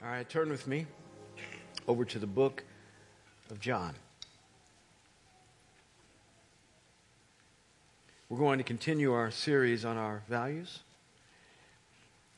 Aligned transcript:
All 0.00 0.08
right, 0.08 0.28
turn 0.28 0.48
with 0.48 0.68
me 0.68 0.86
over 1.88 2.04
to 2.04 2.20
the 2.20 2.26
book 2.26 2.62
of 3.50 3.58
John. 3.58 3.94
We're 8.28 8.38
going 8.38 8.58
to 8.58 8.64
continue 8.64 9.12
our 9.12 9.32
series 9.32 9.84
on 9.84 9.96
our 9.96 10.22
values. 10.28 10.78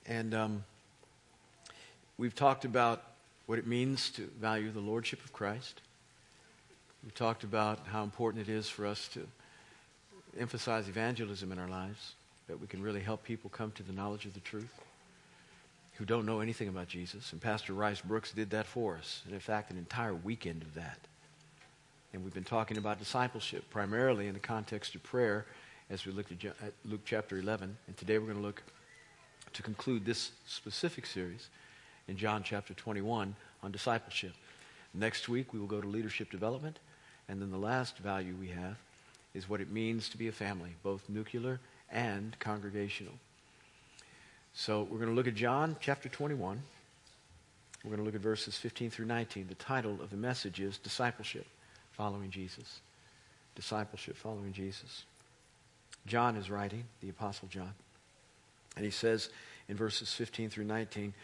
And 0.07 0.33
um, 0.33 0.65
we've 2.17 2.35
talked 2.35 2.65
about 2.65 3.03
what 3.45 3.59
it 3.59 3.67
means 3.67 4.08
to 4.13 4.22
value 4.40 4.71
the 4.71 4.81
Lordship 4.81 5.22
of 5.22 5.35
Christ. 5.35 5.83
We've 7.04 7.15
talked 7.15 7.45
about 7.45 7.81
how 7.88 8.04
important 8.04 8.49
it 8.49 8.51
is 8.51 8.71
for 8.71 8.87
us 8.87 9.06
to 9.08 9.27
emphasize 10.38 10.88
evangelism 10.88 11.53
in 11.53 11.58
our 11.58 11.69
lives, 11.69 12.15
that 12.49 12.58
we 12.58 12.67
can 12.67 12.83
really 12.83 13.01
help 13.01 13.22
people 13.22 13.51
come 13.51 13.71
to 13.72 13.83
the 13.83 13.92
knowledge 13.92 14.24
of 14.24 14.33
the 14.33 14.40
truth 14.40 14.81
who 16.01 16.06
don't 16.06 16.24
know 16.24 16.41
anything 16.41 16.69
about 16.69 16.88
Jesus. 16.88 17.30
And 17.32 17.42
Pastor 17.42 17.74
Rice 17.74 18.00
Broocks 18.00 18.34
did 18.34 18.48
that 18.50 18.64
for 18.64 18.96
us. 18.96 19.20
And 19.27 19.34
in 19.34 19.41
fact, 19.41 19.70
an 19.70 19.77
entire 19.77 20.14
weekend 20.14 20.62
of 20.62 20.72
that. 20.72 20.98
And 22.14 22.24
we've 22.24 22.32
been 22.32 22.42
talking 22.42 22.78
about 22.78 22.98
discipleship 22.98 23.64
primarily 23.68 24.27
in 24.27 24.32
the 24.32 24.41
context 24.41 24.94
of 24.94 25.02
prayer 25.02 25.44
as 25.91 26.06
we 26.06 26.12
looked 26.12 26.32
at 26.32 26.72
Luke 26.86 27.02
chapter 27.05 27.36
11. 27.36 27.77
And 27.86 27.96
today 27.98 28.16
we're 28.16 28.28
going 28.28 28.38
to 28.38 28.42
look 28.42 28.62
to 29.52 29.62
conclude 29.62 30.06
this 30.06 30.30
specific 30.46 31.05
series 31.05 31.50
in 32.08 32.16
John 32.16 32.42
chapter 32.42 32.72
21 32.72 33.36
on 33.62 33.70
discipleship. 33.70 34.32
Next 34.94 35.28
week 35.28 35.52
we 35.52 35.60
will 35.60 35.66
go 35.66 35.82
to 35.82 35.86
leadership 35.86 36.30
development. 36.30 36.78
And 37.28 37.42
then 37.42 37.50
the 37.50 37.58
last 37.58 37.98
value 37.98 38.34
we 38.41 38.48
have 38.48 38.78
is 39.34 39.50
what 39.50 39.60
it 39.60 39.70
means 39.70 40.08
to 40.08 40.16
be 40.16 40.28
a 40.28 40.32
family, 40.32 40.70
both 40.82 41.10
nuclear 41.10 41.60
and 41.92 42.38
congregational. 42.38 43.12
So 44.52 44.82
we're 44.82 44.98
going 44.98 45.10
to 45.10 45.14
look 45.14 45.28
at 45.28 45.34
John 45.34 45.77
chapter 45.80 46.09
21. 46.09 46.60
We're 47.84 47.88
going 47.88 47.98
to 47.98 48.04
look 48.04 48.14
at 48.14 48.20
verses 48.20 48.56
15 48.56 48.91
through 48.91 49.06
19. 49.06 49.46
The 49.48 49.54
title 49.54 49.98
of 50.02 50.10
the 50.10 50.16
message 50.16 50.60
is 50.60 50.78
Discipleship, 50.78 51.47
Following 51.92 52.30
Jesus. 52.30 52.80
Discipleship, 53.55 54.16
Following 54.16 54.52
Jesus. 54.52 55.05
John 56.06 56.36
is 56.36 56.50
writing, 56.50 56.84
the 57.00 57.08
Apostle 57.08 57.48
John. 57.48 57.72
And 58.77 58.84
he 58.84 58.91
says 58.91 59.30
in 59.69 59.77
verses 59.77 60.12
15 60.12 60.50
through 60.50 60.64
19 60.64 61.14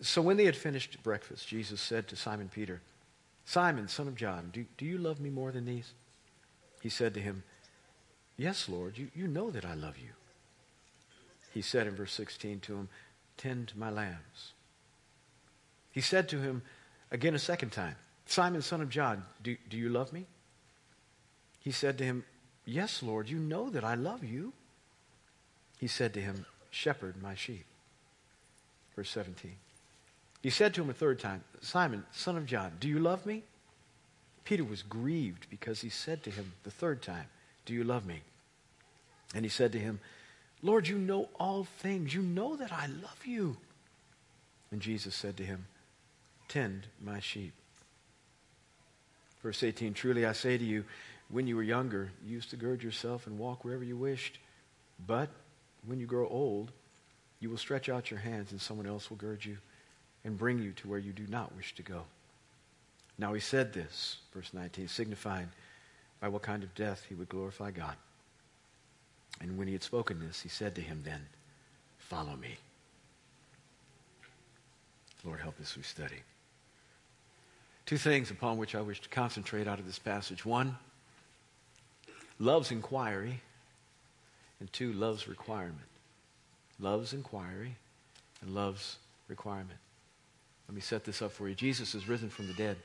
So 0.00 0.22
when 0.22 0.36
they 0.36 0.44
had 0.44 0.56
finished 0.56 1.02
breakfast, 1.02 1.46
Jesus 1.46 1.80
said 1.80 2.08
to 2.08 2.16
Simon 2.16 2.50
Peter, 2.52 2.80
Simon, 3.44 3.88
son 3.88 4.08
of 4.08 4.14
John, 4.14 4.50
do, 4.52 4.64
do 4.78 4.84
you 4.84 4.98
love 4.98 5.20
me 5.20 5.30
more 5.30 5.52
than 5.52 5.64
these? 5.64 5.92
He 6.82 6.88
said 6.88 7.14
to 7.14 7.20
him, 7.20 7.42
Yes, 8.36 8.68
Lord, 8.68 8.96
you, 8.96 9.08
you 9.14 9.26
know 9.26 9.50
that 9.50 9.64
I 9.64 9.74
love 9.74 9.98
you. 9.98 10.10
He 11.50 11.62
said 11.62 11.86
in 11.86 11.94
verse 11.94 12.12
16 12.12 12.60
to 12.60 12.74
him, 12.74 12.88
Tend 13.36 13.72
my 13.76 13.90
lambs. 13.90 14.52
He 15.90 16.00
said 16.00 16.28
to 16.28 16.38
him 16.38 16.62
again 17.10 17.34
a 17.34 17.38
second 17.38 17.70
time, 17.70 17.96
Simon, 18.26 18.62
son 18.62 18.80
of 18.80 18.90
John, 18.90 19.24
do, 19.42 19.56
do 19.68 19.76
you 19.76 19.88
love 19.88 20.12
me? 20.12 20.26
He 21.58 21.72
said 21.72 21.98
to 21.98 22.04
him, 22.04 22.24
Yes, 22.64 23.02
Lord, 23.02 23.28
you 23.28 23.38
know 23.38 23.70
that 23.70 23.84
I 23.84 23.94
love 23.94 24.22
you. 24.22 24.52
He 25.78 25.88
said 25.88 26.14
to 26.14 26.20
him, 26.20 26.46
Shepherd 26.70 27.20
my 27.20 27.34
sheep. 27.34 27.64
Verse 28.94 29.10
17. 29.10 29.52
He 30.42 30.50
said 30.50 30.74
to 30.74 30.82
him 30.82 30.90
a 30.90 30.94
third 30.94 31.18
time, 31.18 31.42
Simon, 31.60 32.04
son 32.12 32.36
of 32.36 32.46
John, 32.46 32.72
do 32.78 32.88
you 32.88 32.98
love 32.98 33.26
me? 33.26 33.42
Peter 34.44 34.64
was 34.64 34.82
grieved 34.82 35.46
because 35.50 35.80
he 35.80 35.88
said 35.88 36.22
to 36.22 36.30
him 36.30 36.52
the 36.62 36.70
third 36.70 37.02
time, 37.02 37.26
Do 37.66 37.74
you 37.74 37.84
love 37.84 38.06
me? 38.06 38.20
And 39.34 39.44
he 39.44 39.48
said 39.50 39.72
to 39.72 39.78
him, 39.78 40.00
Lord, 40.62 40.88
you 40.88 40.98
know 40.98 41.28
all 41.38 41.64
things. 41.64 42.14
You 42.14 42.22
know 42.22 42.56
that 42.56 42.72
I 42.72 42.86
love 42.86 43.24
you. 43.24 43.56
And 44.70 44.80
Jesus 44.80 45.14
said 45.14 45.36
to 45.38 45.44
him, 45.44 45.66
Tend 46.48 46.86
my 47.02 47.20
sheep. 47.20 47.52
Verse 49.42 49.62
18 49.62 49.94
Truly 49.94 50.26
I 50.26 50.32
say 50.32 50.58
to 50.58 50.64
you, 50.64 50.84
when 51.30 51.46
you 51.46 51.56
were 51.56 51.62
younger, 51.62 52.10
you 52.26 52.34
used 52.34 52.50
to 52.50 52.56
gird 52.56 52.82
yourself 52.82 53.26
and 53.26 53.38
walk 53.38 53.64
wherever 53.64 53.84
you 53.84 53.96
wished. 53.96 54.38
But 55.06 55.28
when 55.86 56.00
you 56.00 56.06
grow 56.06 56.28
old, 56.28 56.72
you 57.38 57.48
will 57.48 57.56
stretch 57.56 57.88
out 57.88 58.10
your 58.10 58.20
hands, 58.20 58.50
and 58.50 58.60
someone 58.60 58.86
else 58.86 59.08
will 59.08 59.16
gird 59.16 59.44
you 59.44 59.56
and 60.24 60.36
bring 60.36 60.58
you 60.58 60.72
to 60.72 60.88
where 60.88 60.98
you 60.98 61.12
do 61.12 61.26
not 61.28 61.56
wish 61.56 61.74
to 61.76 61.82
go. 61.82 62.02
Now 63.16 63.32
he 63.32 63.40
said 63.40 63.72
this, 63.72 64.18
verse 64.34 64.50
19, 64.52 64.88
signifying 64.88 65.48
by 66.20 66.28
what 66.28 66.42
kind 66.42 66.62
of 66.62 66.74
death 66.74 67.06
he 67.08 67.14
would 67.14 67.28
glorify 67.28 67.70
God. 67.70 67.96
And 69.40 69.56
when 69.56 69.66
he 69.66 69.72
had 69.72 69.82
spoken 69.82 70.20
this, 70.20 70.42
he 70.42 70.48
said 70.48 70.74
to 70.74 70.80
him 70.80 71.02
then, 71.04 71.26
Follow 71.98 72.36
me. 72.36 72.56
Lord, 75.24 75.40
help 75.40 75.60
us 75.60 75.76
we 75.76 75.82
study. 75.82 76.22
Two 77.86 77.98
things 77.98 78.30
upon 78.30 78.56
which 78.56 78.74
I 78.74 78.80
wish 78.80 79.00
to 79.00 79.08
concentrate 79.08 79.66
out 79.66 79.78
of 79.78 79.86
this 79.86 79.98
passage. 79.98 80.44
One, 80.44 80.76
love's 82.38 82.70
inquiry, 82.70 83.40
and 84.60 84.72
two, 84.72 84.92
love's 84.92 85.28
requirement. 85.28 85.78
Love's 86.78 87.12
inquiry 87.12 87.76
and 88.42 88.54
love's 88.54 88.96
requirement. 89.28 89.78
Let 90.68 90.74
me 90.74 90.80
set 90.80 91.04
this 91.04 91.20
up 91.20 91.32
for 91.32 91.48
you. 91.48 91.54
Jesus 91.54 91.94
is 91.94 92.08
risen 92.08 92.30
from 92.30 92.46
the 92.46 92.54
dead. 92.54 92.76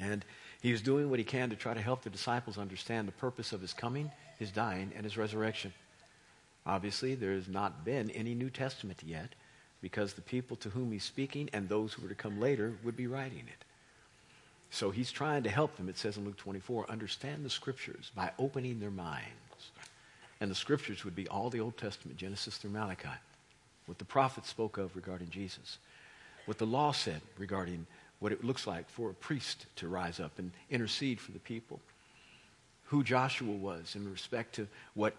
And 0.00 0.24
he 0.60 0.72
is 0.72 0.82
doing 0.82 1.08
what 1.08 1.18
he 1.18 1.24
can 1.24 1.48
to 1.50 1.56
try 1.56 1.74
to 1.74 1.80
help 1.80 2.02
the 2.02 2.10
disciples 2.10 2.58
understand 2.58 3.08
the 3.08 3.12
purpose 3.12 3.52
of 3.52 3.60
his 3.60 3.72
coming 3.72 4.10
his 4.38 4.50
dying, 4.50 4.92
and 4.94 5.04
his 5.04 5.16
resurrection. 5.16 5.72
Obviously, 6.66 7.14
there 7.14 7.32
has 7.32 7.48
not 7.48 7.84
been 7.84 8.10
any 8.10 8.34
New 8.34 8.50
Testament 8.50 9.02
yet 9.04 9.34
because 9.80 10.14
the 10.14 10.22
people 10.22 10.56
to 10.56 10.70
whom 10.70 10.90
he's 10.90 11.04
speaking 11.04 11.48
and 11.52 11.68
those 11.68 11.92
who 11.92 12.02
were 12.02 12.08
to 12.08 12.14
come 12.14 12.40
later 12.40 12.74
would 12.82 12.96
be 12.96 13.06
writing 13.06 13.44
it. 13.46 13.64
So 14.70 14.90
he's 14.90 15.12
trying 15.12 15.44
to 15.44 15.50
help 15.50 15.76
them, 15.76 15.88
it 15.88 15.96
says 15.96 16.16
in 16.16 16.24
Luke 16.24 16.36
24, 16.36 16.90
understand 16.90 17.44
the 17.44 17.50
scriptures 17.50 18.10
by 18.14 18.32
opening 18.38 18.80
their 18.80 18.90
minds. 18.90 19.70
And 20.40 20.50
the 20.50 20.56
scriptures 20.56 21.04
would 21.04 21.14
be 21.14 21.28
all 21.28 21.50
the 21.50 21.60
Old 21.60 21.76
Testament, 21.76 22.18
Genesis 22.18 22.56
through 22.56 22.70
Malachi, 22.70 23.08
what 23.86 23.98
the 23.98 24.04
prophets 24.04 24.48
spoke 24.48 24.76
of 24.76 24.94
regarding 24.96 25.30
Jesus, 25.30 25.78
what 26.46 26.58
the 26.58 26.66
law 26.66 26.92
said 26.92 27.20
regarding 27.38 27.86
what 28.18 28.32
it 28.32 28.44
looks 28.44 28.66
like 28.66 28.88
for 28.88 29.10
a 29.10 29.14
priest 29.14 29.66
to 29.76 29.88
rise 29.88 30.20
up 30.20 30.38
and 30.38 30.50
intercede 30.70 31.20
for 31.20 31.32
the 31.32 31.38
people 31.38 31.80
who 32.86 33.02
Joshua 33.02 33.52
was 33.52 33.94
in 33.96 34.10
respect 34.10 34.54
to 34.56 34.68
what, 34.94 35.14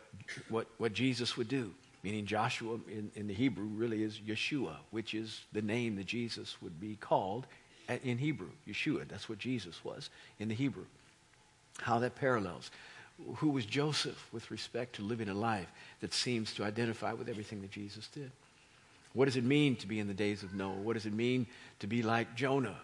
what, 0.50 0.68
what 0.78 0.94
Jesus 0.94 1.38
would 1.38 1.50
do. 1.50 1.74
Meaning, 2.04 2.26
Joshua 2.26 2.80
in, 2.88 3.12
in 3.16 3.28
the 3.28 3.34
Hebrew 3.34 3.66
really 3.66 4.04
is 4.04 4.20
Yeshua, 4.20 4.76
which 4.92 5.14
is 5.14 5.42
the 5.52 5.62
name 5.62 5.96
that 5.98 6.06
Jesus 6.06 6.62
would 6.62 6.80
be 6.80 6.96
called 6.96 7.46
in 8.04 8.18
Hebrew. 8.18 8.50
Yeshua, 8.68 9.08
that's 9.08 9.28
what 9.28 9.40
Jesus 9.40 9.84
was 9.84 10.10
in 10.40 10.48
the 10.48 10.56
Hebrew. 10.56 10.86
How 11.80 12.00
that 12.00 12.16
parallels. 12.16 12.72
Who 13.38 13.50
was 13.50 13.66
Joseph 13.66 14.28
with 14.32 14.52
respect 14.52 14.96
to 14.96 15.02
living 15.02 15.28
a 15.28 15.34
life 15.34 15.68
that 16.02 16.14
seems 16.14 16.54
to 16.54 16.64
identify 16.64 17.14
with 17.14 17.30
everything 17.30 17.62
that 17.62 17.72
Jesus 17.72 18.08
did? 18.08 18.32
What 19.14 19.26
does 19.26 19.38
it 19.38 19.44
mean 19.44 19.76
to 19.78 19.88
be 19.88 20.00
in 20.00 20.08
the 20.08 20.14
days 20.14 20.44
of 20.44 20.54
Noah? 20.54 20.76
What 20.76 20.94
does 20.94 21.08
it 21.08 21.14
mean 21.14 21.48
to 21.80 21.88
be 21.88 22.04
like 22.04 22.36
Jonah? 22.36 22.78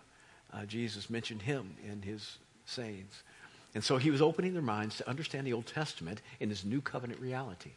Uh, 0.51 0.65
Jesus 0.65 1.09
mentioned 1.09 1.44
him 1.44 1.75
in 1.88 2.01
his 2.01 2.38
sayings. 2.65 3.23
And 3.75 3.84
so 3.84 3.97
he 3.97 4.11
was 4.11 4.22
opening 4.22 4.53
their 4.53 4.61
minds 4.61 4.97
to 4.97 5.09
understand 5.09 5.47
the 5.47 5.53
Old 5.53 5.66
Testament 5.66 6.22
in 6.39 6.50
this 6.50 6.63
new 6.63 6.81
covenant 6.81 7.19
reality. 7.19 7.72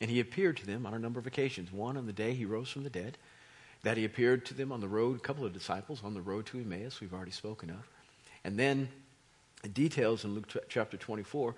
And 0.00 0.10
he 0.10 0.20
appeared 0.20 0.56
to 0.58 0.66
them 0.66 0.86
on 0.86 0.94
a 0.94 0.98
number 0.98 1.18
of 1.18 1.26
occasions. 1.26 1.72
One 1.72 1.96
on 1.96 2.06
the 2.06 2.12
day 2.12 2.34
he 2.34 2.44
rose 2.44 2.68
from 2.68 2.84
the 2.84 2.90
dead, 2.90 3.16
that 3.82 3.96
he 3.96 4.04
appeared 4.04 4.46
to 4.46 4.54
them 4.54 4.72
on 4.72 4.80
the 4.80 4.88
road, 4.88 5.16
a 5.16 5.20
couple 5.20 5.44
of 5.44 5.52
disciples 5.52 6.02
on 6.04 6.14
the 6.14 6.20
road 6.20 6.46
to 6.46 6.58
Emmaus, 6.58 7.00
we've 7.00 7.12
already 7.12 7.30
spoken 7.30 7.70
of. 7.70 7.88
And 8.44 8.58
then 8.58 8.88
details 9.72 10.24
in 10.24 10.34
Luke 10.34 10.48
t- 10.48 10.60
chapter 10.68 10.96
24 10.96 11.54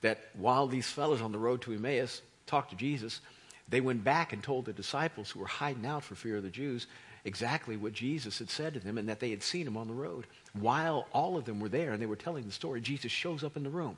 that 0.00 0.18
while 0.34 0.66
these 0.66 0.88
fellows 0.88 1.20
on 1.20 1.32
the 1.32 1.38
road 1.38 1.60
to 1.62 1.72
Emmaus 1.72 2.22
talked 2.46 2.70
to 2.70 2.76
Jesus, 2.76 3.20
they 3.68 3.80
went 3.80 4.04
back 4.04 4.32
and 4.32 4.42
told 4.42 4.64
the 4.64 4.72
disciples 4.72 5.30
who 5.30 5.40
were 5.40 5.46
hiding 5.46 5.86
out 5.86 6.02
for 6.02 6.14
fear 6.14 6.36
of 6.36 6.42
the 6.42 6.50
Jews 6.50 6.86
exactly 7.24 7.76
what 7.76 7.92
Jesus 7.92 8.38
had 8.38 8.50
said 8.50 8.74
to 8.74 8.80
them 8.80 8.98
and 8.98 9.08
that 9.08 9.20
they 9.20 9.30
had 9.30 9.42
seen 9.42 9.66
him 9.66 9.76
on 9.76 9.88
the 9.88 9.94
road. 9.94 10.26
While 10.52 11.06
all 11.12 11.36
of 11.36 11.44
them 11.44 11.60
were 11.60 11.68
there 11.68 11.92
and 11.92 12.00
they 12.00 12.06
were 12.06 12.16
telling 12.16 12.44
the 12.44 12.52
story, 12.52 12.80
Jesus 12.80 13.12
shows 13.12 13.44
up 13.44 13.56
in 13.56 13.62
the 13.62 13.70
room, 13.70 13.96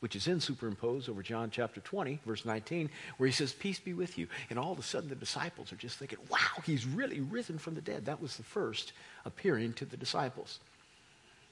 which 0.00 0.16
is 0.16 0.24
then 0.24 0.40
superimposed 0.40 1.08
over 1.08 1.22
John 1.22 1.50
chapter 1.50 1.80
20, 1.80 2.20
verse 2.24 2.44
19, 2.44 2.90
where 3.16 3.26
he 3.26 3.32
says, 3.32 3.52
Peace 3.52 3.78
be 3.78 3.94
with 3.94 4.18
you. 4.18 4.28
And 4.48 4.58
all 4.58 4.72
of 4.72 4.78
a 4.78 4.82
sudden 4.82 5.08
the 5.08 5.14
disciples 5.14 5.72
are 5.72 5.76
just 5.76 5.98
thinking, 5.98 6.18
Wow, 6.30 6.62
he's 6.64 6.86
really 6.86 7.20
risen 7.20 7.58
from 7.58 7.74
the 7.74 7.80
dead. 7.80 8.06
That 8.06 8.22
was 8.22 8.36
the 8.36 8.42
first 8.42 8.92
appearing 9.24 9.74
to 9.74 9.84
the 9.84 9.96
disciples. 9.96 10.60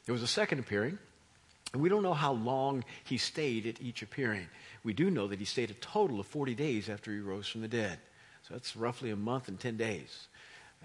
There 0.06 0.12
was 0.14 0.22
a 0.22 0.28
second 0.28 0.60
appearing. 0.60 0.98
And 1.72 1.82
we 1.82 1.90
don't 1.90 2.02
know 2.02 2.14
how 2.14 2.32
long 2.32 2.84
he 3.04 3.18
stayed 3.18 3.66
at 3.66 3.82
each 3.82 4.02
appearing. 4.02 4.46
We 4.84 4.94
do 4.94 5.10
know 5.10 5.26
that 5.28 5.38
he 5.38 5.44
stayed 5.44 5.70
a 5.70 5.74
total 5.74 6.18
of 6.18 6.26
40 6.26 6.54
days 6.54 6.88
after 6.88 7.12
he 7.12 7.18
rose 7.18 7.46
from 7.46 7.60
the 7.60 7.68
dead. 7.68 7.98
So 8.46 8.54
that's 8.54 8.76
roughly 8.76 9.10
a 9.10 9.16
month 9.16 9.48
and 9.48 9.60
10 9.60 9.76
days. 9.76 10.28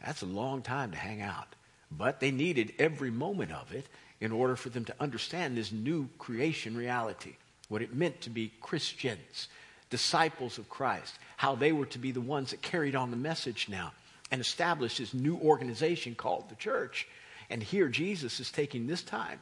That's 0.04 0.22
a 0.22 0.28
long 0.28 0.62
time 0.62 0.92
to 0.92 0.98
hang 0.98 1.22
out. 1.22 1.48
But 1.92 2.20
they 2.20 2.32
needed 2.32 2.74
every 2.80 3.12
moment 3.12 3.52
of 3.52 3.72
it 3.74 3.86
in 4.20 4.32
order 4.32 4.56
for 4.56 4.70
them 4.70 4.86
to 4.86 4.96
understand 5.00 5.58
this 5.58 5.72
new 5.72 6.10
creation 6.18 6.76
reality, 6.76 7.36
what 7.70 7.82
it 7.82 7.94
meant 7.94 8.22
to 8.22 8.30
be 8.30 8.54
Christians, 8.62 9.50
disciples 9.90 10.58
of 10.58 10.70
Christ, 10.70 11.14
how 11.38 11.56
they 11.56 11.72
were 11.72 11.86
to 11.88 12.00
be 12.00 12.12
the 12.12 12.22
ones 12.22 12.52
that 12.52 12.62
carried 12.62 12.96
on 12.96 13.12
the 13.12 13.18
message 13.18 13.68
now 13.70 13.92
and 14.32 14.42
established 14.42 14.98
this 14.98 15.14
new 15.14 15.38
organization 15.38 16.16
called 16.16 16.50
the 16.50 16.56
church. 16.56 17.08
And 17.50 17.62
here 17.62 17.90
Jesus 17.90 18.40
is 18.40 18.52
taking 18.52 18.88
this 18.88 19.04
time 19.04 19.40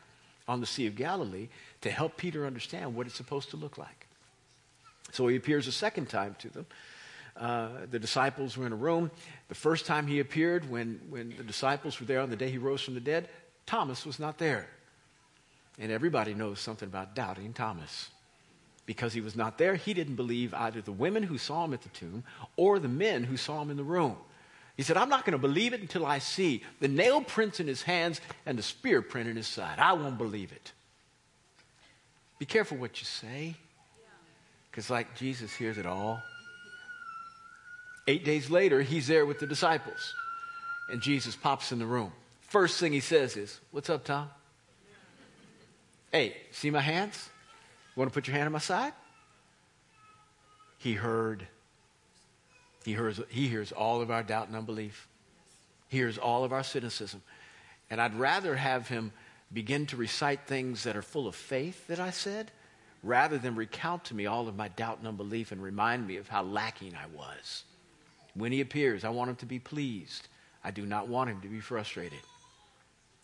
on 0.47 0.59
the 0.59 0.65
Sea 0.65 0.87
of 0.87 0.95
Galilee 0.95 1.47
to 1.81 1.91
help 1.91 2.17
Peter 2.17 2.45
understand 2.45 2.93
what 2.93 3.07
it's 3.07 3.15
supposed 3.15 3.51
to 3.51 3.57
look 3.57 3.77
like. 3.77 4.07
So 5.13 5.27
he 5.27 5.37
appears 5.37 5.67
a 5.67 5.71
second 5.71 6.09
time 6.09 6.35
to 6.39 6.49
them. 6.49 6.65
Uh, 7.37 7.69
the 7.89 7.99
disciples 7.99 8.57
were 8.57 8.65
in 8.65 8.73
a 8.73 8.75
room. 8.77 9.09
The 9.47 9.55
first 9.55 9.85
time 9.85 10.07
he 10.07 10.19
appeared, 10.19 10.69
when, 10.69 10.99
when 11.09 11.33
the 11.37 11.43
disciples 11.43 11.99
were 11.99 12.05
there 12.05 12.21
on 12.21 12.29
the 12.29 12.35
day 12.35 12.49
he 12.49 12.57
rose 12.57 12.81
from 12.81 12.93
the 12.93 12.99
dead, 12.99 13.29
Thomas 13.65 14.05
was 14.05 14.19
not 14.19 14.37
there. 14.37 14.67
And 15.79 15.91
everybody 15.91 16.33
knows 16.33 16.59
something 16.59 16.87
about 16.87 17.15
doubting 17.15 17.53
Thomas. 17.53 18.09
Because 18.85 19.13
he 19.13 19.21
was 19.21 19.35
not 19.35 19.57
there, 19.57 19.75
he 19.75 19.93
didn't 19.93 20.15
believe 20.15 20.53
either 20.53 20.81
the 20.81 20.91
women 20.91 21.23
who 21.23 21.37
saw 21.37 21.63
him 21.63 21.73
at 21.73 21.81
the 21.81 21.89
tomb 21.89 22.23
or 22.57 22.79
the 22.79 22.87
men 22.87 23.23
who 23.23 23.37
saw 23.37 23.61
him 23.61 23.69
in 23.69 23.77
the 23.77 23.83
room. 23.83 24.17
He 24.75 24.83
said, 24.83 24.97
I'm 24.97 25.09
not 25.09 25.25
going 25.25 25.33
to 25.33 25.37
believe 25.37 25.73
it 25.73 25.81
until 25.81 26.05
I 26.05 26.19
see 26.19 26.63
the 26.79 26.87
nail 26.87 27.21
prints 27.21 27.59
in 27.59 27.67
his 27.67 27.83
hands 27.83 28.19
and 28.45 28.57
the 28.57 28.63
spear 28.63 29.01
print 29.01 29.29
in 29.29 29.35
his 29.35 29.47
side. 29.47 29.79
I 29.79 29.93
won't 29.93 30.17
believe 30.17 30.51
it. 30.51 30.71
Be 32.39 32.45
careful 32.45 32.77
what 32.77 32.99
you 32.99 33.05
say. 33.05 33.55
Because, 34.69 34.89
like, 34.89 35.15
Jesus 35.15 35.53
hears 35.53 35.77
it 35.77 35.85
all. 35.85 36.23
Eight 38.07 38.25
days 38.25 38.49
later, 38.49 38.81
he's 38.81 39.07
there 39.07 39.25
with 39.25 39.39
the 39.39 39.47
disciples. 39.47 40.13
And 40.89 41.01
Jesus 41.01 41.35
pops 41.35 41.71
in 41.71 41.79
the 41.79 41.85
room. 41.85 42.11
First 42.41 42.79
thing 42.79 42.91
he 42.91 42.99
says 42.99 43.37
is, 43.37 43.59
What's 43.71 43.89
up, 43.89 44.03
Tom? 44.03 44.29
Hey, 46.11 46.35
see 46.51 46.69
my 46.69 46.81
hands? 46.81 47.29
You 47.95 47.99
want 47.99 48.11
to 48.11 48.13
put 48.13 48.27
your 48.27 48.35
hand 48.35 48.47
on 48.47 48.51
my 48.51 48.59
side? 48.59 48.93
He 50.77 50.93
heard. 50.93 51.47
He 52.83 52.93
hears, 52.93 53.21
he 53.29 53.47
hears 53.47 53.71
all 53.71 54.01
of 54.01 54.11
our 54.11 54.23
doubt 54.23 54.47
and 54.47 54.57
unbelief. 54.57 55.07
He 55.87 55.97
hears 55.97 56.17
all 56.17 56.43
of 56.43 56.51
our 56.51 56.63
cynicism. 56.63 57.21
And 57.89 58.01
I'd 58.01 58.15
rather 58.15 58.55
have 58.55 58.87
him 58.87 59.11
begin 59.53 59.85
to 59.87 59.97
recite 59.97 60.47
things 60.47 60.83
that 60.83 60.95
are 60.95 61.01
full 61.01 61.27
of 61.27 61.35
faith 61.35 61.87
that 61.87 61.99
I 61.99 62.09
said, 62.09 62.51
rather 63.03 63.37
than 63.37 63.55
recount 63.55 64.05
to 64.05 64.15
me 64.15 64.25
all 64.25 64.47
of 64.47 64.55
my 64.55 64.69
doubt 64.69 64.99
and 64.99 65.07
unbelief 65.07 65.51
and 65.51 65.61
remind 65.61 66.07
me 66.07 66.17
of 66.17 66.27
how 66.27 66.43
lacking 66.43 66.95
I 66.95 67.05
was. 67.15 67.63
When 68.33 68.51
he 68.51 68.61
appears, 68.61 69.03
I 69.03 69.09
want 69.09 69.29
him 69.29 69.35
to 69.37 69.45
be 69.45 69.59
pleased. 69.59 70.27
I 70.63 70.71
do 70.71 70.85
not 70.85 71.07
want 71.07 71.29
him 71.29 71.41
to 71.41 71.47
be 71.47 71.59
frustrated. 71.59 72.19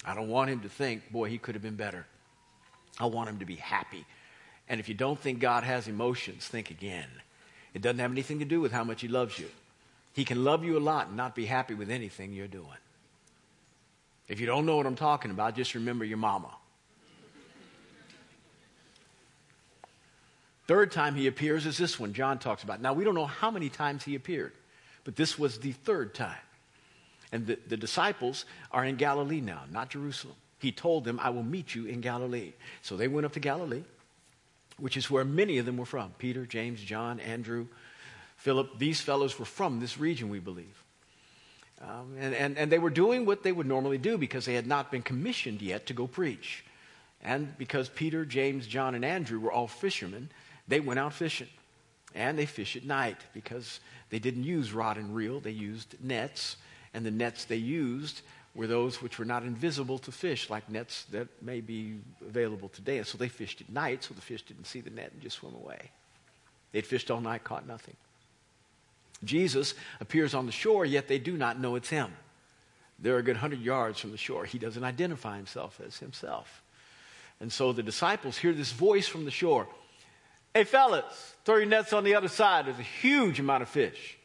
I 0.05 0.15
don't 0.15 0.29
want 0.29 0.49
him 0.49 0.61
to 0.61 0.69
think, 0.69 1.11
boy, 1.11 1.29
he 1.29 1.37
could 1.37 1.55
have 1.55 1.61
been 1.61 1.75
better. 1.75 2.05
I 2.99 3.05
want 3.05 3.29
him 3.29 3.39
to 3.39 3.45
be 3.45 3.55
happy. 3.55 4.05
And 4.69 4.79
if 4.79 4.89
you 4.89 4.95
don't 4.95 5.19
think 5.19 5.39
God 5.39 5.63
has 5.63 5.87
emotions, 5.87 6.45
think 6.47 6.71
again. 6.71 7.09
It 7.73 7.81
doesn't 7.81 7.99
have 7.99 8.11
anything 8.11 8.39
to 8.39 8.45
do 8.45 8.59
with 8.59 8.71
how 8.71 8.83
much 8.83 9.01
he 9.01 9.07
loves 9.07 9.37
you. 9.37 9.47
He 10.13 10.25
can 10.25 10.43
love 10.43 10.63
you 10.63 10.77
a 10.77 10.79
lot 10.79 11.07
and 11.07 11.17
not 11.17 11.35
be 11.35 11.45
happy 11.45 11.73
with 11.73 11.91
anything 11.91 12.33
you're 12.33 12.47
doing. 12.47 12.65
If 14.27 14.39
you 14.39 14.45
don't 14.45 14.65
know 14.65 14.75
what 14.75 14.85
I'm 14.85 14.95
talking 14.95 15.31
about, 15.31 15.55
just 15.55 15.75
remember 15.75 16.03
your 16.03 16.17
mama. 16.17 16.49
Third 20.67 20.91
time 20.91 21.15
he 21.15 21.27
appears 21.27 21.65
is 21.65 21.77
this 21.77 21.97
one 21.97 22.13
John 22.13 22.39
talks 22.39 22.63
about. 22.63 22.81
Now, 22.81 22.93
we 22.93 23.05
don't 23.05 23.15
know 23.15 23.25
how 23.25 23.49
many 23.49 23.69
times 23.69 24.03
he 24.03 24.15
appeared, 24.15 24.51
but 25.07 25.15
this 25.15 25.39
was 25.39 25.59
the 25.59 25.71
third 25.71 26.13
time. 26.13 26.35
And 27.31 27.47
the, 27.47 27.57
the 27.65 27.77
disciples 27.77 28.43
are 28.73 28.83
in 28.83 28.97
Galilee 28.97 29.39
now, 29.39 29.61
not 29.71 29.89
Jerusalem. 29.89 30.35
He 30.59 30.73
told 30.73 31.05
them, 31.05 31.17
I 31.23 31.29
will 31.29 31.43
meet 31.43 31.73
you 31.73 31.85
in 31.85 32.01
Galilee. 32.01 32.51
So 32.81 32.97
they 32.97 33.07
went 33.07 33.25
up 33.25 33.31
to 33.31 33.39
Galilee, 33.39 33.83
which 34.77 34.97
is 34.97 35.09
where 35.09 35.23
many 35.23 35.59
of 35.59 35.65
them 35.65 35.77
were 35.77 35.85
from 35.85 36.11
Peter, 36.17 36.45
James, 36.45 36.81
John, 36.81 37.21
Andrew, 37.21 37.67
Philip. 38.35 38.77
These 38.79 38.99
fellows 38.99 39.39
were 39.39 39.45
from 39.45 39.79
this 39.79 39.97
region, 39.97 40.27
we 40.27 40.39
believe. 40.39 40.83
Um, 41.81 42.17
and, 42.19 42.35
and, 42.35 42.57
and 42.57 42.69
they 42.69 42.79
were 42.79 42.89
doing 42.89 43.25
what 43.25 43.43
they 43.43 43.53
would 43.53 43.65
normally 43.65 43.97
do 43.97 44.17
because 44.17 44.43
they 44.43 44.55
had 44.55 44.67
not 44.67 44.91
been 44.91 45.03
commissioned 45.03 45.61
yet 45.61 45.85
to 45.85 45.93
go 45.93 46.05
preach. 46.05 46.65
And 47.23 47.57
because 47.57 47.87
Peter, 47.87 48.25
James, 48.25 48.67
John, 48.67 48.93
and 48.93 49.05
Andrew 49.05 49.39
were 49.39 49.53
all 49.53 49.69
fishermen, 49.69 50.29
they 50.67 50.81
went 50.81 50.99
out 50.99 51.13
fishing. 51.13 51.47
And 52.15 52.37
they 52.37 52.45
fish 52.45 52.75
at 52.75 52.85
night 52.85 53.17
because 53.33 53.79
they 54.09 54.19
didn't 54.19 54.43
use 54.43 54.73
rod 54.73 54.97
and 54.97 55.13
reel, 55.13 55.39
they 55.39 55.51
used 55.51 55.95
nets. 56.03 56.57
And 56.93 57.05
the 57.05 57.11
nets 57.11 57.45
they 57.45 57.57
used 57.57 58.21
were 58.55 58.67
those 58.67 59.01
which 59.01 59.19
were 59.19 59.25
not 59.25 59.43
invisible 59.43 59.99
to 59.99 60.11
fish, 60.11 60.49
like 60.49 60.69
nets 60.69 61.05
that 61.11 61.27
may 61.43 61.61
be 61.61 61.99
available 62.27 62.69
today. 62.69 62.97
And 62.97 63.05
so 63.05 63.17
they 63.17 63.27
fished 63.27 63.61
at 63.61 63.69
night, 63.69 64.03
so 64.03 64.13
the 64.13 64.21
fish 64.21 64.41
didn't 64.41 64.65
see 64.65 64.81
the 64.81 64.89
net 64.89 65.11
and 65.13 65.21
just 65.21 65.37
swim 65.37 65.53
away. 65.53 65.91
They'd 66.71 66.85
fished 66.85 67.11
all 67.11 67.21
night, 67.21 67.43
caught 67.43 67.67
nothing. 67.67 67.95
Jesus 69.23 69.73
appears 69.99 70.33
on 70.33 70.45
the 70.45 70.51
shore, 70.51 70.85
yet 70.85 71.07
they 71.07 71.19
do 71.19 71.37
not 71.37 71.59
know 71.59 71.75
it's 71.75 71.89
him. 71.89 72.11
They're 72.99 73.17
a 73.17 73.23
good 73.23 73.37
hundred 73.37 73.61
yards 73.61 73.99
from 73.99 74.11
the 74.11 74.17
shore. 74.17 74.45
He 74.45 74.57
doesn't 74.57 74.83
identify 74.83 75.37
himself 75.37 75.79
as 75.85 75.97
himself. 75.97 76.63
And 77.39 77.51
so 77.51 77.71
the 77.71 77.83
disciples 77.83 78.37
hear 78.37 78.53
this 78.53 78.71
voice 78.71 79.07
from 79.07 79.25
the 79.25 79.31
shore 79.31 79.67
Hey, 80.53 80.63
fellas, 80.63 81.35
throw 81.47 81.55
your 81.55 81.65
nets 81.65 81.93
on 81.93 82.03
the 82.03 82.13
other 82.13 82.27
side. 82.27 82.65
There's 82.65 82.77
a 82.77 82.81
huge 82.81 83.39
amount 83.39 83.63
of 83.63 83.69
fish. 83.69 84.17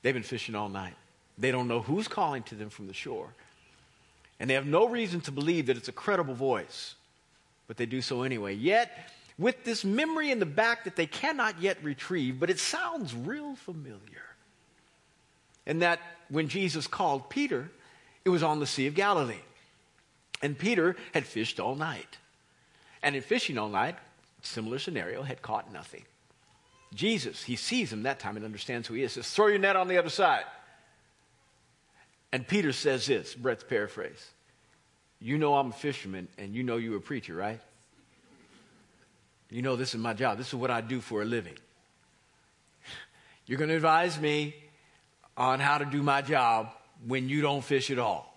They've 0.00 0.14
been 0.14 0.22
fishing 0.22 0.54
all 0.54 0.70
night. 0.70 0.94
They 1.36 1.50
don't 1.50 1.68
know 1.68 1.82
who's 1.82 2.08
calling 2.08 2.44
to 2.44 2.54
them 2.54 2.70
from 2.70 2.86
the 2.86 2.94
shore. 2.94 3.28
And 4.40 4.48
they 4.48 4.54
have 4.54 4.64
no 4.64 4.88
reason 4.88 5.20
to 5.22 5.30
believe 5.30 5.66
that 5.66 5.76
it's 5.76 5.88
a 5.88 5.92
credible 5.92 6.32
voice, 6.32 6.94
but 7.66 7.76
they 7.76 7.84
do 7.84 8.00
so 8.00 8.22
anyway. 8.22 8.54
Yet, 8.54 8.90
with 9.36 9.64
this 9.64 9.84
memory 9.84 10.30
in 10.30 10.38
the 10.38 10.46
back 10.46 10.84
that 10.84 10.96
they 10.96 11.04
cannot 11.04 11.60
yet 11.60 11.76
retrieve, 11.82 12.40
but 12.40 12.48
it 12.48 12.58
sounds 12.58 13.14
real 13.14 13.54
familiar. 13.54 13.98
And 15.66 15.82
that 15.82 16.00
when 16.30 16.48
Jesus 16.48 16.86
called 16.86 17.28
Peter, 17.28 17.70
it 18.24 18.30
was 18.30 18.42
on 18.42 18.60
the 18.60 18.66
Sea 18.66 18.86
of 18.86 18.94
Galilee. 18.94 19.44
And 20.40 20.58
Peter 20.58 20.96
had 21.12 21.26
fished 21.26 21.60
all 21.60 21.74
night. 21.74 22.16
And 23.02 23.14
in 23.14 23.20
fishing 23.20 23.58
all 23.58 23.68
night, 23.68 23.96
similar 24.44 24.78
scenario, 24.78 25.22
had 25.22 25.42
caught 25.42 25.72
nothing. 25.72 26.04
Jesus, 26.94 27.42
he 27.42 27.56
sees 27.56 27.92
him 27.92 28.04
that 28.04 28.20
time 28.20 28.36
and 28.36 28.44
understands 28.44 28.86
who 28.86 28.94
he 28.94 29.02
is, 29.02 29.12
says, 29.12 29.28
Throw 29.28 29.48
your 29.48 29.58
net 29.58 29.76
on 29.76 29.88
the 29.88 29.98
other 29.98 30.10
side. 30.10 30.44
And 32.32 32.46
Peter 32.46 32.72
says 32.72 33.06
this, 33.06 33.34
Brett's 33.34 33.64
paraphrase. 33.64 34.30
You 35.20 35.38
know 35.38 35.54
I'm 35.54 35.70
a 35.70 35.72
fisherman 35.72 36.28
and 36.36 36.54
you 36.54 36.62
know 36.62 36.76
you're 36.76 36.96
a 36.96 37.00
preacher, 37.00 37.34
right? 37.34 37.60
You 39.50 39.62
know, 39.62 39.76
this 39.76 39.94
is 39.94 40.00
my 40.00 40.14
job. 40.14 40.38
This 40.38 40.48
is 40.48 40.54
what 40.54 40.70
I 40.70 40.80
do 40.80 41.00
for 41.00 41.22
a 41.22 41.24
living. 41.24 41.54
You're 43.46 43.58
going 43.58 43.70
to 43.70 43.76
advise 43.76 44.18
me 44.18 44.54
on 45.36 45.60
how 45.60 45.78
to 45.78 45.84
do 45.84 46.02
my 46.02 46.22
job 46.22 46.70
when 47.06 47.28
you 47.28 47.40
don't 47.40 47.62
fish 47.62 47.90
at 47.90 47.98
all. 47.98 48.34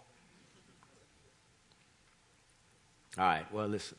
All 3.18 3.26
right, 3.26 3.52
well, 3.52 3.68
listen. 3.68 3.98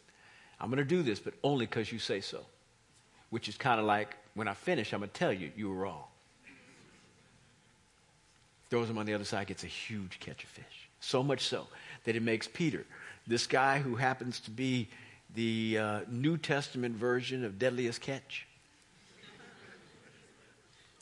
I'm 0.61 0.69
going 0.69 0.79
to 0.79 0.85
do 0.85 1.03
this, 1.03 1.21
but 1.21 1.35
only 1.43 1.67
because 1.67 1.93
you 1.93 1.99
say 1.99 2.21
so. 2.21 2.45
Which 3.31 3.49
is 3.49 3.57
kind 3.57 3.79
of 3.79 3.87
like 3.87 4.17
when 4.35 4.49
I 4.49 4.55
finish, 4.55 4.93
I'm 4.93 5.01
going 5.01 5.11
to 5.11 5.19
tell 5.19 5.33
you 5.33 5.53
you 5.57 5.69
were 5.69 5.77
wrong. 5.77 6.05
Throws 8.71 8.91
him 8.91 8.99
on 8.99 9.07
the 9.07 9.15
other 9.15 9.25
side, 9.25 9.47
gets 9.47 9.65
a 9.65 9.69
huge 9.69 10.21
catch 10.21 10.45
of 10.45 10.51
fish. 10.51 10.89
So 11.01 11.23
much 11.23 11.43
so 11.43 11.67
that 12.05 12.17
it 12.17 12.23
makes 12.23 12.49
Peter, 12.49 12.85
this 13.27 13.47
guy 13.47 13.79
who 13.79 13.95
happens 13.97 14.41
to 14.41 14.51
be 14.51 14.89
the 15.35 15.79
uh, 15.79 16.01
New 16.11 16.37
Testament 16.37 16.97
version 16.97 17.45
of 17.45 17.59
Deadliest 17.59 18.01
Catch. 18.01 18.47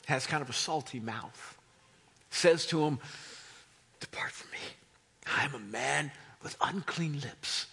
Has 0.05 0.25
kind 0.25 0.41
of 0.41 0.49
a 0.49 0.53
salty 0.53 0.99
mouth. 0.99 1.57
Says 2.29 2.65
to 2.67 2.83
him, 2.83 2.99
Depart 3.99 4.31
from 4.31 4.51
me. 4.51 4.57
I 5.35 5.45
am 5.45 5.53
a 5.55 5.59
man 5.59 6.11
with 6.43 6.55
unclean 6.61 7.19
lips. 7.19 7.67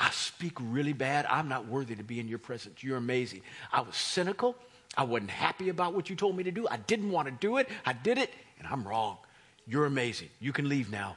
I 0.00 0.10
speak 0.10 0.54
really 0.58 0.94
bad. 0.94 1.26
I'm 1.26 1.48
not 1.48 1.66
worthy 1.66 1.94
to 1.94 2.02
be 2.02 2.18
in 2.18 2.26
your 2.26 2.38
presence. 2.38 2.82
You're 2.82 2.96
amazing. 2.96 3.42
I 3.72 3.82
was 3.82 3.94
cynical. 3.94 4.56
I 4.96 5.04
wasn't 5.04 5.30
happy 5.30 5.68
about 5.68 5.94
what 5.94 6.10
you 6.10 6.16
told 6.16 6.36
me 6.36 6.42
to 6.44 6.50
do. 6.50 6.66
I 6.68 6.78
didn't 6.78 7.10
want 7.10 7.28
to 7.28 7.32
do 7.32 7.58
it. 7.58 7.68
I 7.86 7.92
did 7.92 8.18
it, 8.18 8.30
and 8.58 8.66
I'm 8.66 8.82
wrong. 8.88 9.18
You're 9.66 9.86
amazing. 9.86 10.30
You 10.40 10.52
can 10.52 10.68
leave 10.68 10.90
now. 10.90 11.16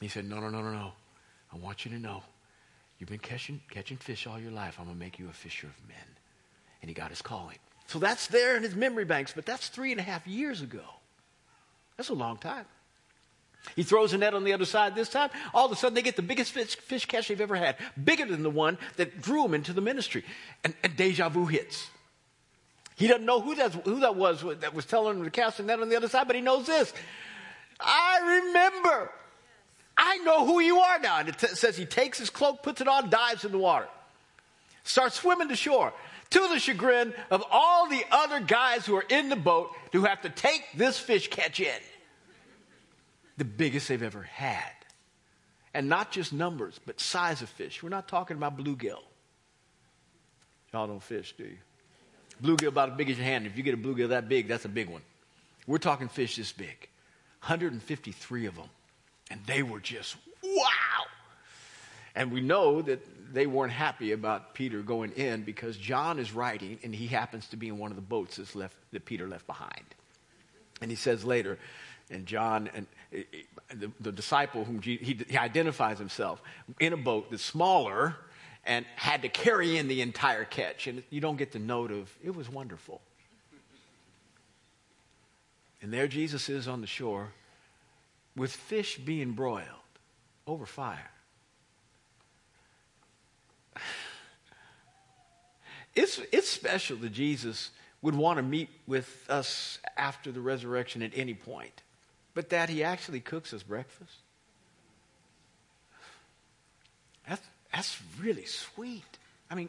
He 0.00 0.08
said, 0.08 0.28
No, 0.28 0.38
no, 0.38 0.48
no, 0.48 0.62
no, 0.62 0.70
no. 0.70 0.92
I 1.52 1.56
want 1.56 1.84
you 1.84 1.90
to 1.92 1.98
know 1.98 2.22
You've 3.02 3.08
been 3.08 3.18
catching, 3.18 3.60
catching 3.68 3.96
fish 3.96 4.28
all 4.28 4.38
your 4.38 4.52
life. 4.52 4.76
I'm 4.78 4.84
going 4.84 4.96
to 4.96 5.00
make 5.04 5.18
you 5.18 5.28
a 5.28 5.32
fisher 5.32 5.66
of 5.66 5.88
men. 5.88 5.96
And 6.80 6.88
he 6.88 6.94
got 6.94 7.10
his 7.10 7.20
calling. 7.20 7.58
So 7.88 7.98
that's 7.98 8.28
there 8.28 8.56
in 8.56 8.62
his 8.62 8.76
memory 8.76 9.04
banks, 9.04 9.32
but 9.34 9.44
that's 9.44 9.66
three 9.66 9.90
and 9.90 9.98
a 9.98 10.04
half 10.04 10.24
years 10.24 10.62
ago. 10.62 10.84
That's 11.96 12.10
a 12.10 12.14
long 12.14 12.36
time. 12.36 12.64
He 13.76 13.82
throws 13.82 14.12
a 14.12 14.18
net 14.18 14.34
on 14.34 14.44
the 14.44 14.52
other 14.52 14.64
side 14.64 14.94
this 14.94 15.08
time. 15.08 15.30
All 15.54 15.66
of 15.66 15.72
a 15.72 15.76
sudden, 15.76 15.94
they 15.94 16.02
get 16.02 16.16
the 16.16 16.22
biggest 16.22 16.52
fish, 16.52 16.76
fish 16.76 17.06
catch 17.06 17.28
they've 17.28 17.40
ever 17.40 17.56
had, 17.56 17.76
bigger 18.02 18.26
than 18.26 18.42
the 18.42 18.50
one 18.50 18.76
that 18.96 19.22
drew 19.22 19.44
him 19.44 19.54
into 19.54 19.72
the 19.72 19.80
ministry. 19.80 20.24
And, 20.64 20.74
and 20.82 20.96
deja 20.96 21.28
vu 21.28 21.46
hits. 21.46 21.88
He 22.96 23.06
doesn't 23.06 23.24
know 23.24 23.40
who 23.40 23.54
that, 23.54 23.72
who 23.72 24.00
that 24.00 24.16
was 24.16 24.44
that 24.60 24.74
was 24.74 24.84
telling 24.84 25.18
him 25.18 25.24
to 25.24 25.30
cast 25.30 25.60
a 25.60 25.62
net 25.62 25.80
on 25.80 25.88
the 25.88 25.96
other 25.96 26.08
side, 26.08 26.26
but 26.26 26.36
he 26.36 26.42
knows 26.42 26.66
this. 26.66 26.92
I 27.80 28.42
remember 28.44 29.10
I 29.96 30.18
know 30.18 30.46
who 30.46 30.60
you 30.60 30.78
are 30.78 30.98
now. 30.98 31.18
And 31.18 31.28
it 31.28 31.38
t- 31.38 31.46
says 31.48 31.76
he 31.76 31.84
takes 31.84 32.18
his 32.18 32.30
cloak, 32.30 32.62
puts 32.62 32.80
it 32.80 32.88
on, 32.88 33.10
dives 33.10 33.44
in 33.44 33.52
the 33.52 33.58
water, 33.58 33.88
starts 34.84 35.16
swimming 35.16 35.48
to 35.48 35.56
shore. 35.56 35.92
to 36.30 36.48
the 36.48 36.58
chagrin 36.58 37.12
of 37.30 37.44
all 37.50 37.88
the 37.88 38.02
other 38.10 38.40
guys 38.40 38.86
who 38.86 38.96
are 38.96 39.04
in 39.08 39.28
the 39.28 39.36
boat 39.36 39.70
who 39.92 40.04
have 40.04 40.22
to 40.22 40.30
take 40.30 40.64
this 40.74 40.98
fish 40.98 41.28
catch 41.28 41.60
in. 41.60 41.80
The 43.36 43.44
biggest 43.44 43.88
they've 43.88 44.02
ever 44.02 44.22
had. 44.22 44.72
And 45.74 45.88
not 45.88 46.10
just 46.10 46.32
numbers, 46.32 46.78
but 46.84 47.00
size 47.00 47.40
of 47.40 47.48
fish. 47.48 47.82
We're 47.82 47.88
not 47.88 48.08
talking 48.08 48.36
about 48.36 48.58
bluegill. 48.58 49.00
Y'all 50.72 50.86
don't 50.86 51.02
fish, 51.02 51.34
do 51.36 51.44
you? 51.44 51.58
Bluegill 52.42 52.68
about 52.68 52.90
as 52.90 52.96
big 52.96 53.10
as 53.10 53.16
your 53.16 53.24
hand. 53.24 53.46
If 53.46 53.56
you 53.56 53.62
get 53.62 53.74
a 53.74 53.78
bluegill 53.78 54.10
that 54.10 54.28
big, 54.28 54.48
that's 54.48 54.64
a 54.64 54.68
big 54.68 54.88
one. 54.88 55.02
We're 55.66 55.78
talking 55.78 56.08
fish 56.08 56.36
this 56.36 56.52
big. 56.52 56.88
153 57.40 58.46
of 58.46 58.56
them. 58.56 58.68
And 59.30 59.40
they 59.46 59.62
were 59.62 59.80
just, 59.80 60.16
wow. 60.42 61.04
And 62.14 62.32
we 62.32 62.40
know 62.40 62.82
that 62.82 63.00
they 63.32 63.46
weren't 63.46 63.72
happy 63.72 64.12
about 64.12 64.54
Peter 64.54 64.82
going 64.82 65.12
in 65.12 65.42
because 65.42 65.76
John 65.76 66.18
is 66.18 66.32
writing 66.32 66.78
and 66.82 66.94
he 66.94 67.06
happens 67.06 67.48
to 67.48 67.56
be 67.56 67.68
in 67.68 67.78
one 67.78 67.90
of 67.90 67.96
the 67.96 68.02
boats 68.02 68.36
that's 68.36 68.54
left, 68.54 68.76
that 68.92 69.04
Peter 69.06 69.26
left 69.26 69.46
behind. 69.46 69.84
And 70.82 70.90
he 70.90 70.96
says 70.96 71.24
later, 71.24 71.58
and 72.10 72.26
John 72.26 72.68
and 72.74 72.86
eh, 73.12 73.22
eh, 73.32 73.36
the, 73.74 73.90
the 74.00 74.12
disciple 74.12 74.64
whom 74.64 74.82
he, 74.82 74.96
he 74.96 75.38
identifies 75.38 75.98
himself 75.98 76.42
in 76.78 76.92
a 76.92 76.96
boat 76.96 77.30
that's 77.30 77.42
smaller 77.42 78.16
and 78.64 78.84
had 78.96 79.22
to 79.22 79.28
carry 79.28 79.78
in 79.78 79.88
the 79.88 80.02
entire 80.02 80.44
catch. 80.44 80.86
And 80.86 81.02
you 81.10 81.20
don't 81.20 81.36
get 81.36 81.52
the 81.52 81.58
note 81.58 81.90
of, 81.90 82.12
it 82.22 82.34
was 82.34 82.48
wonderful. 82.50 83.00
And 85.80 85.92
there 85.92 86.06
Jesus 86.06 86.48
is 86.48 86.68
on 86.68 86.80
the 86.80 86.86
shore 86.86 87.32
with 88.36 88.52
fish 88.52 88.98
being 88.98 89.32
broiled 89.32 89.66
over 90.46 90.66
fire. 90.66 91.10
It's, 95.94 96.18
it's 96.32 96.48
special 96.48 96.96
that 96.96 97.12
Jesus 97.12 97.68
would 98.02 98.16
want 98.16 98.36
to 98.36 98.42
meet 98.42 98.68
with 98.86 99.24
us 99.28 99.78
after 99.96 100.32
the 100.32 100.40
resurrection 100.40 101.02
at 101.02 101.12
any 101.14 101.34
point, 101.34 101.82
but 102.34 102.50
that 102.50 102.68
he 102.68 102.82
actually 102.82 103.20
cooks 103.20 103.54
us 103.54 103.62
breakfast. 103.62 104.18
That's, 107.28 107.42
that's 107.72 108.02
really 108.20 108.44
sweet. 108.44 109.18
I 109.48 109.54
mean, 109.54 109.68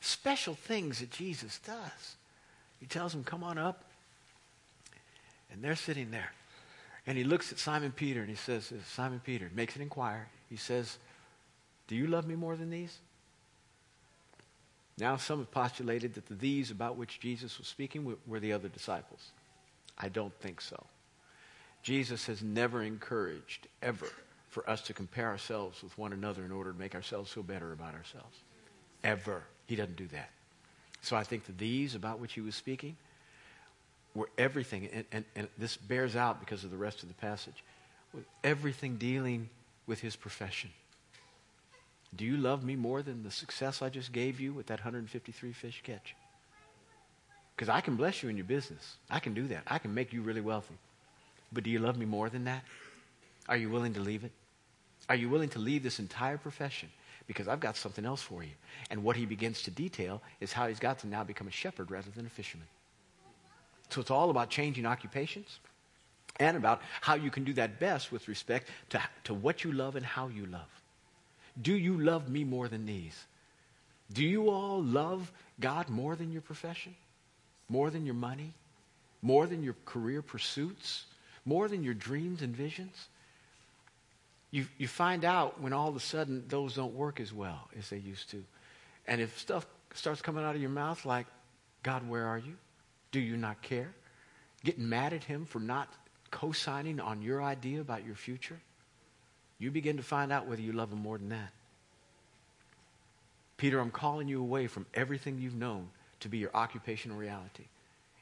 special 0.00 0.54
things 0.54 1.00
that 1.00 1.10
Jesus 1.10 1.58
does. 1.58 2.16
He 2.78 2.86
tells 2.86 3.12
them, 3.12 3.24
Come 3.24 3.42
on 3.42 3.58
up. 3.58 3.84
And 5.50 5.62
they're 5.62 5.76
sitting 5.76 6.10
there. 6.10 6.30
And 7.06 7.16
he 7.16 7.24
looks 7.24 7.52
at 7.52 7.58
Simon 7.58 7.92
Peter 7.92 8.20
and 8.20 8.28
he 8.28 8.36
says, 8.36 8.72
Simon 8.88 9.20
Peter, 9.24 9.50
makes 9.54 9.76
an 9.76 9.82
inquiry. 9.82 10.26
He 10.50 10.56
says, 10.56 10.98
Do 11.88 11.96
you 11.96 12.06
love 12.06 12.26
me 12.26 12.34
more 12.34 12.56
than 12.56 12.70
these? 12.70 12.98
Now, 14.98 15.16
some 15.16 15.38
have 15.40 15.50
postulated 15.50 16.14
that 16.14 16.26
the 16.26 16.34
these 16.34 16.70
about 16.70 16.96
which 16.96 17.20
Jesus 17.20 17.58
was 17.58 17.68
speaking 17.68 18.16
were 18.26 18.40
the 18.40 18.52
other 18.52 18.68
disciples. 18.68 19.30
I 19.98 20.08
don't 20.08 20.34
think 20.40 20.60
so. 20.60 20.86
Jesus 21.82 22.26
has 22.26 22.42
never 22.42 22.82
encouraged, 22.82 23.68
ever, 23.82 24.08
for 24.48 24.68
us 24.68 24.80
to 24.82 24.94
compare 24.94 25.28
ourselves 25.28 25.82
with 25.82 25.96
one 25.98 26.12
another 26.12 26.44
in 26.44 26.50
order 26.50 26.72
to 26.72 26.78
make 26.78 26.94
ourselves 26.94 27.30
feel 27.30 27.42
better 27.42 27.72
about 27.72 27.94
ourselves. 27.94 28.38
Ever. 29.04 29.42
He 29.66 29.76
doesn't 29.76 29.96
do 29.96 30.06
that. 30.08 30.30
So 31.02 31.14
I 31.14 31.24
think 31.24 31.44
the 31.44 31.52
these 31.52 31.94
about 31.94 32.18
which 32.18 32.32
he 32.32 32.40
was 32.40 32.54
speaking 32.54 32.96
were 34.14 34.30
everything, 34.38 34.88
and, 34.92 35.04
and, 35.12 35.24
and 35.36 35.48
this 35.58 35.76
bears 35.76 36.16
out 36.16 36.40
because 36.40 36.64
of 36.64 36.70
the 36.70 36.76
rest 36.76 37.02
of 37.02 37.08
the 37.08 37.14
passage, 37.14 37.62
everything 38.42 38.96
dealing 38.96 39.50
with 39.86 40.00
his 40.00 40.16
profession. 40.16 40.70
Do 42.16 42.24
you 42.24 42.36
love 42.36 42.64
me 42.64 42.76
more 42.76 43.02
than 43.02 43.22
the 43.22 43.30
success 43.30 43.82
I 43.82 43.88
just 43.88 44.12
gave 44.12 44.40
you 44.40 44.52
with 44.52 44.66
that 44.66 44.80
153 44.80 45.52
fish 45.52 45.82
catch? 45.84 46.14
Because 47.54 47.68
I 47.68 47.80
can 47.80 47.96
bless 47.96 48.22
you 48.22 48.28
in 48.28 48.36
your 48.36 48.44
business. 48.44 48.96
I 49.10 49.18
can 49.18 49.34
do 49.34 49.48
that. 49.48 49.62
I 49.66 49.78
can 49.78 49.94
make 49.94 50.12
you 50.12 50.22
really 50.22 50.40
wealthy. 50.40 50.74
But 51.52 51.64
do 51.64 51.70
you 51.70 51.78
love 51.78 51.96
me 51.96 52.06
more 52.06 52.28
than 52.28 52.44
that? 52.44 52.64
Are 53.48 53.56
you 53.56 53.70
willing 53.70 53.94
to 53.94 54.00
leave 54.00 54.24
it? 54.24 54.32
Are 55.08 55.14
you 55.14 55.28
willing 55.28 55.48
to 55.50 55.58
leave 55.58 55.82
this 55.82 55.98
entire 55.98 56.36
profession? 56.36 56.90
Because 57.26 57.48
I've 57.48 57.60
got 57.60 57.76
something 57.76 58.04
else 58.04 58.22
for 58.22 58.42
you. 58.42 58.50
And 58.90 59.02
what 59.02 59.16
he 59.16 59.26
begins 59.26 59.62
to 59.62 59.70
detail 59.70 60.22
is 60.40 60.52
how 60.52 60.68
he's 60.68 60.78
got 60.78 60.98
to 61.00 61.06
now 61.06 61.24
become 61.24 61.48
a 61.48 61.52
shepherd 61.52 61.90
rather 61.90 62.10
than 62.10 62.26
a 62.26 62.30
fisherman. 62.30 62.66
So 63.90 64.00
it's 64.00 64.10
all 64.10 64.30
about 64.30 64.50
changing 64.50 64.86
occupations 64.86 65.58
and 66.38 66.56
about 66.56 66.82
how 67.00 67.14
you 67.14 67.30
can 67.30 67.44
do 67.44 67.52
that 67.54 67.80
best 67.80 68.12
with 68.12 68.28
respect 68.28 68.68
to, 68.90 69.00
to 69.24 69.34
what 69.34 69.64
you 69.64 69.72
love 69.72 69.96
and 69.96 70.04
how 70.04 70.28
you 70.28 70.46
love. 70.46 70.68
Do 71.60 71.74
you 71.74 72.00
love 72.00 72.28
me 72.28 72.44
more 72.44 72.68
than 72.68 72.86
these? 72.86 73.24
Do 74.12 74.24
you 74.24 74.50
all 74.50 74.82
love 74.82 75.32
God 75.58 75.88
more 75.88 76.14
than 76.14 76.32
your 76.32 76.42
profession? 76.42 76.94
More 77.68 77.90
than 77.90 78.06
your 78.06 78.14
money? 78.14 78.52
More 79.22 79.46
than 79.46 79.62
your 79.62 79.76
career 79.84 80.22
pursuits? 80.22 81.04
More 81.44 81.68
than 81.68 81.82
your 81.82 81.94
dreams 81.94 82.42
and 82.42 82.54
visions? 82.54 83.08
You, 84.50 84.66
you 84.78 84.86
find 84.86 85.24
out 85.24 85.60
when 85.60 85.72
all 85.72 85.88
of 85.88 85.96
a 85.96 86.00
sudden 86.00 86.44
those 86.48 86.74
don't 86.74 86.94
work 86.94 87.20
as 87.20 87.32
well 87.32 87.68
as 87.78 87.90
they 87.90 87.98
used 87.98 88.30
to. 88.30 88.44
And 89.06 89.20
if 89.20 89.38
stuff 89.38 89.66
starts 89.94 90.22
coming 90.22 90.44
out 90.44 90.54
of 90.54 90.60
your 90.60 90.70
mouth 90.70 91.04
like, 91.04 91.26
God, 91.82 92.08
where 92.08 92.26
are 92.26 92.38
you? 92.38 92.54
Do 93.12 93.20
you 93.20 93.36
not 93.36 93.62
care? 93.62 93.92
Getting 94.64 94.88
mad 94.88 95.12
at 95.12 95.24
him 95.24 95.46
for 95.46 95.60
not 95.60 95.88
co 96.30 96.52
signing 96.52 97.00
on 97.00 97.22
your 97.22 97.42
idea 97.42 97.80
about 97.80 98.04
your 98.04 98.14
future? 98.14 98.60
You 99.58 99.70
begin 99.70 99.96
to 99.96 100.02
find 100.02 100.32
out 100.32 100.46
whether 100.46 100.60
you 100.60 100.72
love 100.72 100.92
him 100.92 101.00
more 101.00 101.18
than 101.18 101.30
that. 101.30 101.50
Peter, 103.56 103.80
I'm 103.80 103.90
calling 103.90 104.28
you 104.28 104.40
away 104.40 104.66
from 104.66 104.84
everything 104.92 105.38
you've 105.38 105.54
known 105.54 105.88
to 106.20 106.28
be 106.28 106.38
your 106.38 106.50
occupational 106.54 107.16
reality. 107.16 107.64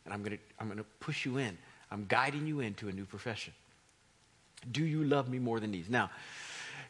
And 0.04 0.14
I'm 0.14 0.22
going 0.22 0.36
to 0.36 0.42
I'm 0.60 0.66
going 0.66 0.78
to 0.78 0.84
push 1.00 1.24
you 1.24 1.38
in. 1.38 1.56
I'm 1.90 2.06
guiding 2.08 2.46
you 2.46 2.60
into 2.60 2.88
a 2.88 2.92
new 2.92 3.04
profession. 3.04 3.52
Do 4.70 4.84
you 4.84 5.04
love 5.04 5.28
me 5.28 5.38
more 5.38 5.60
than 5.60 5.72
these? 5.72 5.88
Now, 5.88 6.10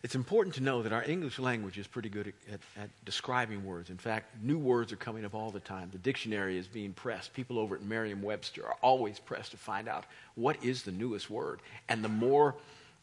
it's 0.02 0.14
important 0.14 0.54
to 0.56 0.62
know 0.62 0.82
that 0.82 0.92
our 0.92 1.02
English 1.02 1.38
language 1.38 1.78
is 1.78 1.86
pretty 1.86 2.10
good 2.10 2.32
at, 2.52 2.60
at, 2.76 2.90
describing 3.04 3.64
words. 3.64 3.88
In 3.88 3.96
fact, 3.96 4.36
new 4.42 4.58
words 4.58 4.92
are 4.92 4.96
coming 4.96 5.24
up 5.24 5.34
all 5.34 5.50
the 5.50 5.60
time. 5.60 5.88
The 5.90 5.98
dictionary 5.98 6.58
is 6.58 6.66
being 6.66 6.92
pressed. 6.92 7.32
People 7.32 7.58
over 7.58 7.74
at 7.74 7.82
Merriam 7.82 8.20
Webster 8.20 8.66
are 8.66 8.76
always 8.82 9.18
pressed 9.18 9.52
to 9.52 9.56
find 9.56 9.88
out 9.88 10.04
what 10.34 10.62
is 10.62 10.82
the 10.82 10.92
newest 10.92 11.30
word. 11.30 11.60
And 11.88 12.04
the 12.04 12.10
more 12.10 12.54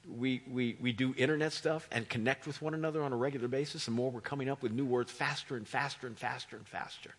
we, 0.09 0.41
we, 0.51 0.77
we 0.81 0.91
do 0.91 1.13
internet 1.17 1.53
stuff 1.53 1.87
and 1.91 2.07
connect 2.09 2.47
with 2.47 2.61
one 2.61 2.73
another 2.73 3.03
on 3.03 3.13
a 3.13 3.15
regular 3.15 3.47
basis, 3.47 3.85
the 3.85 3.91
more 3.91 4.11
we're 4.11 4.21
coming 4.21 4.49
up 4.49 4.61
with 4.61 4.71
new 4.71 4.85
words 4.85 5.11
faster 5.11 5.55
and 5.55 5.67
faster 5.67 6.07
and 6.07 6.17
faster 6.17 6.57
and 6.57 6.67
faster. 6.67 7.11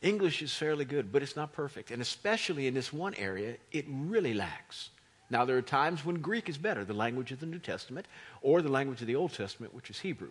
English 0.00 0.42
is 0.42 0.54
fairly 0.54 0.84
good, 0.84 1.10
but 1.10 1.22
it's 1.22 1.34
not 1.34 1.52
perfect. 1.52 1.90
And 1.90 2.00
especially 2.00 2.66
in 2.68 2.74
this 2.74 2.92
one 2.92 3.14
area, 3.14 3.56
it 3.72 3.84
really 3.88 4.34
lacks. 4.34 4.90
Now, 5.30 5.44
there 5.44 5.58
are 5.58 5.62
times 5.62 6.04
when 6.04 6.20
Greek 6.20 6.48
is 6.48 6.56
better, 6.56 6.84
the 6.84 6.94
language 6.94 7.32
of 7.32 7.40
the 7.40 7.46
New 7.46 7.58
Testament, 7.58 8.06
or 8.40 8.62
the 8.62 8.70
language 8.70 9.00
of 9.00 9.06
the 9.06 9.16
Old 9.16 9.32
Testament, 9.32 9.74
which 9.74 9.90
is 9.90 9.98
Hebrew. 9.98 10.30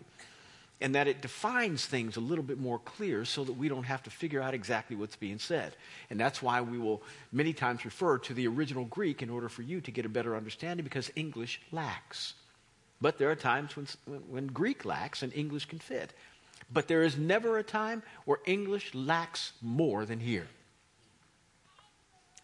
And 0.80 0.94
that 0.94 1.08
it 1.08 1.22
defines 1.22 1.84
things 1.86 2.16
a 2.16 2.20
little 2.20 2.44
bit 2.44 2.58
more 2.58 2.78
clear 2.78 3.24
so 3.24 3.42
that 3.42 3.54
we 3.54 3.68
don't 3.68 3.84
have 3.84 4.02
to 4.04 4.10
figure 4.10 4.40
out 4.40 4.54
exactly 4.54 4.94
what's 4.94 5.16
being 5.16 5.38
said. 5.38 5.74
And 6.08 6.20
that's 6.20 6.40
why 6.40 6.60
we 6.60 6.78
will 6.78 7.02
many 7.32 7.52
times 7.52 7.84
refer 7.84 8.18
to 8.18 8.34
the 8.34 8.46
original 8.46 8.84
Greek 8.84 9.20
in 9.20 9.28
order 9.28 9.48
for 9.48 9.62
you 9.62 9.80
to 9.80 9.90
get 9.90 10.06
a 10.06 10.08
better 10.08 10.36
understanding 10.36 10.84
because 10.84 11.10
English 11.16 11.60
lacks. 11.72 12.34
But 13.00 13.18
there 13.18 13.30
are 13.30 13.36
times 13.36 13.76
when, 13.76 13.86
when 14.28 14.46
Greek 14.46 14.84
lacks 14.84 15.22
and 15.22 15.34
English 15.34 15.66
can 15.66 15.80
fit. 15.80 16.12
But 16.72 16.86
there 16.86 17.02
is 17.02 17.16
never 17.16 17.58
a 17.58 17.62
time 17.62 18.02
where 18.24 18.38
English 18.46 18.94
lacks 18.94 19.52
more 19.62 20.04
than 20.04 20.20
here. 20.20 20.46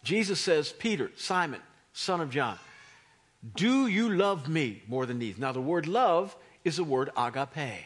Jesus 0.03 0.39
says, 0.39 0.71
Peter, 0.71 1.11
Simon, 1.15 1.61
son 1.93 2.21
of 2.21 2.29
John, 2.29 2.57
do 3.55 3.87
you 3.87 4.09
love 4.09 4.47
me 4.47 4.81
more 4.87 5.05
than 5.05 5.19
these? 5.19 5.37
Now, 5.37 5.51
the 5.51 5.61
word 5.61 5.87
love 5.87 6.35
is 6.63 6.77
the 6.77 6.83
word 6.83 7.11
agape. 7.15 7.85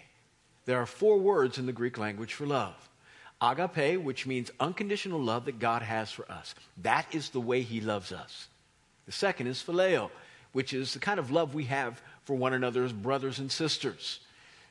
There 0.70 0.80
are 0.80 0.86
four 0.86 1.18
words 1.18 1.58
in 1.58 1.66
the 1.66 1.74
Greek 1.74 1.98
language 1.98 2.36
for 2.36 2.46
love. 2.46 2.76
Agape, 3.42 4.00
which 4.04 4.28
means 4.28 4.52
unconditional 4.60 5.20
love 5.20 5.46
that 5.46 5.58
God 5.58 5.82
has 5.82 6.12
for 6.12 6.32
us. 6.32 6.54
That 6.84 7.08
is 7.12 7.32
the 7.32 7.42
way 7.42 7.64
He 7.64 7.82
loves 7.82 8.12
us. 8.12 8.48
The 9.08 9.12
second 9.12 9.48
is 9.48 9.64
phileo, 9.64 10.12
which 10.52 10.72
is 10.72 10.94
the 10.94 11.00
kind 11.00 11.20
of 11.20 11.32
love 11.32 11.56
we 11.56 11.64
have 11.64 12.00
for 12.24 12.36
one 12.36 12.54
another 12.54 12.84
as 12.84 12.94
brothers 12.94 13.40
and 13.40 13.52
sisters. 13.52 14.20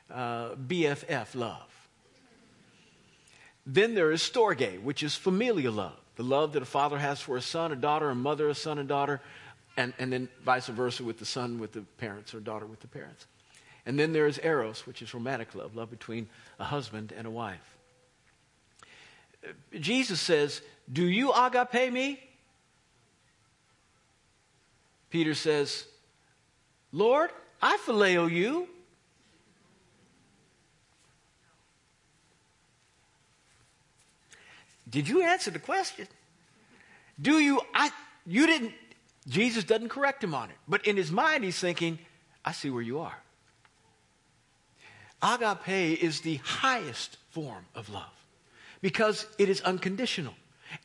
Uh, 0.08 0.50
BFF 0.54 1.34
love. 1.34 1.88
Then 3.66 3.96
there 3.96 4.12
is 4.12 4.22
storge, 4.22 4.80
which 4.80 5.02
is 5.02 5.16
familial 5.16 5.72
love 5.72 5.98
the 6.14 6.22
love 6.22 6.52
that 6.52 6.62
a 6.62 6.66
father 6.66 6.98
has 6.98 7.20
for 7.20 7.36
a 7.36 7.42
son, 7.42 7.72
a 7.72 7.76
daughter, 7.76 8.08
a 8.08 8.14
mother, 8.14 8.48
a 8.48 8.54
son, 8.54 8.78
and 8.78 8.88
daughter, 8.88 9.20
and, 9.76 9.92
and 9.98 10.12
then 10.12 10.28
vice 10.44 10.68
versa 10.68 11.02
with 11.02 11.18
the 11.18 11.26
son 11.26 11.58
with 11.58 11.72
the 11.72 11.82
parents 11.98 12.34
or 12.34 12.38
daughter 12.38 12.66
with 12.66 12.78
the 12.78 12.88
parents. 12.88 13.26
And 13.88 13.98
then 13.98 14.12
there 14.12 14.26
is 14.26 14.38
eros, 14.42 14.86
which 14.86 15.00
is 15.00 15.14
romantic 15.14 15.54
love, 15.54 15.74
love 15.74 15.88
between 15.88 16.28
a 16.60 16.64
husband 16.64 17.10
and 17.16 17.26
a 17.26 17.30
wife. 17.30 17.78
Uh, 19.42 19.52
Jesus 19.80 20.20
says, 20.20 20.60
Do 20.92 21.06
you 21.06 21.32
agape 21.32 21.90
me? 21.90 22.20
Peter 25.08 25.32
says, 25.32 25.86
Lord, 26.92 27.30
I 27.62 27.78
phileo 27.78 28.30
you. 28.30 28.68
Did 34.90 35.08
you 35.08 35.22
answer 35.22 35.50
the 35.50 35.58
question? 35.58 36.06
Do 37.18 37.38
you, 37.38 37.62
I, 37.72 37.90
you 38.26 38.46
didn't, 38.46 38.74
Jesus 39.26 39.64
doesn't 39.64 39.88
correct 39.88 40.22
him 40.22 40.34
on 40.34 40.50
it. 40.50 40.56
But 40.68 40.86
in 40.86 40.98
his 40.98 41.10
mind, 41.10 41.42
he's 41.42 41.58
thinking, 41.58 41.98
I 42.44 42.52
see 42.52 42.68
where 42.68 42.82
you 42.82 43.00
are. 43.00 43.16
Agape 45.22 46.02
is 46.02 46.20
the 46.20 46.36
highest 46.36 47.16
form 47.30 47.64
of 47.74 47.88
love 47.88 48.04
because 48.80 49.26
it 49.38 49.48
is 49.48 49.60
unconditional. 49.62 50.34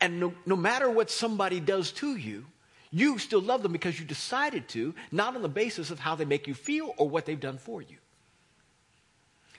And 0.02 0.20
no, 0.20 0.34
no 0.46 0.56
matter 0.56 0.90
what 0.90 1.12
somebody 1.12 1.60
does 1.60 1.92
to 1.94 2.16
you, 2.16 2.46
you 2.92 3.18
still 3.18 3.42
love 3.42 3.64
them 3.64 3.72
because 3.72 4.00
you 4.00 4.06
decided 4.06 4.70
to, 4.70 4.94
not 5.12 5.36
on 5.36 5.42
the 5.42 5.50
basis 5.50 5.92
of 5.92 6.00
how 6.00 6.16
they 6.16 6.26
make 6.26 6.48
you 6.48 6.54
feel 6.54 6.94
or 6.98 7.10
what 7.10 7.26
they've 7.26 7.40
done 7.40 7.58
for 7.58 7.82
you. 7.82 7.98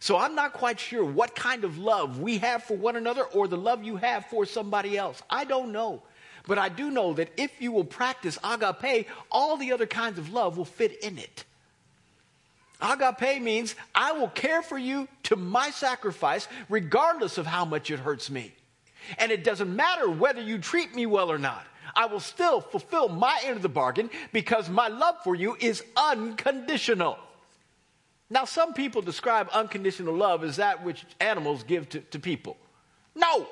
So 0.01 0.19
I'm 0.19 0.35
not 0.35 0.53
quite 0.53 0.79
sure 0.79 1.05
what 1.05 1.35
kind 1.35 1.65
of 1.65 1.79
love 1.79 2.21
we 2.21 2.39
have 2.39 2.63
for 2.63 2.77
one 2.77 2.97
another 2.97 3.25
or 3.25 3.49
the 3.49 3.57
love 3.57 3.85
you 3.85 3.97
have 3.97 4.27
for 4.27 4.45
somebody 4.45 4.99
else. 4.99 5.23
I 5.31 5.45
don't 5.45 5.73
know. 5.73 6.03
But 6.47 6.59
I 6.59 6.69
do 6.69 6.91
know 6.91 7.15
that 7.15 7.31
if 7.37 7.51
you 7.59 7.73
will 7.73 7.85
practice 7.85 8.39
agape, 8.45 9.09
all 9.31 9.57
the 9.57 9.73
other 9.73 9.87
kinds 9.87 10.19
of 10.19 10.33
love 10.33 10.59
will 10.59 10.67
fit 10.67 11.03
in 11.03 11.19
it. 11.19 11.45
Agape 12.85 13.43
means 13.43 13.75
I 13.95 14.13
will 14.13 14.29
care 14.29 14.63
for 14.63 14.77
you 14.77 15.09
to 15.25 15.37
my 15.37 15.71
sacrifice, 15.71 16.47
regardless 16.69 17.39
of 17.39 17.47
how 17.47 17.65
much 17.65 17.91
it 17.91 17.99
hurts 17.99 18.31
me. 18.31 18.55
And 19.19 19.33
it 19.33 19.43
doesn't 19.43 19.75
matter 19.75 20.09
whether 20.11 20.41
you 20.41 20.59
treat 20.59 20.95
me 20.95 21.07
well 21.07 21.33
or 21.33 21.39
not. 21.39 21.67
I 21.97 22.07
will 22.07 22.21
still 22.21 22.61
fulfill 22.61 23.09
my 23.09 23.41
end 23.45 23.57
of 23.57 23.63
the 23.63 23.69
bargain 23.69 24.11
because 24.33 24.69
my 24.69 24.89
love 24.89 25.17
for 25.25 25.35
you 25.35 25.57
is 25.61 25.83
unconditional. 25.97 27.19
Now, 28.29 28.45
some 28.45 28.75
people 28.75 29.01
describe 29.01 29.49
unconditional 29.53 30.15
love 30.15 30.45
as 30.45 30.57
that 30.57 30.85
which 30.85 31.05
animals 31.21 31.63
give 31.63 31.89
to, 31.91 32.01
to 32.01 32.19
people. 32.19 32.57
No! 33.15 33.47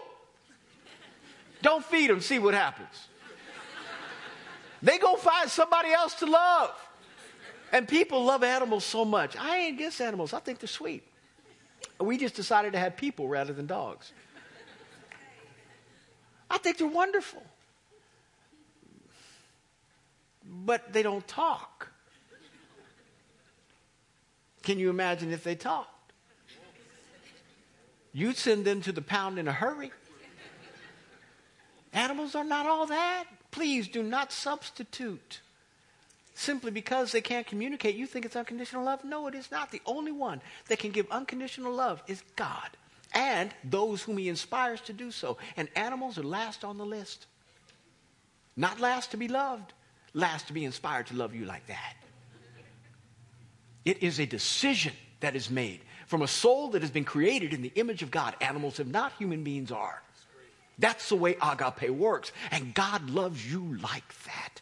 Don't 1.63 1.85
feed 1.85 2.11
them, 2.11 2.21
see 2.21 2.39
what 2.39 2.55
happens. 2.55 3.09
They 4.83 4.99
go 4.99 5.15
find 5.15 5.49
somebody 5.49 5.93
else 5.93 6.15
to 6.17 6.27
love. 6.27 6.75
And 7.73 7.89
people 7.89 8.23
love 8.25 8.45
animals 8.45 8.85
so 8.85 9.05
much. 9.05 9.35
I 9.37 9.57
ain't 9.57 9.77
against 9.77 10.01
animals, 10.01 10.35
I 10.35 10.41
think 10.41 10.61
they're 10.61 10.69
sweet. 10.69 11.03
We 11.99 12.19
just 12.19 12.35
decided 12.35 12.75
to 12.75 12.79
have 12.79 12.97
people 12.97 13.29
rather 13.29 13.53
than 13.53 13.67
dogs. 13.67 14.13
I 16.51 16.59
think 16.59 16.79
they're 16.79 16.87
wonderful. 16.87 17.43
But 20.45 20.93
they 20.93 21.03
don't 21.03 21.27
talk. 21.27 21.91
Can 24.63 24.79
you 24.79 24.91
imagine 24.91 25.33
if 25.33 25.43
they 25.43 25.55
talked? 25.55 26.13
You'd 28.13 28.37
send 28.37 28.65
them 28.65 28.83
to 28.83 28.93
the 28.93 29.01
pound 29.01 29.39
in 29.39 29.49
a 29.49 29.53
hurry. 29.53 29.91
Animals 31.95 32.35
are 32.35 32.45
not 32.45 32.67
all 32.67 32.87
that. 32.87 33.25
Please 33.51 33.89
do 33.89 34.03
not 34.03 34.31
substitute. 34.33 35.41
Simply 36.43 36.73
because 36.73 37.13
they 37.13 37.21
can't 37.21 37.47
communicate, 37.47 37.95
you 37.95 38.05
think 38.05 38.25
it's 38.25 38.35
unconditional 38.35 38.83
love? 38.83 39.05
No, 39.05 39.29
it 39.29 39.35
is 39.37 39.53
not. 39.53 39.71
The 39.71 39.81
only 39.87 40.11
one 40.11 40.41
that 40.67 40.81
can 40.81 40.91
give 40.91 41.09
unconditional 41.09 41.73
love 41.73 42.03
is 42.09 42.21
God 42.35 42.69
and 43.15 43.55
those 43.63 44.03
whom 44.03 44.19
He 44.19 44.29
inspires 44.29 44.81
to 44.81 44.93
do 44.93 45.13
so. 45.13 45.37
And 45.57 45.69
animals 45.77 46.19
are 46.19 46.25
last 46.25 46.65
on 46.65 46.79
the 46.79 46.85
list. 46.85 47.27
Not 48.57 48.81
last 48.81 49.13
to 49.13 49.17
be 49.17 49.29
loved, 49.29 49.73
last 50.15 50.49
to 50.49 50.53
be 50.53 50.65
inspired 50.65 51.07
to 51.07 51.15
love 51.15 51.33
you 51.33 51.45
like 51.45 51.65
that. 51.69 51.95
It 53.85 54.03
is 54.03 54.19
a 54.19 54.27
decision 54.27 54.95
that 55.21 55.37
is 55.37 55.49
made 55.49 55.79
from 56.09 56.23
a 56.23 56.29
soul 56.29 56.71
that 56.71 56.83
has 56.83 56.91
been 56.91 57.05
created 57.05 57.55
in 57.55 57.63
the 57.63 57.73
image 57.77 58.03
of 58.03 58.11
God. 58.11 58.35
Animals 58.41 58.79
have 58.79 58.89
not, 58.89 59.13
human 59.17 59.45
beings 59.45 59.71
are. 59.71 60.03
That's 60.77 61.09
the 61.09 61.15
way 61.15 61.37
agape 61.41 61.91
works. 61.91 62.33
And 62.51 62.75
God 62.75 63.11
loves 63.11 63.49
you 63.49 63.79
like 63.81 64.13
that. 64.25 64.62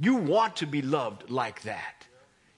You 0.00 0.14
want 0.14 0.56
to 0.56 0.66
be 0.66 0.80
loved 0.80 1.30
like 1.30 1.62
that. 1.62 2.06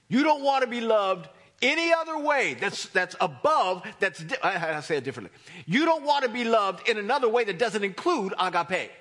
You 0.07 0.23
don't 0.23 0.43
want 0.43 0.63
to 0.63 0.69
be 0.69 0.79
loved 0.79 1.27
any 1.61 1.93
other 1.93 2.17
way 2.17 2.55
that's, 2.59 2.87
that's 2.87 3.15
above, 3.19 3.83
that's, 3.99 4.23
di- 4.23 4.41
I, 4.41 4.77
I 4.77 4.79
say 4.79 4.97
it 4.97 5.03
differently. 5.03 5.35
You 5.65 5.85
don't 5.85 6.03
want 6.03 6.23
to 6.23 6.29
be 6.29 6.45
loved 6.45 6.87
in 6.87 6.97
another 6.97 7.27
way 7.27 7.43
that 7.43 7.59
doesn't 7.59 7.83
include 7.83 8.33
agape. 8.39 8.91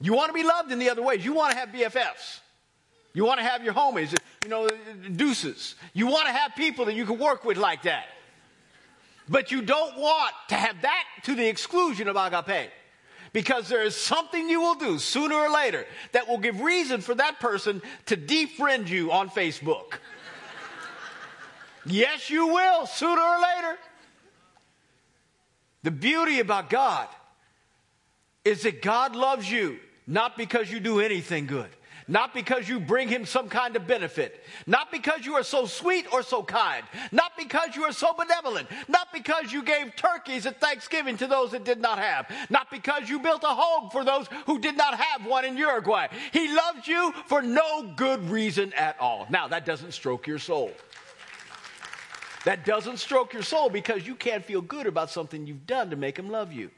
You 0.00 0.14
want 0.14 0.28
to 0.28 0.34
be 0.34 0.42
loved 0.42 0.72
in 0.72 0.78
the 0.78 0.88
other 0.88 1.02
ways. 1.02 1.24
You 1.24 1.34
want 1.34 1.52
to 1.52 1.58
have 1.58 1.68
BFFs. 1.70 2.40
You 3.12 3.26
want 3.26 3.38
to 3.38 3.44
have 3.44 3.62
your 3.62 3.74
homies, 3.74 4.16
you 4.42 4.48
know, 4.48 4.66
deuces. 5.16 5.74
You 5.92 6.06
want 6.06 6.26
to 6.26 6.32
have 6.32 6.54
people 6.54 6.86
that 6.86 6.94
you 6.94 7.04
can 7.04 7.18
work 7.18 7.44
with 7.44 7.58
like 7.58 7.82
that. 7.82 8.06
But 9.28 9.50
you 9.50 9.60
don't 9.60 9.98
want 9.98 10.32
to 10.48 10.54
have 10.54 10.80
that 10.82 11.04
to 11.24 11.34
the 11.34 11.46
exclusion 11.46 12.08
of 12.08 12.16
agape. 12.16 12.70
Because 13.32 13.68
there 13.68 13.82
is 13.82 13.94
something 13.94 14.48
you 14.48 14.60
will 14.60 14.74
do 14.74 14.98
sooner 14.98 15.34
or 15.34 15.50
later 15.50 15.86
that 16.12 16.26
will 16.26 16.38
give 16.38 16.60
reason 16.60 17.00
for 17.00 17.14
that 17.14 17.38
person 17.38 17.80
to 18.06 18.16
defriend 18.16 18.88
you 18.88 19.12
on 19.12 19.30
Facebook. 19.30 19.94
yes, 21.86 22.28
you 22.28 22.48
will, 22.48 22.86
sooner 22.86 23.22
or 23.22 23.40
later. 23.40 23.78
The 25.82 25.90
beauty 25.90 26.40
about 26.40 26.70
God 26.70 27.08
is 28.44 28.62
that 28.62 28.82
God 28.82 29.14
loves 29.14 29.50
you 29.50 29.78
not 30.06 30.36
because 30.36 30.70
you 30.70 30.80
do 30.80 31.00
anything 31.00 31.46
good. 31.46 31.70
Not 32.10 32.34
because 32.34 32.68
you 32.68 32.80
bring 32.80 33.06
him 33.06 33.24
some 33.24 33.48
kind 33.48 33.76
of 33.76 33.86
benefit. 33.86 34.42
Not 34.66 34.90
because 34.90 35.24
you 35.24 35.34
are 35.34 35.44
so 35.44 35.64
sweet 35.64 36.12
or 36.12 36.24
so 36.24 36.42
kind. 36.42 36.84
Not 37.12 37.36
because 37.38 37.76
you 37.76 37.84
are 37.84 37.92
so 37.92 38.12
benevolent. 38.12 38.68
Not 38.88 39.12
because 39.12 39.52
you 39.52 39.62
gave 39.62 39.94
turkeys 39.94 40.44
at 40.44 40.60
Thanksgiving 40.60 41.16
to 41.18 41.28
those 41.28 41.52
that 41.52 41.62
did 41.62 41.80
not 41.80 42.00
have. 42.00 42.28
Not 42.50 42.68
because 42.68 43.08
you 43.08 43.20
built 43.20 43.44
a 43.44 43.54
home 43.54 43.90
for 43.90 44.04
those 44.04 44.26
who 44.46 44.58
did 44.58 44.76
not 44.76 44.98
have 44.98 45.24
one 45.24 45.44
in 45.44 45.56
Uruguay. 45.56 46.08
He 46.32 46.52
loves 46.52 46.88
you 46.88 47.14
for 47.26 47.42
no 47.42 47.92
good 47.94 48.28
reason 48.28 48.72
at 48.72 48.98
all. 48.98 49.28
Now, 49.30 49.46
that 49.46 49.64
doesn't 49.64 49.92
stroke 49.92 50.26
your 50.26 50.40
soul. 50.40 50.72
That 52.44 52.64
doesn't 52.64 52.96
stroke 52.96 53.32
your 53.32 53.44
soul 53.44 53.70
because 53.70 54.04
you 54.04 54.16
can't 54.16 54.44
feel 54.44 54.62
good 54.62 54.88
about 54.88 55.10
something 55.10 55.46
you've 55.46 55.64
done 55.64 55.90
to 55.90 55.96
make 55.96 56.18
him 56.18 56.28
love 56.28 56.52
you. 56.52 56.72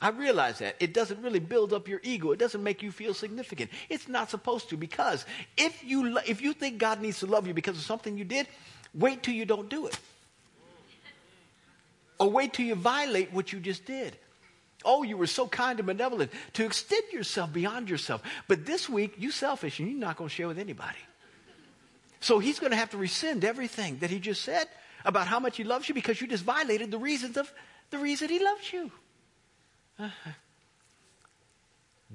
I 0.00 0.10
realize 0.10 0.58
that. 0.58 0.76
It 0.78 0.92
doesn't 0.92 1.22
really 1.22 1.38
build 1.38 1.72
up 1.72 1.88
your 1.88 2.00
ego. 2.02 2.32
It 2.32 2.38
doesn't 2.38 2.62
make 2.62 2.82
you 2.82 2.92
feel 2.92 3.14
significant. 3.14 3.70
It's 3.88 4.08
not 4.08 4.30
supposed 4.30 4.68
to 4.70 4.76
because 4.76 5.24
if 5.56 5.82
you, 5.82 6.18
if 6.26 6.42
you 6.42 6.52
think 6.52 6.78
God 6.78 7.00
needs 7.00 7.20
to 7.20 7.26
love 7.26 7.46
you 7.46 7.54
because 7.54 7.76
of 7.76 7.82
something 7.82 8.18
you 8.18 8.24
did, 8.24 8.46
wait 8.94 9.22
till 9.22 9.34
you 9.34 9.46
don't 9.46 9.68
do 9.68 9.86
it. 9.86 9.98
Or 12.18 12.30
wait 12.30 12.52
till 12.52 12.66
you 12.66 12.74
violate 12.74 13.32
what 13.32 13.52
you 13.52 13.60
just 13.60 13.84
did. 13.84 14.16
Oh, 14.84 15.02
you 15.02 15.16
were 15.16 15.26
so 15.26 15.46
kind 15.48 15.78
and 15.78 15.86
benevolent 15.86 16.30
to 16.54 16.64
extend 16.64 17.04
yourself 17.12 17.52
beyond 17.52 17.88
yourself. 17.90 18.22
But 18.48 18.66
this 18.66 18.88
week, 18.88 19.14
you 19.18 19.30
selfish 19.30 19.80
and 19.80 19.90
you're 19.90 19.98
not 19.98 20.16
going 20.16 20.28
to 20.28 20.34
share 20.34 20.48
with 20.48 20.58
anybody. 20.58 20.98
So 22.20 22.38
he's 22.38 22.58
going 22.58 22.72
to 22.72 22.76
have 22.76 22.90
to 22.90 22.96
rescind 22.96 23.44
everything 23.44 23.98
that 23.98 24.10
he 24.10 24.18
just 24.18 24.42
said 24.42 24.66
about 25.04 25.26
how 25.26 25.40
much 25.40 25.56
he 25.56 25.64
loves 25.64 25.88
you 25.88 25.94
because 25.94 26.20
you 26.20 26.26
just 26.26 26.44
violated 26.44 26.90
the 26.90 26.98
reasons 26.98 27.36
of 27.36 27.52
the 27.90 27.98
reason 27.98 28.28
he 28.28 28.42
loves 28.42 28.72
you. 28.72 28.90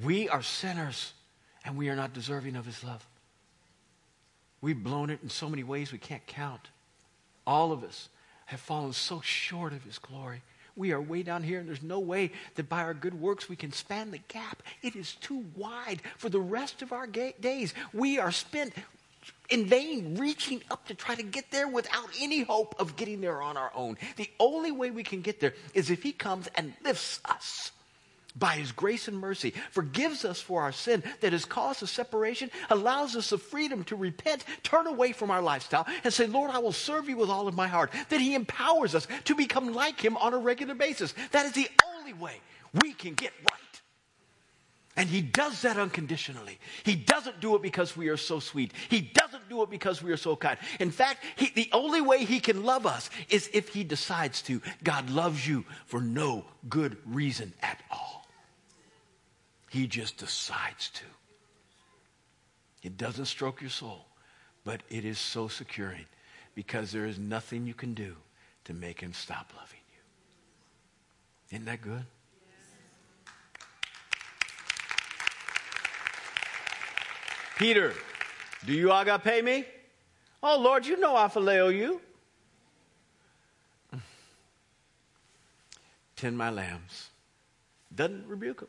We 0.04 0.30
are 0.30 0.42
sinners 0.42 1.14
and 1.66 1.78
we 1.78 1.90
are 1.90 1.96
not 1.96 2.14
deserving 2.14 2.56
of 2.56 2.66
his 2.66 2.84
love. 2.84 3.06
We've 4.62 4.82
blown 4.82 5.10
it 5.10 5.20
in 5.22 5.30
so 5.30 5.50
many 5.50 5.64
ways 5.64 5.92
we 5.92 5.98
can't 5.98 6.26
count. 6.28 6.70
All 7.46 7.72
of 7.72 7.84
us 7.84 8.10
have 8.46 8.60
fallen 8.60 8.94
so 8.94 9.22
short 9.22 9.74
of 9.74 9.84
his 9.84 9.98
glory. 9.98 10.42
We 10.76 10.94
are 10.94 11.02
way 11.02 11.24
down 11.24 11.44
here, 11.44 11.60
and 11.60 11.68
there's 11.68 11.84
no 11.84 12.00
way 12.00 12.32
that 12.56 12.70
by 12.70 12.84
our 12.84 12.94
good 12.94 13.14
works 13.20 13.50
we 13.50 13.56
can 13.56 13.74
span 13.74 14.12
the 14.12 14.20
gap. 14.30 14.64
It 14.82 14.96
is 14.96 15.16
too 15.16 15.44
wide 15.56 16.02
for 16.18 16.30
the 16.30 16.40
rest 16.40 16.82
of 16.82 16.94
our 16.94 17.08
ga- 17.08 17.36
days. 17.42 17.74
We 17.94 18.20
are 18.20 18.32
spent 18.32 18.74
in 19.52 19.66
vain 19.66 20.16
reaching 20.16 20.64
up 20.72 20.88
to 20.88 20.96
try 20.96 21.14
to 21.14 21.24
get 21.24 21.52
there 21.52 21.68
without 21.68 22.10
any 22.20 22.42
hope 22.42 22.74
of 22.80 22.96
getting 22.96 23.22
there 23.22 23.42
on 23.42 23.58
our 23.58 23.72
own. 23.76 23.98
The 24.16 24.30
only 24.40 24.72
way 24.72 24.90
we 24.90 25.04
can 25.04 25.22
get 25.22 25.40
there 25.40 25.54
is 25.74 25.92
if 25.92 26.02
He 26.02 26.12
comes 26.12 26.50
and 26.56 26.74
lifts 26.84 27.20
us 27.26 27.72
by 28.36 28.54
his 28.54 28.72
grace 28.72 29.08
and 29.08 29.18
mercy, 29.18 29.54
forgives 29.72 30.24
us 30.24 30.40
for 30.40 30.62
our 30.62 30.72
sin 30.72 31.04
that 31.20 31.34
has 31.34 31.46
caused 31.46 31.84
a 31.84 31.88
separation, 31.88 32.50
allows 32.70 33.16
us 33.16 33.30
the 33.30 33.38
freedom 33.38 33.84
to 33.86 33.96
repent, 33.96 34.46
turn 34.64 34.88
away 34.88 35.12
from 35.12 35.32
our 35.32 35.42
lifestyle, 35.42 35.86
and 36.04 36.14
say, 36.14 36.28
Lord, 36.28 36.52
I 36.52 36.60
will 36.60 36.72
serve 36.72 37.10
you 37.10 37.18
with 37.18 37.30
all 37.30 37.48
of 37.48 37.56
my 37.56 37.68
heart. 37.68 37.92
That 38.10 38.22
he 38.22 38.36
empowers 38.36 38.96
us 38.96 39.08
to 39.26 39.36
become 39.36 39.74
like 39.74 40.00
him 40.00 40.18
on 40.18 40.34
a 40.34 40.38
regular 40.38 40.76
basis. 40.76 41.14
That 41.32 41.46
is 41.46 41.52
the 41.52 41.70
only 41.98 42.14
way 42.14 42.40
we 42.82 42.94
can 42.94 43.14
get 43.14 43.34
right. 43.52 43.71
And 44.98 45.08
he 45.08 45.22
does 45.22 45.62
that 45.62 45.78
unconditionally. 45.78 46.60
He 46.84 46.96
doesn't 46.96 47.40
do 47.40 47.56
it 47.56 47.62
because 47.62 47.96
we 47.96 48.10
are 48.10 48.18
so 48.18 48.40
sweet. 48.40 48.74
He 48.90 49.00
doesn't 49.00 49.48
do 49.48 49.64
it 49.64 49.70
because 49.70 50.04
we 50.04 50.12
are 50.12 50.18
so 50.18 50.36
kind. 50.36 50.58
In 50.80 50.92
fact, 50.92 51.24
he, 51.38 51.50
the 51.56 51.70
only 51.72 52.02
way 52.02 52.26
he 52.26 52.40
can 52.42 52.64
love 52.64 52.86
us 52.86 53.10
is 53.30 53.50
if 53.54 53.70
he 53.70 53.86
decides 53.86 54.42
to. 54.44 54.62
God 54.84 55.10
loves 55.10 55.48
you 55.48 55.64
for 55.86 56.02
no 56.02 56.46
good 56.68 56.98
reason 57.06 57.54
at 57.62 57.82
all. 57.90 58.28
He 59.70 59.88
just 59.88 60.18
decides 60.18 60.90
to. 60.90 61.06
It 62.84 62.98
doesn't 62.98 63.26
stroke 63.26 63.62
your 63.62 63.70
soul, 63.70 64.06
but 64.66 64.82
it 64.90 65.06
is 65.06 65.20
so 65.20 65.48
securing 65.48 66.06
because 66.54 66.92
there 66.92 67.06
is 67.06 67.18
nothing 67.18 67.66
you 67.66 67.74
can 67.74 67.94
do 67.94 68.18
to 68.66 68.74
make 68.74 69.00
him 69.00 69.14
stop 69.14 69.54
loving 69.56 69.80
you. 71.50 71.56
Isn't 71.56 71.66
that 71.66 71.82
good? 71.82 72.06
Peter, 77.62 77.94
do 78.66 78.74
you 78.74 78.92
agape 78.92 79.46
me? 79.46 79.64
Oh, 80.42 80.60
Lord, 80.60 80.84
you 80.84 81.00
know 81.00 81.16
I 81.16 81.28
phileo 81.28 81.72
you. 81.72 82.02
Tend 86.16 86.36
my 86.36 86.50
lambs. 86.50 87.10
Doesn't 87.96 88.28
rebuke 88.28 88.62
him. 88.62 88.68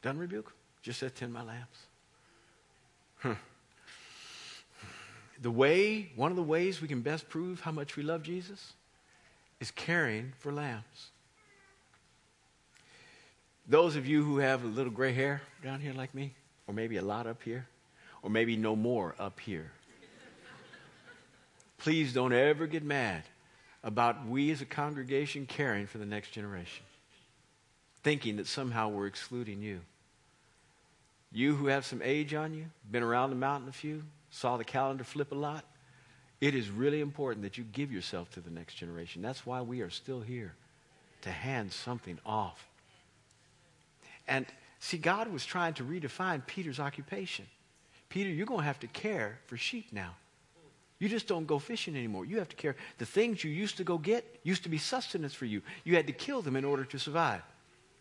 Doesn't 0.00 0.18
rebuke 0.18 0.46
him. 0.46 0.54
Just 0.80 1.00
says, 1.00 1.12
tend 1.12 1.34
my 1.34 1.42
lambs. 1.42 1.86
Huh. 3.18 3.34
The 5.42 5.50
way, 5.50 6.12
one 6.16 6.30
of 6.30 6.36
the 6.38 6.42
ways 6.42 6.80
we 6.80 6.88
can 6.88 7.02
best 7.02 7.28
prove 7.28 7.60
how 7.60 7.72
much 7.72 7.94
we 7.94 8.02
love 8.02 8.22
Jesus 8.22 8.72
is 9.60 9.70
caring 9.70 10.32
for 10.38 10.50
lambs. 10.50 11.10
Those 13.68 13.96
of 13.96 14.06
you 14.06 14.24
who 14.24 14.38
have 14.38 14.64
a 14.64 14.66
little 14.66 14.92
gray 14.92 15.12
hair 15.12 15.42
down 15.62 15.80
here 15.80 15.92
like 15.92 16.14
me, 16.14 16.32
or 16.66 16.74
maybe 16.74 16.96
a 16.96 17.02
lot 17.02 17.26
up 17.26 17.42
here, 17.42 17.66
or 18.22 18.30
maybe 18.30 18.56
no 18.56 18.74
more 18.74 19.14
up 19.18 19.40
here, 19.40 19.70
please 21.78 22.12
don't 22.12 22.32
ever 22.32 22.66
get 22.66 22.82
mad 22.82 23.22
about 23.84 24.26
we 24.26 24.50
as 24.50 24.60
a 24.60 24.66
congregation 24.66 25.46
caring 25.46 25.86
for 25.86 25.98
the 25.98 26.06
next 26.06 26.30
generation, 26.30 26.84
thinking 28.02 28.36
that 28.36 28.46
somehow 28.46 28.88
we're 28.88 29.06
excluding 29.06 29.62
you. 29.62 29.80
You 31.32 31.54
who 31.54 31.66
have 31.66 31.84
some 31.84 32.02
age 32.02 32.34
on 32.34 32.54
you, 32.54 32.66
been 32.90 33.02
around 33.02 33.30
the 33.30 33.36
mountain 33.36 33.68
a 33.68 33.72
few, 33.72 34.02
saw 34.30 34.56
the 34.56 34.64
calendar 34.64 35.04
flip 35.04 35.32
a 35.32 35.36
lot, 35.36 35.64
it 36.40 36.54
is 36.54 36.68
really 36.68 37.00
important 37.00 37.42
that 37.42 37.56
you 37.56 37.64
give 37.64 37.92
yourself 37.92 38.30
to 38.32 38.40
the 38.40 38.50
next 38.50 38.74
generation. 38.74 39.22
That's 39.22 39.46
why 39.46 39.62
we 39.62 39.80
are 39.80 39.90
still 39.90 40.20
here, 40.20 40.54
to 41.22 41.30
hand 41.30 41.72
something 41.72 42.18
off. 42.26 42.66
And 44.28 44.46
see, 44.78 44.98
God 44.98 45.28
was 45.28 45.44
trying 45.44 45.74
to 45.74 45.84
redefine 45.84 46.46
Peter's 46.46 46.80
occupation. 46.80 47.46
Peter, 48.08 48.30
you're 48.30 48.46
going 48.46 48.60
to 48.60 48.66
have 48.66 48.80
to 48.80 48.86
care 48.86 49.38
for 49.46 49.56
sheep 49.56 49.92
now. 49.92 50.14
You 50.98 51.08
just 51.08 51.28
don't 51.28 51.46
go 51.46 51.58
fishing 51.58 51.94
anymore. 51.96 52.24
You 52.24 52.38
have 52.38 52.48
to 52.48 52.56
care. 52.56 52.76
The 52.98 53.06
things 53.06 53.44
you 53.44 53.50
used 53.50 53.76
to 53.76 53.84
go 53.84 53.98
get 53.98 54.40
used 54.42 54.62
to 54.62 54.68
be 54.68 54.78
sustenance 54.78 55.34
for 55.34 55.44
you. 55.44 55.60
You 55.84 55.96
had 55.96 56.06
to 56.06 56.12
kill 56.12 56.40
them 56.40 56.56
in 56.56 56.64
order 56.64 56.84
to 56.84 56.98
survive. 56.98 57.42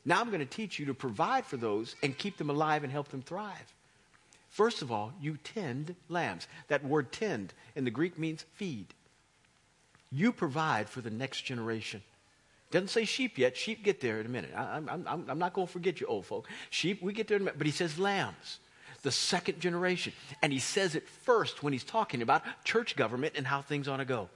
Now 0.05 0.21
I'm 0.21 0.27
going 0.29 0.39
to 0.39 0.45
teach 0.45 0.79
you 0.79 0.85
to 0.85 0.93
provide 0.93 1.45
for 1.45 1.57
those 1.57 1.95
and 2.03 2.17
keep 2.17 2.37
them 2.37 2.49
alive 2.49 2.83
and 2.83 2.91
help 2.91 3.09
them 3.09 3.21
thrive. 3.21 3.73
First 4.49 4.81
of 4.81 4.91
all, 4.91 5.11
you 5.19 5.37
tend 5.43 5.95
lambs. 6.07 6.47
That 6.69 6.85
word 6.85 7.11
tend 7.11 7.53
in 7.75 7.83
the 7.83 7.91
Greek 7.91 8.17
means 8.17 8.45
feed. 8.53 8.93
You 10.11 10.31
provide 10.31 10.87
for 10.87 11.01
the 11.01 11.09
next 11.09 11.41
generation. 11.41 12.01
Doesn't 12.75 12.89
say 12.89 13.05
sheep 13.05 13.37
yet. 13.37 13.55
Sheep 13.55 13.85
get 13.85 14.01
there 14.01 14.19
in 14.19 14.25
a 14.25 14.29
minute. 14.29 14.51
I, 14.53 14.75
am 14.75 15.07
I'm, 15.07 15.25
I'm 15.29 15.39
not 15.39 15.53
going 15.53 15.65
to 15.65 15.71
forget 15.71 16.01
you, 16.01 16.07
old 16.07 16.25
folk. 16.25 16.49
Sheep, 16.71 17.01
we 17.01 17.13
get 17.13 17.25
there 17.29 17.37
in 17.37 17.43
a 17.43 17.45
minute. 17.45 17.57
But 17.57 17.67
he 17.67 17.71
says 17.71 17.97
lambs, 17.97 18.59
the 19.01 19.11
second 19.11 19.61
generation. 19.61 20.11
And 20.41 20.51
he 20.51 20.59
says 20.59 20.93
it 20.93 21.07
first 21.07 21.63
when 21.63 21.71
he's 21.71 21.85
talking 21.85 22.21
about 22.21 22.41
church 22.65 22.97
government 22.97 23.35
and 23.37 23.47
how 23.47 23.61
things 23.61 23.87
ought 23.87 23.97
to 23.97 24.03
go. 24.03 24.27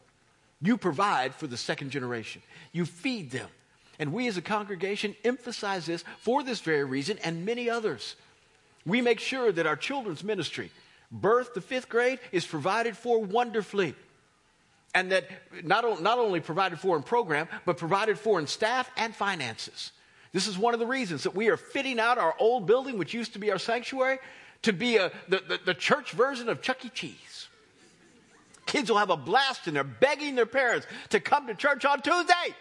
You 0.62 0.78
provide 0.78 1.36
for 1.36 1.47
the 1.47 1.58
second 1.58 1.89
generation, 1.89 2.41
you 2.71 2.86
feed 2.86 3.32
them. 3.32 3.49
And 3.99 4.13
we 4.13 4.25
as 4.30 4.38
a 4.38 4.41
congregation 4.41 5.17
emphasize 5.25 5.88
this 5.88 6.06
for 6.19 6.41
this 6.41 6.62
very 6.62 6.86
reason 6.86 7.17
and 7.25 7.45
many 7.45 7.69
others. 7.69 8.15
We 8.86 9.02
make 9.02 9.19
sure 9.19 9.52
that 9.52 9.67
our 9.67 9.75
children's 9.75 10.23
ministry, 10.23 10.71
birth 11.12 11.56
to 11.56 11.62
fifth 11.62 11.89
grade, 11.89 12.19
is 12.32 12.45
provided 12.45 12.95
for 12.95 13.21
wonderfully. 13.21 13.95
And 14.95 15.12
that 15.12 15.30
not, 15.63 16.02
not 16.02 16.17
only 16.17 16.39
provided 16.39 16.80
for 16.80 16.95
in 16.97 17.04
program, 17.04 17.47
but 17.65 17.78
provided 17.78 18.17
for 18.17 18.39
in 18.39 18.47
staff 18.47 18.89
and 18.97 19.15
finances. 19.15 19.91
This 20.32 20.47
is 20.47 20.58
one 20.58 20.73
of 20.73 20.80
the 20.80 20.88
reasons 20.88 21.23
that 21.23 21.36
we 21.36 21.49
are 21.49 21.58
fitting 21.58 21.99
out 21.99 22.17
our 22.17 22.36
old 22.39 22.65
building, 22.65 22.97
which 22.97 23.13
used 23.13 23.34
to 23.34 23.39
be 23.39 23.52
our 23.52 23.60
sanctuary, 23.60 24.19
to 24.63 24.73
be 24.73 24.97
a, 24.97 25.12
the, 25.28 25.41
the, 25.47 25.60
the 25.65 25.73
church 25.73 26.12
version 26.12 26.49
of 26.49 26.62
Chuck 26.62 26.84
E. 26.86 26.89
Cheese. 26.89 27.47
Kids 28.65 28.89
will 28.89 28.97
have 28.97 29.10
a 29.10 29.17
blast 29.17 29.67
and 29.67 29.75
they're 29.75 29.84
begging 29.84 30.36
their 30.36 30.45
parents 30.45 30.86
to 31.10 31.19
come 31.19 31.47
to 31.47 31.56
church 31.56 31.86
on 31.86 32.02
Tuesday 32.02 32.56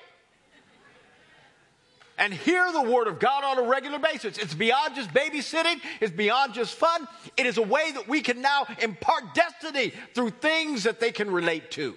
and 2.18 2.34
hear 2.34 2.70
the 2.72 2.82
Word 2.82 3.06
of 3.06 3.18
God 3.18 3.44
on 3.44 3.58
a 3.58 3.68
regular 3.68 3.98
basis. 3.98 4.38
It's 4.38 4.54
beyond 4.54 4.94
just 4.94 5.12
babysitting, 5.12 5.80
it's 6.00 6.12
beyond 6.12 6.54
just 6.54 6.74
fun. 6.74 7.06
It 7.36 7.46
is 7.46 7.58
a 7.58 7.62
way 7.62 7.92
that 7.92 8.08
we 8.08 8.20
can 8.20 8.42
now 8.42 8.66
impart 8.80 9.34
destiny 9.34 9.92
through 10.14 10.30
things 10.30 10.84
that 10.84 11.00
they 11.00 11.12
can 11.12 11.30
relate 11.30 11.70
to. 11.72 11.96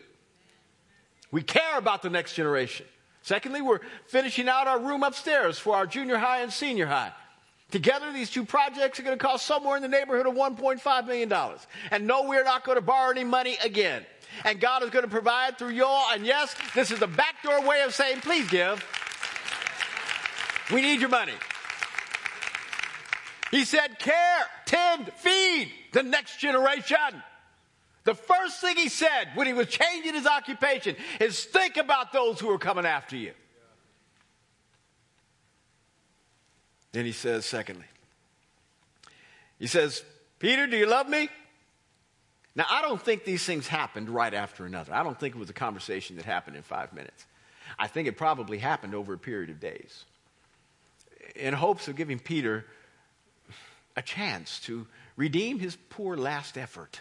We 1.32 1.41
care 1.41 1.78
about 1.78 2.02
the 2.02 2.10
next 2.10 2.34
generation. 2.34 2.86
Secondly, 3.22 3.62
we're 3.62 3.80
finishing 4.08 4.50
out 4.50 4.67
our 4.67 4.80
room 4.80 5.04
upstairs 5.04 5.58
for 5.58 5.76
our 5.76 5.86
junior 5.86 6.17
high 6.17 6.41
and 6.41 6.52
senior 6.52 6.88
high. 6.88 7.13
Together, 7.70 8.12
these 8.12 8.30
two 8.30 8.44
projects 8.44 9.00
are 9.00 9.04
going 9.04 9.17
to 9.17 9.24
cost 9.24 9.46
somewhere 9.46 9.78
in 9.78 9.82
the 9.82 9.88
neighborhood 9.88 10.28
of 10.28 10.34
$1.5 10.34 11.08
million. 11.08 11.32
And 11.89 12.06
no, 12.06 12.28
we're 12.28 12.44
not 12.44 12.65
going 12.65 12.76
to 12.76 12.82
borrow 12.82 13.12
any 13.12 13.24
money 13.24 13.58
again. 13.63 14.06
And 14.44 14.60
God 14.60 14.84
is 14.84 14.89
going 14.89 15.06
to 15.06 15.12
provide 15.12 15.58
through 15.58 15.70
y'all. 15.70 16.12
And 16.12 16.26
yes, 16.26 16.54
this 16.76 16.91
is 16.91 17.02
a 17.02 17.08
backdoor 17.08 17.65
way 17.65 17.82
of 17.84 17.94
saying, 17.94 18.20
please 18.22 18.50
give. 18.50 18.84
We 20.74 20.82
need 20.82 21.00
your 21.00 21.10
money. 21.10 21.34
He 23.52 23.65
said, 23.65 24.00
care, 24.00 24.46
tend, 24.65 25.12
feed 25.17 25.72
the 25.94 26.04
next 26.04 26.39
generation. 26.39 26.98
The 28.04 28.16
first 28.16 28.60
thing 28.62 28.78
he 28.78 28.90
said 28.90 29.30
when 29.36 29.48
he 29.48 29.54
was 29.54 29.68
changing 29.68 30.14
his 30.14 30.26
occupation 30.26 30.96
is 31.20 31.44
think 31.44 31.78
about 31.78 32.12
those 32.12 32.40
who 32.40 32.50
are 32.50 32.58
coming 32.58 32.86
after 32.86 33.16
you. 33.16 33.34
Then 36.92 37.06
he 37.06 37.12
says, 37.12 37.46
secondly, 37.46 37.86
he 39.60 39.68
says, 39.68 40.04
Peter, 40.40 40.68
do 40.68 40.76
you 40.76 40.88
love 40.88 41.08
me? 41.08 41.30
Now, 42.56 42.66
I 42.70 42.82
don't 42.82 43.02
think 43.02 43.24
these 43.24 43.46
things 43.46 43.68
happened 43.68 44.10
right 44.10 44.34
after 44.34 44.66
another. 44.66 44.94
I 44.94 45.04
don't 45.04 45.18
think 45.18 45.36
it 45.36 45.40
was 45.40 45.50
a 45.50 45.54
conversation 45.54 46.18
that 46.18 46.26
happened 46.26 46.58
in 46.58 46.64
five 46.64 46.92
minutes. 46.92 47.26
I 47.80 47.88
think 47.88 48.08
it 48.08 48.18
probably 48.18 48.58
happened 48.58 48.94
over 48.94 49.14
a 49.14 49.18
period 49.18 49.50
of 49.50 49.60
days 49.60 50.04
in 51.36 51.54
hopes 51.54 51.88
of 51.88 51.96
giving 51.96 52.20
Peter 52.20 52.66
a 53.96 54.02
chance 54.02 54.60
to 54.62 54.88
redeem 55.16 55.60
his 55.60 55.78
poor 55.90 56.18
last 56.18 56.58
effort. 56.58 57.00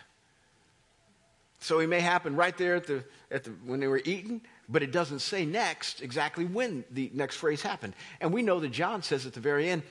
So 1.61 1.79
it 1.79 1.89
may 1.89 2.01
happen 2.01 2.37
right 2.37 2.57
there 2.57 2.75
at 2.75 2.87
the, 2.87 3.05
at 3.31 3.45
the, 3.45 3.51
when 3.65 3.81
they 3.81 3.87
were 3.87 4.01
eating, 4.05 4.41
but 4.69 4.83
it 4.83 4.93
doesn't 4.93 5.19
say 5.19 5.45
next 5.45 6.01
exactly 6.01 6.47
when 6.47 6.85
the 6.91 7.11
next 7.13 7.37
phrase 7.37 7.61
happened. 7.61 7.95
And 8.21 8.33
we 8.33 8.43
know 8.43 8.61
that 8.61 8.71
John 8.71 9.03
says 9.03 9.27
at 9.27 9.35
the 9.35 9.41
very 9.41 9.69
end, 9.69 9.83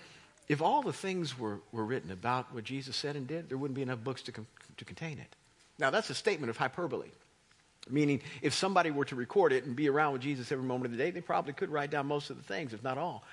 if 0.48 0.64
all 0.64 0.82
the 0.82 0.94
things 0.94 1.38
were, 1.38 1.60
were 1.72 1.86
written 1.86 2.12
about 2.12 2.52
what 2.54 2.64
Jesus 2.64 2.96
said 2.96 3.16
and 3.16 3.28
did, 3.28 3.50
there 3.50 3.58
wouldn't 3.58 3.76
be 3.76 3.84
enough 3.84 4.04
books 4.04 4.24
to, 4.24 4.32
com- 4.32 4.48
to 4.78 4.86
contain 4.86 5.20
it. 5.20 5.36
Now, 5.78 5.92
that's 5.92 6.10
a 6.10 6.16
statement 6.16 6.50
of 6.50 6.58
hyperbole. 6.58 7.10
Meaning, 7.88 8.22
if 8.42 8.54
somebody 8.54 8.90
were 8.90 9.06
to 9.06 9.16
record 9.16 9.54
it 9.54 9.66
and 9.66 9.76
be 9.76 9.90
around 9.90 10.14
with 10.14 10.22
Jesus 10.24 10.52
every 10.52 10.66
moment 10.66 10.88
of 10.88 10.98
the 10.98 11.04
day, 11.04 11.12
they 11.12 11.22
probably 11.22 11.54
could 11.54 11.70
write 11.70 11.92
down 11.92 12.08
most 12.08 12.32
of 12.32 12.38
the 12.38 12.44
things, 12.44 12.74
if 12.74 12.84
not 12.84 12.98
all. 12.98 13.24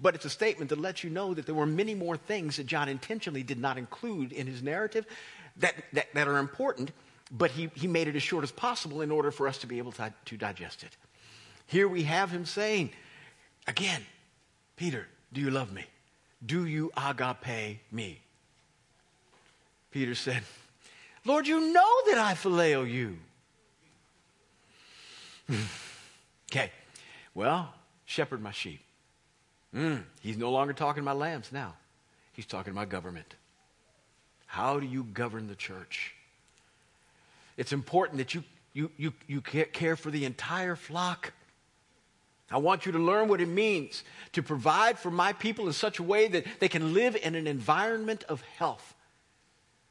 But 0.00 0.14
it's 0.14 0.24
a 0.24 0.30
statement 0.30 0.68
that 0.70 0.80
lets 0.80 1.02
you 1.02 1.10
know 1.10 1.34
that 1.34 1.46
there 1.46 1.54
were 1.54 1.66
many 1.66 1.94
more 1.94 2.16
things 2.16 2.56
that 2.58 2.66
John 2.66 2.88
intentionally 2.88 3.42
did 3.42 3.58
not 3.58 3.78
include 3.78 4.32
in 4.32 4.46
his 4.46 4.62
narrative 4.62 5.06
that, 5.56 5.74
that, 5.94 6.06
that 6.14 6.28
are 6.28 6.38
important, 6.38 6.92
but 7.30 7.50
he, 7.50 7.70
he 7.74 7.86
made 7.86 8.08
it 8.08 8.16
as 8.16 8.22
short 8.22 8.44
as 8.44 8.52
possible 8.52 9.00
in 9.00 9.10
order 9.10 9.30
for 9.30 9.46
us 9.48 9.58
to 9.58 9.66
be 9.66 9.78
able 9.78 9.92
to, 9.92 10.12
to 10.24 10.36
digest 10.36 10.82
it. 10.82 10.96
Here 11.66 11.86
we 11.86 12.04
have 12.04 12.30
him 12.30 12.46
saying, 12.46 12.90
again, 13.66 14.02
Peter, 14.76 15.06
do 15.32 15.40
you 15.40 15.50
love 15.50 15.72
me? 15.72 15.84
Do 16.44 16.66
you 16.66 16.90
agape 16.96 17.80
me? 17.92 18.20
Peter 19.90 20.14
said, 20.14 20.42
Lord, 21.24 21.46
you 21.46 21.72
know 21.72 21.96
that 22.06 22.18
I 22.18 22.34
phileo 22.34 22.90
you. 22.90 23.18
okay, 26.50 26.70
well, 27.34 27.74
shepherd 28.06 28.40
my 28.40 28.52
sheep. 28.52 28.80
Mm, 29.74 30.02
he's 30.22 30.38
no 30.38 30.50
longer 30.50 30.72
talking 30.72 31.02
about 31.02 31.18
lambs 31.18 31.52
now. 31.52 31.74
He's 32.32 32.46
talking 32.46 32.72
about 32.72 32.88
government. 32.88 33.34
How 34.46 34.80
do 34.80 34.86
you 34.86 35.04
govern 35.04 35.48
the 35.48 35.54
church? 35.54 36.14
It's 37.58 37.72
important 37.72 38.18
that 38.18 38.34
you, 38.34 38.44
you, 38.72 38.90
you, 38.96 39.12
you 39.26 39.40
care 39.42 39.96
for 39.96 40.10
the 40.10 40.24
entire 40.24 40.76
flock. 40.76 41.32
I 42.50 42.58
want 42.58 42.86
you 42.86 42.92
to 42.92 42.98
learn 42.98 43.28
what 43.28 43.42
it 43.42 43.48
means 43.48 44.04
to 44.32 44.42
provide 44.42 44.98
for 44.98 45.10
my 45.10 45.32
people 45.34 45.66
in 45.66 45.72
such 45.72 45.98
a 45.98 46.04
way 46.04 46.28
that 46.28 46.46
they 46.60 46.68
can 46.68 46.94
live 46.94 47.16
in 47.16 47.34
an 47.34 47.48
environment 47.48 48.24
of 48.28 48.40
health, 48.56 48.94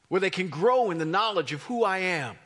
where 0.08 0.22
they 0.22 0.30
can 0.30 0.48
grow 0.48 0.90
in 0.90 0.98
the 0.98 1.06
knowledge 1.06 1.52
of 1.52 1.62
who 1.64 1.84
I 1.84 2.00
am, 2.00 2.38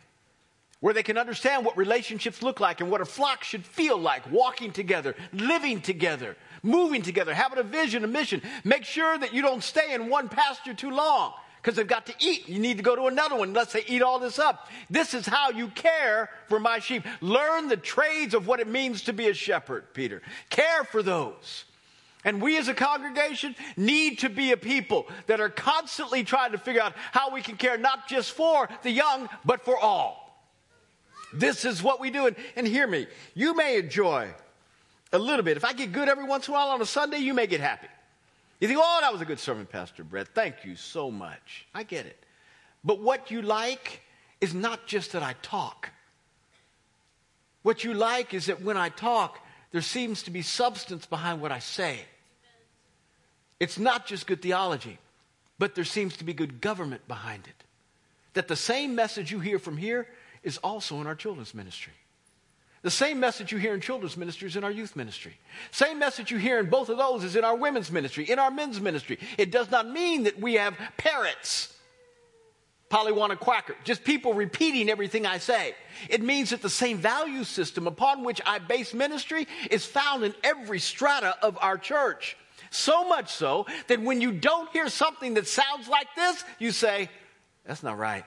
where 0.80 0.94
they 0.94 1.04
can 1.04 1.20
understand 1.20 1.64
what 1.66 1.78
relationships 1.78 2.42
look 2.42 2.60
like 2.60 2.82
and 2.82 2.90
what 2.90 3.00
a 3.00 3.06
flock 3.06 3.44
should 3.44 3.64
feel 3.64 4.00
like 4.00 4.30
walking 4.32 4.72
together, 4.72 5.16
living 5.32 5.82
together, 5.82 6.36
moving 6.64 7.04
together, 7.04 7.36
having 7.36 7.60
a 7.60 7.64
vision, 7.64 8.04
a 8.04 8.08
mission. 8.08 8.42
Make 8.64 8.86
sure 8.86 9.20
that 9.20 9.36
you 9.36 9.44
don't 9.44 9.64
stay 9.64 9.94
in 9.94 10.10
one 10.10 10.30
pasture 10.30 10.74
too 10.74 10.90
long 10.90 11.34
because 11.62 11.76
they've 11.76 11.88
got 11.88 12.08
to 12.08 12.13
eat. 12.19 12.50
You 12.50 12.60
need 12.60 12.78
to 12.78 12.84
go 12.84 12.95
to 12.95 13.06
another 13.06 13.36
one 13.36 13.50
unless 13.50 13.74
they 13.74 13.84
eat 13.88 14.02
all 14.02 14.19
this 14.19 14.39
up. 14.39 14.67
This 14.89 15.13
is 15.13 15.26
how 15.26 15.52
you 15.52 15.67
care 15.69 16.30
for 16.47 16.60
my 16.60 16.80
sheep. 16.80 17.06
Learn 17.21 17.67
the 17.67 17.78
trades 17.78 18.34
of 18.34 18.47
what 18.47 18.60
it 18.60 18.67
means 18.67 19.04
to 19.04 19.13
be 19.13 19.28
a 19.28 19.34
shepherd, 19.34 19.93
Peter. 19.93 20.21
Care 20.50 20.84
for 20.86 21.04
those. 21.04 21.65
And 22.24 22.41
we 22.41 22.58
as 22.58 22.67
a 22.67 22.74
congregation 22.74 23.56
need 23.78 24.19
to 24.19 24.30
be 24.30 24.52
a 24.52 24.58
people 24.58 25.08
that 25.28 25.39
are 25.39 25.50
constantly 25.50 26.24
trying 26.24 26.52
to 26.52 26.58
figure 26.58 26.82
out 26.82 26.93
how 27.12 27.32
we 27.32 27.41
can 27.41 27.58
care 27.58 27.78
not 27.78 28.08
just 28.08 28.32
for 28.32 28.67
the 28.84 28.91
young, 28.91 29.30
but 29.45 29.63
for 29.63 29.78
all. 29.78 30.45
This 31.34 31.63
is 31.65 31.82
what 31.82 32.00
we 32.00 32.10
do. 32.10 32.28
And, 32.28 32.36
and 32.56 32.67
hear 32.67 32.88
me, 32.88 33.08
you 33.34 33.56
may 33.56 33.78
enjoy 33.78 34.30
a 35.13 35.19
little 35.19 35.43
bit. 35.43 35.58
If 35.58 35.65
I 35.65 35.74
get 35.74 35.91
good 35.91 36.10
every 36.10 36.26
once 36.26 36.47
in 36.47 36.54
a 36.54 36.58
while 36.58 36.69
on 36.69 36.82
a 36.82 36.86
Sunday, 36.86 37.17
you 37.19 37.34
may 37.34 37.47
get 37.47 37.62
happy. 37.62 37.88
You 38.62 38.67
think, 38.67 38.80
oh, 38.82 39.00
that 39.02 39.12
was 39.12 39.21
a 39.21 39.26
good 39.26 39.39
sermon, 39.39 39.65
Pastor 39.65 40.04
Brett. 40.04 40.30
Thank 40.36 40.63
you 40.63 40.76
so 40.76 41.10
much. 41.10 41.65
I 41.74 41.82
get 41.82 42.06
it. 42.06 42.24
But 42.84 43.02
what 43.02 43.32
you 43.32 43.41
like 43.41 44.02
is 44.39 44.54
not 44.54 44.86
just 44.86 45.13
that 45.13 45.24
I 45.24 45.34
talk. 45.41 45.89
What 47.63 47.84
you 47.84 47.95
like 47.95 48.36
is 48.36 48.45
that 48.45 48.62
when 48.62 48.78
I 48.78 48.89
talk, 48.89 49.39
there 49.71 49.82
seems 49.82 50.24
to 50.24 50.32
be 50.32 50.43
substance 50.43 51.08
behind 51.08 51.41
what 51.41 51.52
I 51.52 51.58
say. 51.58 52.02
It's 53.60 53.80
not 53.80 54.06
just 54.06 54.28
good 54.28 54.43
theology, 54.43 55.00
but 55.58 55.74
there 55.74 55.84
seems 55.84 56.17
to 56.17 56.24
be 56.24 56.34
good 56.34 56.62
government 56.62 57.08
behind 57.08 57.47
it. 57.47 57.63
That 58.34 58.47
the 58.47 58.56
same 58.56 58.93
message 58.93 59.32
you 59.32 59.39
hear 59.39 59.58
from 59.60 59.78
here 59.78 60.08
is 60.43 60.58
also 60.60 61.02
in 61.02 61.08
our 61.08 61.15
children's 61.15 61.54
ministry. 61.56 61.93
The 62.84 62.91
same 62.91 63.20
message 63.20 63.52
you 63.52 63.60
hear 63.60 63.76
in 63.76 63.82
children's 63.82 64.17
ministry 64.17 64.48
is 64.48 64.56
in 64.56 64.63
our 64.63 64.72
youth 64.72 64.96
ministry. 64.96 65.38
Same 65.70 66.00
message 66.00 66.32
you 66.32 66.38
hear 66.38 66.60
in 66.60 66.70
both 66.70 66.89
of 66.89 66.98
those 66.98 67.24
is 67.24 67.36
in 67.36 67.44
our 67.44 67.56
women's 67.56 67.91
ministry, 67.91 68.30
in 68.30 68.39
our 68.39 68.50
men's 68.50 68.82
ministry. 68.82 69.20
It 69.38 69.52
does 69.52 69.70
not 69.70 69.88
mean 69.88 70.24
that 70.24 70.39
we 70.39 70.56
have 70.56 70.76
parrots, 70.98 71.76
Pollyanna 72.89 73.36
quacker, 73.36 73.76
just 73.84 74.04
people 74.04 74.34
repeating 74.34 74.89
everything 74.89 75.28
I 75.28 75.38
say. 75.38 75.76
It 76.10 76.24
means 76.24 76.50
that 76.50 76.63
the 76.63 76.72
same 76.72 76.98
value 76.98 77.44
system 77.44 77.86
upon 77.86 78.24
which 78.24 78.41
I 78.48 78.58
base 78.58 78.96
ministry 78.96 79.48
is 79.70 79.86
found 79.86 80.24
in 80.24 80.34
every 80.44 80.80
strata 80.80 81.36
of 81.44 81.60
our 81.62 81.78
church. 81.78 82.36
So 82.72 83.08
much 83.08 83.30
so 83.30 83.67
that 83.88 84.02
when 84.02 84.22
you 84.22 84.32
don't 84.32 84.70
hear 84.72 84.89
something 84.89 85.36
that 85.36 85.48
sounds 85.48 85.88
like 85.88 86.08
this, 86.15 86.44
you 86.58 86.72
say, 86.72 87.10
that's 87.63 87.84
not 87.84 88.00
right. 88.00 88.26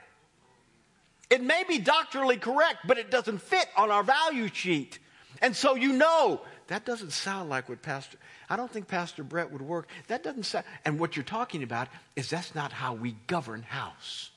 It 1.31 1.43
may 1.43 1.65
be 1.67 1.79
doctrinally 1.79 2.37
correct, 2.37 2.87
but 2.87 2.99
it 2.99 3.11
doesn't 3.11 3.41
fit 3.41 3.67
on 3.77 3.91
our 3.91 4.03
value 4.03 4.49
sheet. 4.53 4.99
And 5.41 5.57
so 5.57 5.75
you 5.75 5.93
know, 5.93 6.41
that 6.69 6.85
doesn't 6.85 7.13
sound 7.13 7.51
like 7.51 7.69
what 7.69 7.83
Pastor, 7.83 8.19
I 8.49 8.57
don't 8.57 8.71
think 8.71 8.89
Pastor 8.89 9.23
Brett 9.23 9.51
would 9.51 9.63
work. 9.63 9.89
That 10.09 10.23
doesn't 10.23 10.45
sound, 10.45 10.65
and 10.85 10.99
what 10.99 11.17
you're 11.17 11.25
talking 11.25 11.63
about 11.63 11.89
is 12.17 12.31
that's 12.31 12.55
not 12.55 12.73
how 12.73 12.95
we 12.95 13.17
govern 13.27 13.63
house. 13.63 14.31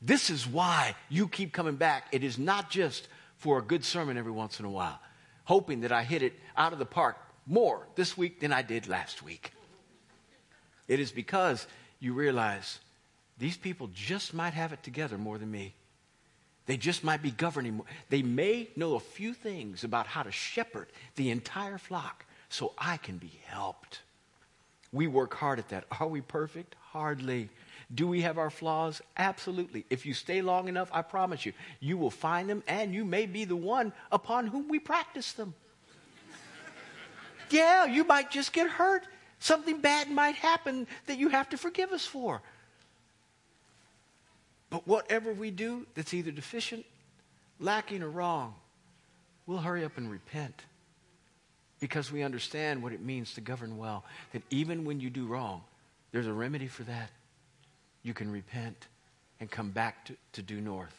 This 0.00 0.30
is 0.30 0.46
why 0.46 0.94
you 1.08 1.28
keep 1.28 1.52
coming 1.52 1.76
back. 1.76 2.06
It 2.12 2.22
is 2.22 2.38
not 2.38 2.70
just 2.70 3.08
for 3.36 3.58
a 3.58 3.62
good 3.62 3.84
sermon 3.84 4.16
every 4.16 4.32
once 4.32 4.60
in 4.60 4.66
a 4.66 4.70
while, 4.70 4.98
hoping 5.44 5.80
that 5.80 5.92
I 5.92 6.04
hit 6.04 6.22
it 6.22 6.34
out 6.56 6.72
of 6.72 6.78
the 6.78 6.86
park 6.86 7.16
more 7.46 7.86
this 7.94 8.16
week 8.16 8.40
than 8.40 8.52
I 8.52 8.62
did 8.62 8.86
last 8.88 9.22
week. 9.22 9.52
It 10.86 11.00
is 11.00 11.10
because 11.10 11.66
you 12.00 12.12
realize 12.14 12.78
these 13.38 13.56
people 13.56 13.88
just 13.94 14.34
might 14.34 14.54
have 14.54 14.72
it 14.72 14.82
together 14.82 15.16
more 15.16 15.38
than 15.38 15.50
me. 15.50 15.74
They 16.66 16.76
just 16.76 17.02
might 17.02 17.22
be 17.22 17.30
governing. 17.30 17.80
They 18.10 18.22
may 18.22 18.68
know 18.76 18.94
a 18.94 19.00
few 19.00 19.32
things 19.32 19.84
about 19.84 20.06
how 20.06 20.22
to 20.22 20.30
shepherd 20.30 20.88
the 21.16 21.30
entire 21.30 21.78
flock 21.78 22.26
so 22.50 22.72
I 22.76 22.98
can 22.98 23.16
be 23.16 23.40
helped. 23.46 24.02
We 24.92 25.06
work 25.06 25.34
hard 25.34 25.58
at 25.58 25.68
that. 25.70 25.84
Are 25.98 26.08
we 26.08 26.20
perfect? 26.20 26.74
Hardly. 26.92 27.48
Do 27.94 28.06
we 28.06 28.20
have 28.22 28.36
our 28.36 28.50
flaws? 28.50 29.00
Absolutely. 29.16 29.86
If 29.88 30.04
you 30.04 30.12
stay 30.12 30.42
long 30.42 30.68
enough, 30.68 30.90
I 30.92 31.02
promise 31.02 31.46
you, 31.46 31.52
you 31.80 31.96
will 31.96 32.10
find 32.10 32.50
them 32.50 32.62
and 32.66 32.92
you 32.92 33.04
may 33.04 33.24
be 33.26 33.44
the 33.44 33.56
one 33.56 33.92
upon 34.12 34.46
whom 34.46 34.68
we 34.68 34.78
practice 34.78 35.32
them. 35.32 35.54
yeah, 37.50 37.86
you 37.86 38.04
might 38.04 38.30
just 38.30 38.52
get 38.52 38.68
hurt. 38.68 39.04
Something 39.38 39.80
bad 39.80 40.10
might 40.10 40.34
happen 40.34 40.86
that 41.06 41.18
you 41.18 41.28
have 41.28 41.48
to 41.50 41.56
forgive 41.56 41.92
us 41.92 42.04
for. 42.04 42.42
But 44.70 44.86
whatever 44.86 45.32
we 45.32 45.50
do 45.50 45.86
that's 45.94 46.12
either 46.12 46.30
deficient, 46.30 46.84
lacking, 47.58 48.02
or 48.02 48.10
wrong, 48.10 48.54
we'll 49.46 49.58
hurry 49.58 49.84
up 49.84 49.96
and 49.96 50.10
repent 50.10 50.62
because 51.80 52.12
we 52.12 52.22
understand 52.22 52.82
what 52.82 52.92
it 52.92 53.00
means 53.00 53.34
to 53.34 53.40
govern 53.40 53.78
well. 53.78 54.04
That 54.32 54.42
even 54.50 54.84
when 54.84 55.00
you 55.00 55.10
do 55.10 55.26
wrong, 55.26 55.62
there's 56.12 56.26
a 56.26 56.32
remedy 56.32 56.66
for 56.66 56.82
that. 56.84 57.10
You 58.02 58.14
can 58.14 58.30
repent 58.30 58.88
and 59.40 59.50
come 59.50 59.70
back 59.70 60.04
to, 60.06 60.16
to 60.32 60.42
due 60.42 60.60
north. 60.60 60.94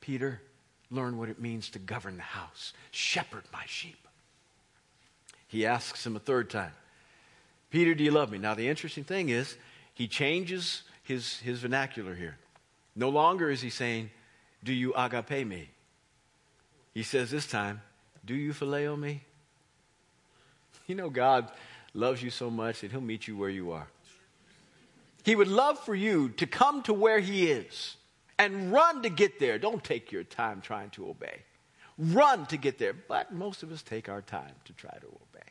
Peter 0.00 0.40
learned 0.90 1.18
what 1.18 1.28
it 1.28 1.40
means 1.40 1.68
to 1.70 1.78
govern 1.78 2.16
the 2.16 2.22
house, 2.22 2.72
shepherd 2.90 3.44
my 3.52 3.62
sheep. 3.66 4.08
He 5.46 5.66
asks 5.66 6.04
him 6.04 6.16
a 6.16 6.20
third 6.20 6.50
time, 6.50 6.72
Peter, 7.70 7.94
do 7.94 8.02
you 8.02 8.10
love 8.10 8.32
me? 8.32 8.38
Now, 8.38 8.54
the 8.54 8.68
interesting 8.68 9.04
thing 9.04 9.28
is, 9.28 9.56
he 9.94 10.08
changes 10.08 10.82
his, 11.10 11.40
his 11.40 11.60
vernacular 11.60 12.14
here. 12.14 12.38
No 12.94 13.08
longer 13.08 13.50
is 13.50 13.60
he 13.60 13.70
saying, 13.70 14.10
Do 14.62 14.72
you 14.72 14.94
agape 14.94 15.46
me? 15.46 15.68
He 16.94 17.02
says 17.02 17.30
this 17.30 17.46
time, 17.46 17.82
Do 18.24 18.34
you 18.34 18.52
phileo 18.52 18.98
me? 18.98 19.24
You 20.86 20.94
know, 20.94 21.10
God 21.10 21.50
loves 21.94 22.22
you 22.22 22.30
so 22.30 22.50
much 22.50 22.80
that 22.80 22.90
he'll 22.90 23.00
meet 23.00 23.28
you 23.28 23.36
where 23.36 23.50
you 23.50 23.72
are. 23.72 23.88
He 25.24 25.36
would 25.36 25.48
love 25.48 25.78
for 25.78 25.94
you 25.94 26.30
to 26.30 26.46
come 26.46 26.82
to 26.84 26.94
where 26.94 27.20
he 27.20 27.50
is 27.50 27.96
and 28.38 28.72
run 28.72 29.02
to 29.02 29.10
get 29.10 29.38
there. 29.38 29.58
Don't 29.58 29.84
take 29.84 30.12
your 30.12 30.24
time 30.24 30.60
trying 30.60 30.90
to 30.90 31.08
obey. 31.08 31.40
Run 31.98 32.46
to 32.46 32.56
get 32.56 32.78
there. 32.78 32.94
But 32.94 33.32
most 33.32 33.62
of 33.62 33.70
us 33.70 33.82
take 33.82 34.08
our 34.08 34.22
time 34.22 34.54
to 34.64 34.72
try 34.72 34.96
to 34.98 35.06
obey. 35.06 35.46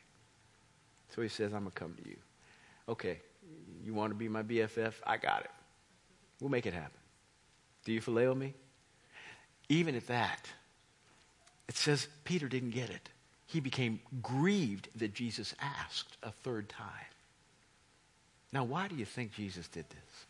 So 1.14 1.22
he 1.22 1.28
says, 1.28 1.52
I'm 1.52 1.60
going 1.60 1.70
to 1.70 1.78
come 1.78 1.94
to 2.02 2.08
you. 2.08 2.16
Okay, 2.88 3.20
you 3.84 3.94
want 3.94 4.10
to 4.10 4.14
be 4.14 4.28
my 4.28 4.42
BFF? 4.42 4.94
I 5.06 5.16
got 5.16 5.42
it. 5.42 5.50
We'll 6.40 6.50
make 6.50 6.66
it 6.66 6.74
happen. 6.74 6.98
Do 7.84 7.92
you 7.92 8.00
phileo 8.00 8.36
me? 8.36 8.54
Even 9.68 9.94
at 9.94 10.06
that, 10.08 10.46
it 11.68 11.76
says 11.76 12.08
Peter 12.24 12.48
didn't 12.48 12.70
get 12.70 12.90
it. 12.90 13.08
He 13.46 13.60
became 13.60 14.00
grieved 14.22 14.88
that 14.96 15.14
Jesus 15.14 15.54
asked 15.60 16.16
a 16.22 16.30
third 16.30 16.68
time. 16.68 16.88
Now, 18.52 18.64
why 18.64 18.88
do 18.88 18.96
you 18.96 19.04
think 19.04 19.32
Jesus 19.32 19.68
did 19.68 19.88
this? 19.90 20.26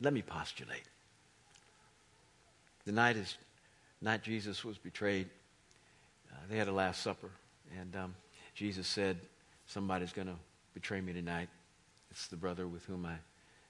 Let 0.00 0.12
me 0.12 0.22
postulate. 0.22 0.84
The 2.84 2.92
night 2.92 3.16
is 3.16 3.36
night 4.00 4.22
Jesus 4.22 4.64
was 4.64 4.78
betrayed. 4.78 5.28
Uh, 6.30 6.36
they 6.50 6.56
had 6.56 6.68
a 6.68 6.72
Last 6.72 7.02
Supper, 7.02 7.30
and 7.78 7.94
um, 7.94 8.14
Jesus 8.54 8.88
said, 8.88 9.18
"Somebody's 9.66 10.12
going 10.12 10.26
to 10.26 10.36
betray 10.74 11.00
me 11.00 11.12
tonight." 11.12 11.48
It's 12.12 12.26
the 12.28 12.36
brother 12.36 12.68
with 12.68 12.84
whom 12.84 13.06
I 13.06 13.14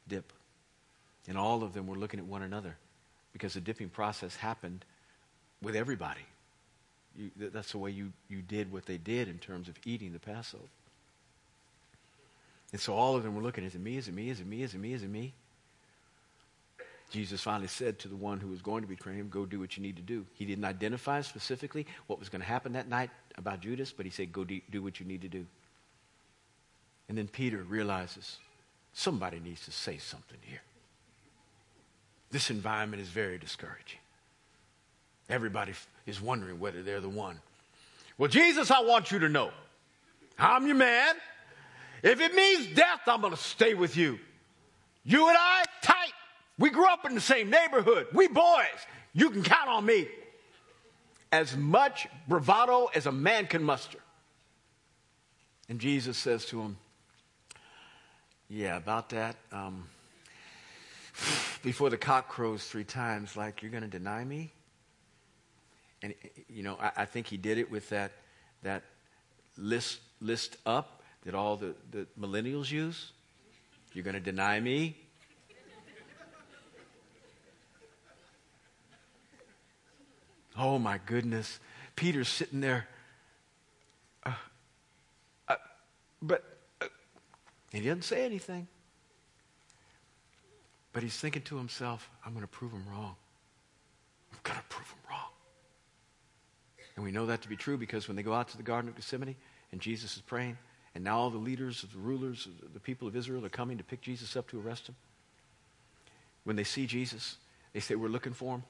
dip. 0.09 0.33
And 1.29 1.39
all 1.39 1.63
of 1.63 1.75
them 1.75 1.87
were 1.87 1.97
looking 1.97 2.19
at 2.19 2.27
one 2.27 2.43
another 2.43 2.77
because 3.33 3.55
the 3.55 3.61
dipping 3.61 3.89
process 3.89 4.35
happened 4.35 4.85
with 5.63 5.77
everybody. 5.77 6.27
You, 7.17 7.31
that's 7.37 7.71
the 7.71 7.79
way 7.79 7.93
you, 7.93 8.13
you 8.29 8.43
did 8.43 8.73
what 8.73 8.87
they 8.87 8.97
did 8.97 9.29
in 9.29 9.39
terms 9.39 9.69
of 9.69 9.77
eating 9.85 10.13
the 10.13 10.19
Passover. 10.19 10.65
And 12.73 12.81
so 12.81 12.95
all 12.95 13.15
of 13.15 13.23
them 13.23 13.37
were 13.37 13.43
looking, 13.43 13.65
is 13.65 13.77
it 13.77 13.81
me? 13.81 13.97
Is 13.97 14.09
it 14.09 14.15
me? 14.15 14.29
Is 14.29 14.41
it 14.41 14.47
me? 14.47 14.63
Is 14.63 14.75
it 14.75 14.81
me? 14.81 14.93
Is 14.93 15.03
it 15.05 15.11
me? 15.11 15.33
Jesus 17.11 17.43
finally 17.43 17.69
said 17.69 17.99
to 18.01 18.09
the 18.09 18.17
one 18.17 18.41
who 18.41 18.49
was 18.49 18.63
going 18.63 18.83
to 18.83 18.89
betray 18.89 19.15
him, 19.15 19.29
Go 19.29 19.45
do 19.45 19.61
what 19.61 19.77
you 19.77 19.83
need 19.83 19.97
to 19.97 20.03
do. 20.03 20.25
He 20.33 20.47
didn't 20.47 20.65
identify 20.65 21.21
specifically 21.21 21.87
what 22.07 22.19
was 22.19 22.31
going 22.31 22.41
to 22.41 22.49
happen 22.49 22.73
that 22.73 22.89
night 22.89 23.11
about 23.37 23.61
Judas, 23.61 23.93
but 23.93 24.07
he 24.07 24.11
said, 24.11 24.33
Go 24.33 24.45
do 24.45 24.83
what 24.83 24.99
you 24.99 25.07
need 25.07 25.21
to 25.21 25.29
do. 25.29 25.47
And 27.13 27.19
then 27.19 27.29
Peter 27.29 27.59
realizes 27.59 28.39
somebody 28.95 29.39
needs 29.39 29.67
to 29.67 29.71
say 29.71 29.99
something 29.99 30.39
here. 30.41 30.63
This 32.31 32.49
environment 32.49 33.03
is 33.03 33.09
very 33.11 33.37
discouraging. 33.37 33.99
Everybody 35.29 35.75
is 36.07 36.23
wondering 36.23 36.59
whether 36.59 36.83
they're 36.83 37.03
the 37.03 37.11
one. 37.11 37.39
Well, 38.17 38.31
Jesus, 38.31 38.71
I 38.71 38.81
want 38.81 39.13
you 39.13 39.19
to 39.19 39.29
know 39.29 39.51
I'm 40.39 40.67
your 40.67 40.77
man. 40.77 41.17
If 42.03 42.23
it 42.23 42.35
means 42.35 42.69
death, 42.75 43.01
I'm 43.07 43.21
going 43.21 43.35
to 43.35 43.39
stay 43.39 43.75
with 43.75 43.95
you. 43.95 44.19
You 45.05 45.29
and 45.29 45.37
I, 45.39 45.65
tight. 45.83 46.15
We 46.59 46.71
grew 46.71 46.91
up 46.91 47.05
in 47.05 47.15
the 47.15 47.21
same 47.21 47.51
neighborhood. 47.51 48.07
We 48.15 48.29
boys. 48.29 48.87
You 49.13 49.29
can 49.29 49.43
count 49.43 49.69
on 49.69 49.85
me. 49.85 50.09
As 51.31 51.55
much 51.59 52.09
bravado 52.27 52.89
as 52.95 53.05
a 53.05 53.13
man 53.13 53.49
can 53.49 53.63
muster. 53.63 53.99
And 55.69 55.79
Jesus 55.79 56.17
says 56.17 56.47
to 56.47 56.63
him, 56.63 56.79
yeah, 58.53 58.77
about 58.77 59.09
that. 59.11 59.37
Um, 59.51 59.89
before 61.63 61.89
the 61.89 61.97
cock 61.97 62.29
crows 62.29 62.65
three 62.67 62.85
times, 62.85 63.35
like, 63.35 63.63
you're 63.63 63.71
going 63.71 63.83
to 63.83 63.89
deny 63.89 64.23
me? 64.25 64.53
And, 66.03 66.13
you 66.49 66.63
know, 66.63 66.77
I, 66.79 66.91
I, 66.99 67.05
think 67.07 67.29
he 67.29 67.39
did 67.39 67.57
it 67.57 67.71
with 67.71 67.89
that, 67.91 68.13
that 68.63 68.83
list, 69.57 70.01
list 70.21 70.59
up 70.67 71.03
that 71.25 71.35
all 71.35 71.57
the, 71.57 71.75
the 71.93 72.07
millennials 72.21 72.71
use. 72.71 73.13
You're 73.95 74.05
going 74.05 74.15
to 74.15 74.21
deny 74.21 74.61
me? 74.61 74.97
Oh, 80.59 80.79
my 80.79 81.01
goodness. 81.07 81.59
Peter's 81.97 82.29
sitting 82.29 82.61
there. 82.61 82.87
Uh, 84.27 85.57
but 86.21 86.52
uh, 87.75 87.79
he 87.79 87.89
doesn't 87.89 88.03
say 88.03 88.25
anything. 88.25 88.67
But 90.93 91.03
he's 91.03 91.17
thinking 91.17 91.43
to 91.43 91.57
himself, 91.57 92.11
I'm 92.25 92.33
going 92.33 92.45
to 92.45 92.49
prove 92.49 92.73
him 92.73 92.85
wrong. 92.91 93.17
I'm 94.33 94.39
going 94.43 94.59
to 94.59 94.65
prove 94.69 94.89
him 94.89 94.99
wrong. 95.11 95.31
And 96.97 97.05
we 97.05 97.11
know 97.11 97.27
that 97.27 97.41
to 97.43 97.49
be 97.49 97.57
true 97.57 97.79
because 97.79 98.09
when 98.09 98.17
they 98.17 98.23
go 98.23 98.35
out 98.35 98.49
to 98.49 98.57
the 98.57 98.63
Garden 98.63 98.89
of 98.91 98.97
Gethsemane 98.97 99.37
and 99.73 99.81
Jesus 99.81 100.17
is 100.17 100.23
praying, 100.23 100.59
and 100.95 101.03
now 101.03 101.19
all 101.19 101.31
the 101.31 101.39
leaders, 101.39 101.83
the 101.91 101.99
rulers, 101.99 102.49
the 102.75 102.81
people 102.81 103.09
of 103.09 103.17
Israel 103.17 103.45
are 103.47 103.51
coming 103.51 103.79
to 103.79 103.85
pick 103.85 104.03
Jesus 104.03 104.37
up 104.37 104.49
to 104.51 104.61
arrest 104.61 104.89
him. 104.89 104.97
When 106.45 106.57
they 106.57 106.65
see 106.65 106.87
Jesus, 106.87 107.37
they 107.73 107.81
say, 107.81 107.95
We're 107.95 108.09
looking 108.09 108.35
for 108.35 108.57
him. 108.57 108.63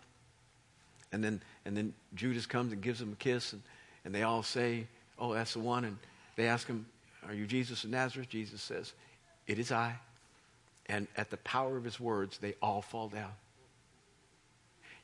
And 1.10 1.22
then, 1.24 1.42
and 1.64 1.76
then 1.76 1.94
Judas 2.14 2.46
comes 2.46 2.72
and 2.72 2.80
gives 2.80 3.00
him 3.00 3.12
a 3.12 3.16
kiss, 3.16 3.52
and, 3.52 3.62
and 4.04 4.14
they 4.14 4.22
all 4.22 4.44
say, 4.44 4.86
Oh, 5.18 5.34
that's 5.34 5.54
the 5.54 5.60
one. 5.60 5.84
And 5.84 5.98
they 6.36 6.46
ask 6.46 6.68
him, 6.68 6.86
Are 7.26 7.34
you 7.34 7.46
Jesus 7.46 7.84
of 7.84 7.90
Nazareth? 7.90 8.28
Jesus 8.28 8.62
says, 8.62 8.92
It 9.46 9.58
is 9.58 9.72
I. 9.72 9.94
And 10.86 11.06
at 11.16 11.30
the 11.30 11.36
power 11.38 11.76
of 11.76 11.84
his 11.84 12.00
words, 12.00 12.38
they 12.38 12.54
all 12.60 12.82
fall 12.82 13.08
down. 13.08 13.30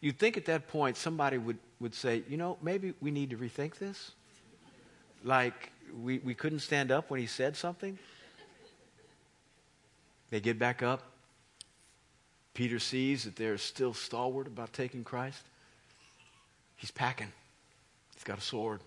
You'd 0.00 0.18
think 0.18 0.36
at 0.36 0.46
that 0.46 0.68
point 0.68 0.96
somebody 0.96 1.38
would, 1.38 1.58
would 1.80 1.94
say, 1.94 2.22
You 2.28 2.36
know, 2.36 2.58
maybe 2.62 2.94
we 3.00 3.10
need 3.10 3.30
to 3.30 3.36
rethink 3.36 3.78
this. 3.78 4.12
Like, 5.24 5.72
we, 6.02 6.18
we 6.18 6.34
couldn't 6.34 6.60
stand 6.60 6.90
up 6.90 7.10
when 7.10 7.20
he 7.20 7.26
said 7.26 7.56
something. 7.56 7.98
They 10.30 10.40
get 10.40 10.58
back 10.58 10.82
up. 10.82 11.02
Peter 12.54 12.78
sees 12.78 13.24
that 13.24 13.36
they're 13.36 13.56
still 13.56 13.94
stalwart 13.94 14.46
about 14.46 14.72
taking 14.72 15.04
Christ. 15.04 15.42
He's 16.76 16.90
packing, 16.90 17.32
he's 18.14 18.24
got 18.24 18.38
a 18.38 18.42
sword. 18.42 18.80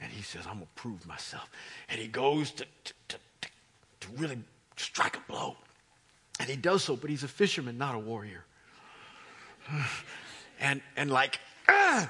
And 0.00 0.10
he 0.10 0.22
says, 0.22 0.42
I'm 0.46 0.54
going 0.54 0.66
to 0.66 0.72
prove 0.74 1.06
myself. 1.06 1.48
And 1.88 2.00
he 2.00 2.08
goes 2.08 2.50
to, 2.52 2.64
to, 2.84 2.92
to, 3.08 3.18
to 4.00 4.08
really 4.16 4.38
strike 4.76 5.16
a 5.16 5.20
blow. 5.28 5.56
And 6.40 6.48
he 6.48 6.56
does 6.56 6.84
so, 6.84 6.96
but 6.96 7.10
he's 7.10 7.22
a 7.22 7.28
fisherman, 7.28 7.78
not 7.78 7.94
a 7.94 7.98
warrior. 7.98 8.44
And, 10.60 10.80
and 10.96 11.10
like, 11.10 11.40
ah! 11.68 12.08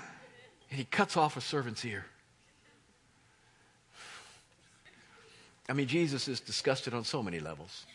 and 0.70 0.79
he 0.79 0.85
cuts 0.85 1.16
off 1.16 1.38
a 1.38 1.40
servant's 1.40 1.83
ear. 1.85 2.05
I 5.68 5.73
mean, 5.73 5.87
Jesus 5.88 6.29
is 6.29 6.40
disgusted 6.40 6.92
on 6.92 7.05
so 7.05 7.23
many 7.23 7.40
levels. 7.40 7.87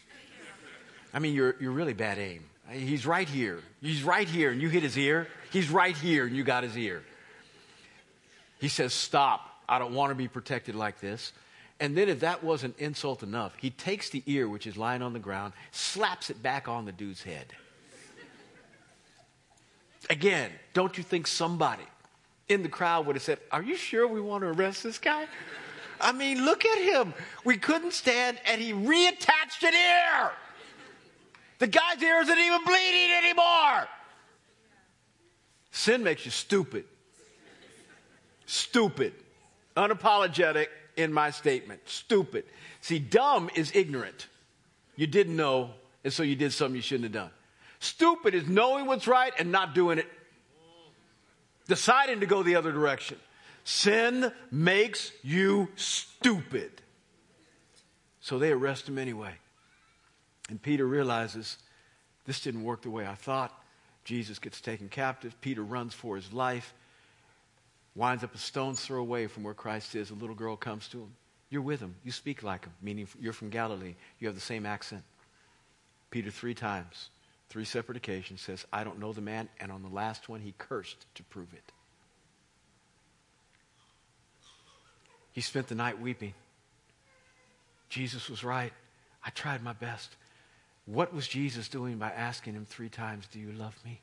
I 1.14 1.20
mean, 1.20 1.36
you're, 1.36 1.56
you're 1.60 1.72
really 1.72 1.94
bad 1.94 2.18
aim. 2.18 2.44
He's 2.72 3.06
right 3.06 3.30
here. 3.30 3.62
He's 3.82 4.04
right 4.04 4.28
here, 4.28 4.52
and 4.52 4.62
you 4.62 4.70
hit 4.70 4.84
his 4.84 4.98
ear. 4.98 5.28
He's 5.52 5.70
right 5.70 5.96
here, 5.96 6.26
and 6.26 6.36
you 6.36 6.44
got 6.44 6.64
his 6.64 6.78
ear. 6.78 7.04
He 8.60 8.68
says, 8.68 8.94
Stop. 8.94 9.59
I 9.70 9.78
don't 9.78 9.94
want 9.94 10.10
to 10.10 10.16
be 10.16 10.28
protected 10.28 10.76
like 10.76 11.00
this. 11.00 11.32
And 11.80 11.96
then, 11.96 12.10
if 12.10 12.20
that 12.22 12.44
wasn't 12.44 12.78
insult 12.78 13.24
enough, 13.24 13.56
he 13.58 13.70
takes 13.70 14.10
the 14.10 14.22
ear, 14.26 14.50
which 14.50 14.68
is 14.68 14.76
lying 14.76 15.02
on 15.02 15.14
the 15.14 15.20
ground, 15.20 15.54
slaps 15.72 16.30
it 16.30 16.44
back 16.44 16.68
on 16.68 16.84
the 16.84 16.92
dude's 16.92 17.24
head. 17.24 17.46
Again, 20.10 20.50
don't 20.74 20.98
you 20.98 21.04
think 21.04 21.28
somebody 21.28 21.84
in 22.50 22.64
the 22.64 22.70
crowd 22.70 23.06
would 23.06 23.16
have 23.16 23.24
said, 23.24 23.38
Are 23.52 23.62
you 23.62 23.78
sure 23.78 24.08
we 24.08 24.20
want 24.20 24.42
to 24.44 24.48
arrest 24.48 24.84
this 24.84 24.98
guy? 24.98 25.28
I 26.02 26.12
mean, 26.12 26.44
look 26.44 26.66
at 26.66 26.80
him. 26.80 27.14
We 27.46 27.58
couldn't 27.58 27.94
stand, 27.94 28.40
and 28.46 28.60
he 28.60 28.74
reattached 28.74 29.64
an 29.64 29.74
ear. 29.74 30.32
The 31.60 31.68
guy's 31.68 32.02
ear 32.02 32.22
isn't 32.22 32.38
even 32.38 32.64
bleeding 32.66 33.12
anymore. 33.12 33.88
Sin 35.72 36.04
makes 36.04 36.26
you 36.26 36.32
stupid. 36.32 36.86
Stupid. 38.46 39.14
Unapologetic 39.76 40.68
in 40.96 41.14
my 41.14 41.32
statement. 41.32 41.82
Stupid. 41.86 42.46
See, 42.82 43.00
dumb 43.00 43.50
is 43.56 43.72
ignorant. 43.76 44.28
You 44.96 45.08
didn't 45.08 45.36
know, 45.36 45.72
and 46.04 46.12
so 46.12 46.24
you 46.24 46.36
did 46.36 46.54
something 46.54 46.76
you 46.76 46.82
shouldn't 46.82 47.06
have 47.06 47.14
done. 47.14 47.32
Stupid 47.80 48.34
is 48.34 48.48
knowing 48.48 48.86
what's 48.86 49.08
right 49.08 49.34
and 49.40 49.52
not 49.52 49.74
doing 49.74 50.00
it. 50.00 50.08
Deciding 51.68 52.20
to 52.20 52.26
go 52.26 52.44
the 52.44 52.56
other 52.56 52.72
direction. 52.72 53.18
Sin 53.64 54.32
makes 54.52 55.12
you 55.24 55.70
stupid. 55.76 56.72
So 58.22 58.40
they 58.40 58.52
arrest 58.52 58.90
him 58.90 58.98
anyway. 58.98 59.34
And 60.50 60.62
Peter 60.62 60.86
realizes 60.86 61.58
this 62.26 62.42
didn't 62.42 62.64
work 62.64 62.82
the 62.82 62.90
way 62.90 63.06
I 63.06 63.16
thought. 63.16 63.54
Jesus 64.04 64.40
gets 64.40 64.60
taken 64.60 64.90
captive. 64.90 65.40
Peter 65.42 65.64
runs 65.64 65.94
for 65.94 66.16
his 66.16 66.34
life, 66.34 66.74
winds 67.96 68.24
up 68.24 68.34
a 68.34 68.38
stone's 68.38 68.82
throw 68.82 69.00
away 69.00 69.28
from 69.28 69.44
where 69.44 69.54
Christ 69.54 69.96
is. 69.96 70.12
A 70.12 70.16
little 70.16 70.36
girl 70.36 70.56
comes 70.56 70.88
to 70.90 71.00
him. 71.00 71.12
You're 71.50 71.62
with 71.62 71.80
him. 71.80 71.96
You 72.04 72.12
speak 72.12 72.44
like 72.44 72.66
him, 72.66 72.74
meaning 72.82 73.08
you're 73.20 73.34
from 73.34 73.50
Galilee. 73.50 73.96
You 74.20 74.28
have 74.28 74.36
the 74.36 74.42
same 74.42 74.66
accent. 74.66 75.04
Peter, 76.12 76.32
three 76.32 76.54
times, 76.54 77.10
three 77.50 77.66
separate 77.66 77.98
occasions, 77.98 78.42
says, 78.42 78.66
I 78.72 78.84
don't 78.84 79.00
know 79.00 79.14
the 79.14 79.22
man. 79.22 79.50
And 79.60 79.72
on 79.72 79.82
the 79.82 79.90
last 79.90 80.30
one, 80.30 80.42
he 80.42 80.54
cursed 80.58 81.06
to 81.16 81.24
prove 81.24 81.54
it. 81.54 81.72
He 85.32 85.42
spent 85.42 85.68
the 85.68 85.76
night 85.76 86.00
weeping. 86.00 86.34
Jesus 87.90 88.30
was 88.30 88.44
right. 88.44 88.74
I 89.26 89.30
tried 89.32 89.64
my 89.64 89.74
best. 89.74 90.16
What 90.86 91.14
was 91.14 91.28
Jesus 91.28 91.68
doing 91.68 91.98
by 91.98 92.10
asking 92.10 92.54
him 92.54 92.66
three 92.66 92.90
times, 92.90 93.28
Do 93.32 93.40
you 93.40 93.52
love 93.52 93.76
me? 93.86 94.02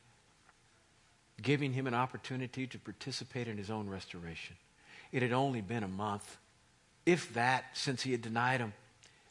Giving 1.43 1.73
him 1.73 1.87
an 1.87 1.95
opportunity 1.95 2.67
to 2.67 2.79
participate 2.79 3.47
in 3.49 3.59
his 3.59 3.71
own 3.71 3.89
restoration. 3.89 4.57
It 5.13 5.23
had 5.23 5.33
only 5.33 5.61
been 5.61 5.83
a 5.83 5.89
month, 5.89 6.37
if 7.05 7.33
that, 7.35 7.65
since 7.75 8.03
he 8.03 8.13
had 8.13 8.23
denied 8.23 8.61
him. 8.61 8.73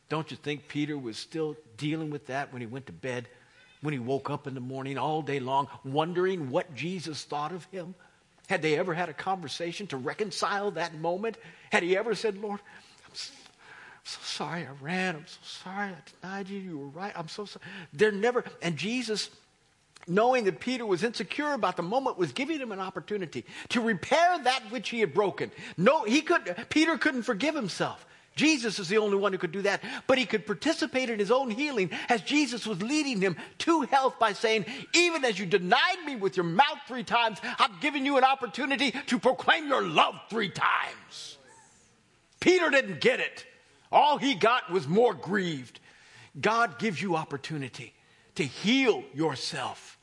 Don't 0.07 0.29
you 0.29 0.37
think 0.37 0.67
Peter 0.67 0.97
was 0.97 1.17
still 1.17 1.57
dealing 1.77 2.11
with 2.11 2.27
that 2.27 2.53
when 2.53 2.61
he 2.61 2.67
went 2.67 2.85
to 2.85 2.93
bed, 2.93 3.27
when 3.81 3.93
he 3.93 3.99
woke 3.99 4.29
up 4.29 4.47
in 4.47 4.53
the 4.53 4.59
morning 4.59 4.97
all 4.97 5.21
day 5.21 5.39
long, 5.39 5.67
wondering 5.83 6.49
what 6.49 6.75
Jesus 6.75 7.23
thought 7.23 7.51
of 7.51 7.65
him? 7.65 7.95
Had 8.47 8.61
they 8.61 8.77
ever 8.77 8.93
had 8.93 9.09
a 9.09 9.13
conversation 9.13 9.87
to 9.87 9.97
reconcile 9.97 10.71
that 10.71 10.93
moment? 10.93 11.37
Had 11.71 11.81
he 11.81 11.97
ever 11.97 12.13
said, 12.13 12.37
Lord, 12.37 12.59
I'm 13.07 13.15
so, 13.15 13.33
sorry 14.03 14.67
I 14.67 14.71
ran. 14.81 15.15
I'm 15.15 15.27
so 15.27 15.39
sorry 15.41 15.89
I 15.89 15.95
denied 16.21 16.49
you. 16.49 16.59
You 16.59 16.77
were 16.77 16.87
right. 16.87 17.13
I'm 17.15 17.27
so 17.27 17.45
sorry. 17.45 17.65
They're 17.91 18.11
never, 18.11 18.43
and 18.61 18.77
Jesus, 18.77 19.31
knowing 20.07 20.45
that 20.45 20.59
Peter 20.59 20.85
was 20.85 21.03
insecure 21.03 21.53
about 21.53 21.77
the 21.77 21.83
moment, 21.83 22.17
was 22.17 22.31
giving 22.31 22.59
him 22.59 22.71
an 22.71 22.79
opportunity 22.79 23.45
to 23.69 23.81
repair 23.81 24.37
that 24.43 24.63
which 24.69 24.89
he 24.89 24.99
had 24.99 25.13
broken. 25.13 25.51
No, 25.77 26.03
he 26.03 26.21
could, 26.21 26.67
Peter 26.69 26.97
couldn't 26.97 27.23
forgive 27.23 27.55
himself. 27.55 28.05
Jesus 28.35 28.79
is 28.79 28.89
the 28.89 28.97
only 28.97 29.15
one 29.15 29.31
who 29.31 29.37
could 29.37 29.51
do 29.51 29.61
that. 29.61 29.81
But 30.07 30.17
he 30.17 30.25
could 30.25 30.45
participate 30.45 31.09
in 31.09 31.19
his 31.19 31.31
own 31.31 31.49
healing 31.49 31.89
as 32.09 32.21
Jesus 32.21 32.67
was 32.67 32.81
leading 32.81 33.21
him 33.21 33.37
to 33.59 33.81
health 33.83 34.19
by 34.19 34.33
saying, 34.33 34.65
Even 34.93 35.23
as 35.23 35.39
you 35.39 35.45
denied 35.45 36.03
me 36.05 36.15
with 36.15 36.35
your 36.35 36.45
mouth 36.45 36.79
three 36.87 37.03
times, 37.03 37.39
I've 37.57 37.79
given 37.79 38.05
you 38.05 38.17
an 38.17 38.23
opportunity 38.23 38.91
to 38.91 39.19
proclaim 39.19 39.67
your 39.67 39.83
love 39.83 40.15
three 40.29 40.49
times. 40.49 41.37
Peter 42.41 42.69
didn't 42.69 42.99
get 42.99 43.19
it. 43.19 43.45
All 43.91 44.17
he 44.17 44.35
got 44.35 44.69
was 44.69 44.87
more 44.87 45.13
grieved. 45.13 45.79
God 46.39 46.77
gives 46.77 47.01
you 47.01 47.15
opportunity 47.15 47.93
to 48.35 48.43
heal 48.43 49.03
yourself. 49.13 49.94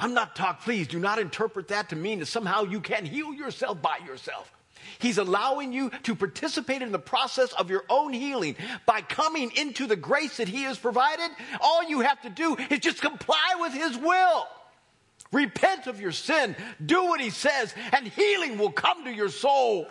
I'm 0.00 0.14
not 0.14 0.34
talking, 0.34 0.62
please 0.64 0.88
do 0.88 0.98
not 0.98 1.18
interpret 1.18 1.68
that 1.68 1.90
to 1.90 1.96
mean 1.96 2.20
that 2.20 2.26
somehow 2.26 2.64
you 2.64 2.80
can 2.80 3.04
heal 3.04 3.34
yourself 3.34 3.82
by 3.82 3.98
yourself. 4.06 4.50
He's 4.98 5.18
allowing 5.18 5.74
you 5.74 5.90
to 6.04 6.14
participate 6.14 6.80
in 6.80 6.90
the 6.90 6.98
process 6.98 7.52
of 7.52 7.70
your 7.70 7.84
own 7.90 8.14
healing 8.14 8.56
by 8.86 9.02
coming 9.02 9.52
into 9.56 9.86
the 9.86 9.96
grace 9.96 10.38
that 10.38 10.48
He 10.48 10.62
has 10.62 10.78
provided. 10.78 11.30
All 11.60 11.84
you 11.84 12.00
have 12.00 12.20
to 12.22 12.30
do 12.30 12.56
is 12.70 12.80
just 12.80 13.02
comply 13.02 13.56
with 13.60 13.74
His 13.74 13.96
will. 13.98 14.48
Repent 15.32 15.86
of 15.86 16.00
your 16.00 16.12
sin, 16.12 16.56
do 16.84 17.04
what 17.04 17.20
He 17.20 17.30
says, 17.30 17.74
and 17.92 18.08
healing 18.08 18.56
will 18.56 18.72
come 18.72 19.04
to 19.04 19.12
your 19.12 19.28
soul. 19.28 19.86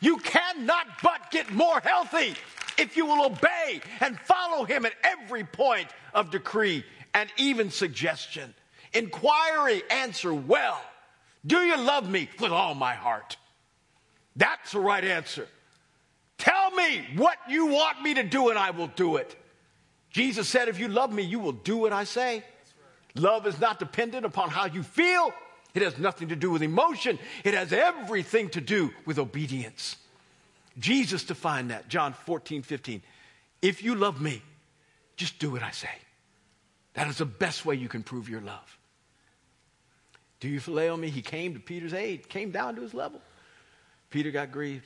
You 0.00 0.18
cannot 0.18 0.86
but 1.02 1.30
get 1.30 1.52
more 1.52 1.80
healthy 1.80 2.34
if 2.76 2.96
you 2.96 3.06
will 3.06 3.26
obey 3.26 3.80
and 4.00 4.18
follow 4.18 4.64
Him 4.64 4.84
at 4.84 4.92
every 5.04 5.44
point 5.44 5.88
of 6.12 6.32
decree 6.32 6.84
and 7.14 7.30
even 7.36 7.70
suggestion. 7.70 8.52
Inquiry, 8.94 9.82
answer 9.90 10.32
well. 10.32 10.80
Do 11.44 11.58
you 11.58 11.76
love 11.76 12.08
me 12.08 12.28
with 12.40 12.52
all 12.52 12.74
my 12.74 12.94
heart? 12.94 13.36
That's 14.36 14.72
the 14.72 14.80
right 14.80 15.04
answer. 15.04 15.46
Tell 16.38 16.70
me 16.70 17.04
what 17.16 17.38
you 17.48 17.66
want 17.66 18.02
me 18.02 18.14
to 18.14 18.22
do 18.22 18.50
and 18.50 18.58
I 18.58 18.70
will 18.70 18.88
do 18.88 19.16
it. 19.16 19.36
Jesus 20.10 20.48
said, 20.48 20.68
If 20.68 20.78
you 20.78 20.88
love 20.88 21.12
me, 21.12 21.22
you 21.22 21.38
will 21.38 21.52
do 21.52 21.76
what 21.76 21.92
I 21.92 22.04
say. 22.04 22.44
Love 23.14 23.46
is 23.46 23.60
not 23.60 23.78
dependent 23.78 24.24
upon 24.24 24.50
how 24.50 24.66
you 24.66 24.82
feel, 24.82 25.32
it 25.72 25.82
has 25.82 25.98
nothing 25.98 26.28
to 26.28 26.36
do 26.36 26.50
with 26.50 26.62
emotion, 26.62 27.18
it 27.44 27.54
has 27.54 27.72
everything 27.72 28.48
to 28.50 28.60
do 28.60 28.92
with 29.06 29.18
obedience. 29.18 29.96
Jesus 30.78 31.22
defined 31.24 31.70
that, 31.70 31.88
John 31.88 32.12
14, 32.12 32.62
15. 32.62 33.02
If 33.62 33.84
you 33.84 33.94
love 33.94 34.20
me, 34.20 34.42
just 35.16 35.38
do 35.38 35.52
what 35.52 35.62
I 35.62 35.70
say. 35.70 35.90
That 36.94 37.08
is 37.08 37.18
the 37.18 37.24
best 37.24 37.64
way 37.64 37.76
you 37.76 37.88
can 37.88 38.02
prove 38.02 38.28
your 38.28 38.40
love. 38.40 38.78
Do 40.44 40.50
you 40.50 40.60
phileo 40.60 40.98
me? 40.98 41.08
He 41.08 41.22
came 41.22 41.54
to 41.54 41.58
Peter's 41.58 41.94
aid, 41.94 42.28
came 42.28 42.50
down 42.50 42.74
to 42.74 42.82
his 42.82 42.92
level. 42.92 43.22
Peter 44.10 44.30
got 44.30 44.52
grieved. 44.52 44.84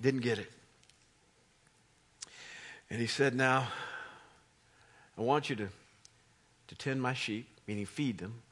Didn't 0.00 0.20
get 0.20 0.38
it. 0.38 0.48
And 2.88 3.00
he 3.00 3.08
said, 3.08 3.34
Now, 3.34 3.66
I 5.18 5.22
want 5.22 5.50
you 5.50 5.56
to, 5.56 5.68
to 6.68 6.74
tend 6.76 7.02
my 7.02 7.14
sheep, 7.14 7.48
meaning 7.66 7.84
feed 7.84 8.18
them. 8.18 8.42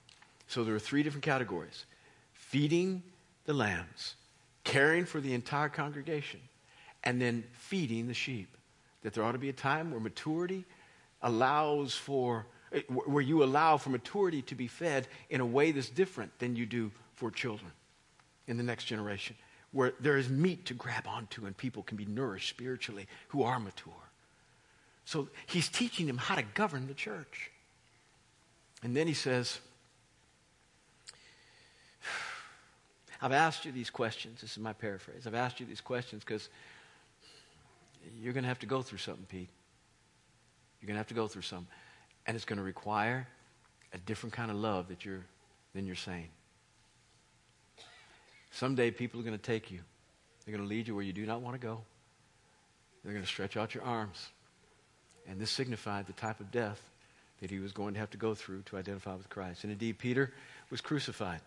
So 0.48 0.64
there 0.64 0.74
are 0.74 0.80
three 0.80 1.04
different 1.04 1.22
categories 1.22 1.84
feeding 2.32 3.00
the 3.44 3.54
lambs, 3.54 4.16
caring 4.64 5.04
for 5.04 5.20
the 5.20 5.34
entire 5.34 5.68
congregation, 5.68 6.40
and 7.04 7.22
then 7.22 7.44
feeding 7.52 8.08
the 8.08 8.14
sheep. 8.14 8.48
That 9.02 9.14
there 9.14 9.22
ought 9.22 9.32
to 9.32 9.38
be 9.38 9.50
a 9.50 9.52
time 9.52 9.92
where 9.92 10.00
maturity 10.00 10.64
allows 11.22 11.94
for, 11.94 12.46
where 12.88 13.22
you 13.22 13.42
allow 13.44 13.76
for 13.76 13.90
maturity 13.90 14.42
to 14.42 14.54
be 14.54 14.66
fed 14.66 15.06
in 15.30 15.40
a 15.40 15.46
way 15.46 15.72
that's 15.72 15.88
different 15.88 16.38
than 16.38 16.56
you 16.56 16.66
do 16.66 16.90
for 17.14 17.30
children 17.30 17.70
in 18.46 18.56
the 18.56 18.62
next 18.62 18.84
generation, 18.84 19.36
where 19.72 19.92
there 20.00 20.16
is 20.16 20.28
meat 20.28 20.66
to 20.66 20.74
grab 20.74 21.06
onto 21.06 21.46
and 21.46 21.56
people 21.56 21.82
can 21.82 21.96
be 21.96 22.04
nourished 22.04 22.48
spiritually 22.48 23.06
who 23.28 23.42
are 23.42 23.58
mature. 23.58 23.92
So 25.04 25.28
he's 25.46 25.68
teaching 25.68 26.06
them 26.06 26.18
how 26.18 26.34
to 26.34 26.42
govern 26.42 26.86
the 26.88 26.94
church. 26.94 27.50
And 28.82 28.96
then 28.96 29.06
he 29.06 29.14
says, 29.14 29.60
I've 33.22 33.32
asked 33.32 33.64
you 33.64 33.72
these 33.72 33.90
questions. 33.90 34.40
This 34.40 34.52
is 34.52 34.58
my 34.58 34.72
paraphrase. 34.72 35.26
I've 35.26 35.34
asked 35.34 35.60
you 35.60 35.66
these 35.66 35.80
questions 35.80 36.24
because 36.24 36.48
you're 38.20 38.32
going 38.32 38.44
to 38.44 38.48
have 38.48 38.58
to 38.60 38.66
go 38.66 38.82
through 38.82 38.98
something, 38.98 39.26
Pete. 39.28 39.48
You're 40.80 40.88
going 40.88 40.96
to 40.96 41.00
have 41.00 41.08
to 41.08 41.14
go 41.14 41.26
through 41.26 41.42
something. 41.42 41.68
And 42.26 42.34
it's 42.34 42.44
going 42.44 42.58
to 42.58 42.64
require 42.64 43.26
a 43.92 43.98
different 43.98 44.32
kind 44.32 44.50
of 44.50 44.56
love 44.56 44.88
that 44.88 45.04
you're, 45.04 45.24
than 45.74 45.86
you're 45.86 45.94
saying. 45.94 46.28
Someday 48.50 48.90
people 48.90 49.20
are 49.20 49.22
going 49.22 49.36
to 49.36 49.42
take 49.42 49.70
you. 49.70 49.80
They're 50.44 50.56
going 50.56 50.66
to 50.66 50.74
lead 50.74 50.88
you 50.88 50.94
where 50.94 51.04
you 51.04 51.12
do 51.12 51.26
not 51.26 51.40
want 51.40 51.60
to 51.60 51.64
go. 51.64 51.80
They're 53.04 53.12
going 53.12 53.24
to 53.24 53.30
stretch 53.30 53.56
out 53.56 53.74
your 53.74 53.84
arms. 53.84 54.28
And 55.28 55.40
this 55.40 55.50
signified 55.50 56.06
the 56.06 56.12
type 56.12 56.40
of 56.40 56.50
death 56.50 56.80
that 57.40 57.50
he 57.50 57.58
was 57.58 57.72
going 57.72 57.94
to 57.94 58.00
have 58.00 58.10
to 58.10 58.16
go 58.16 58.34
through 58.34 58.62
to 58.62 58.76
identify 58.76 59.14
with 59.14 59.28
Christ. 59.28 59.64
And 59.64 59.72
indeed, 59.72 59.98
Peter 59.98 60.32
was 60.70 60.80
crucified, 60.80 61.40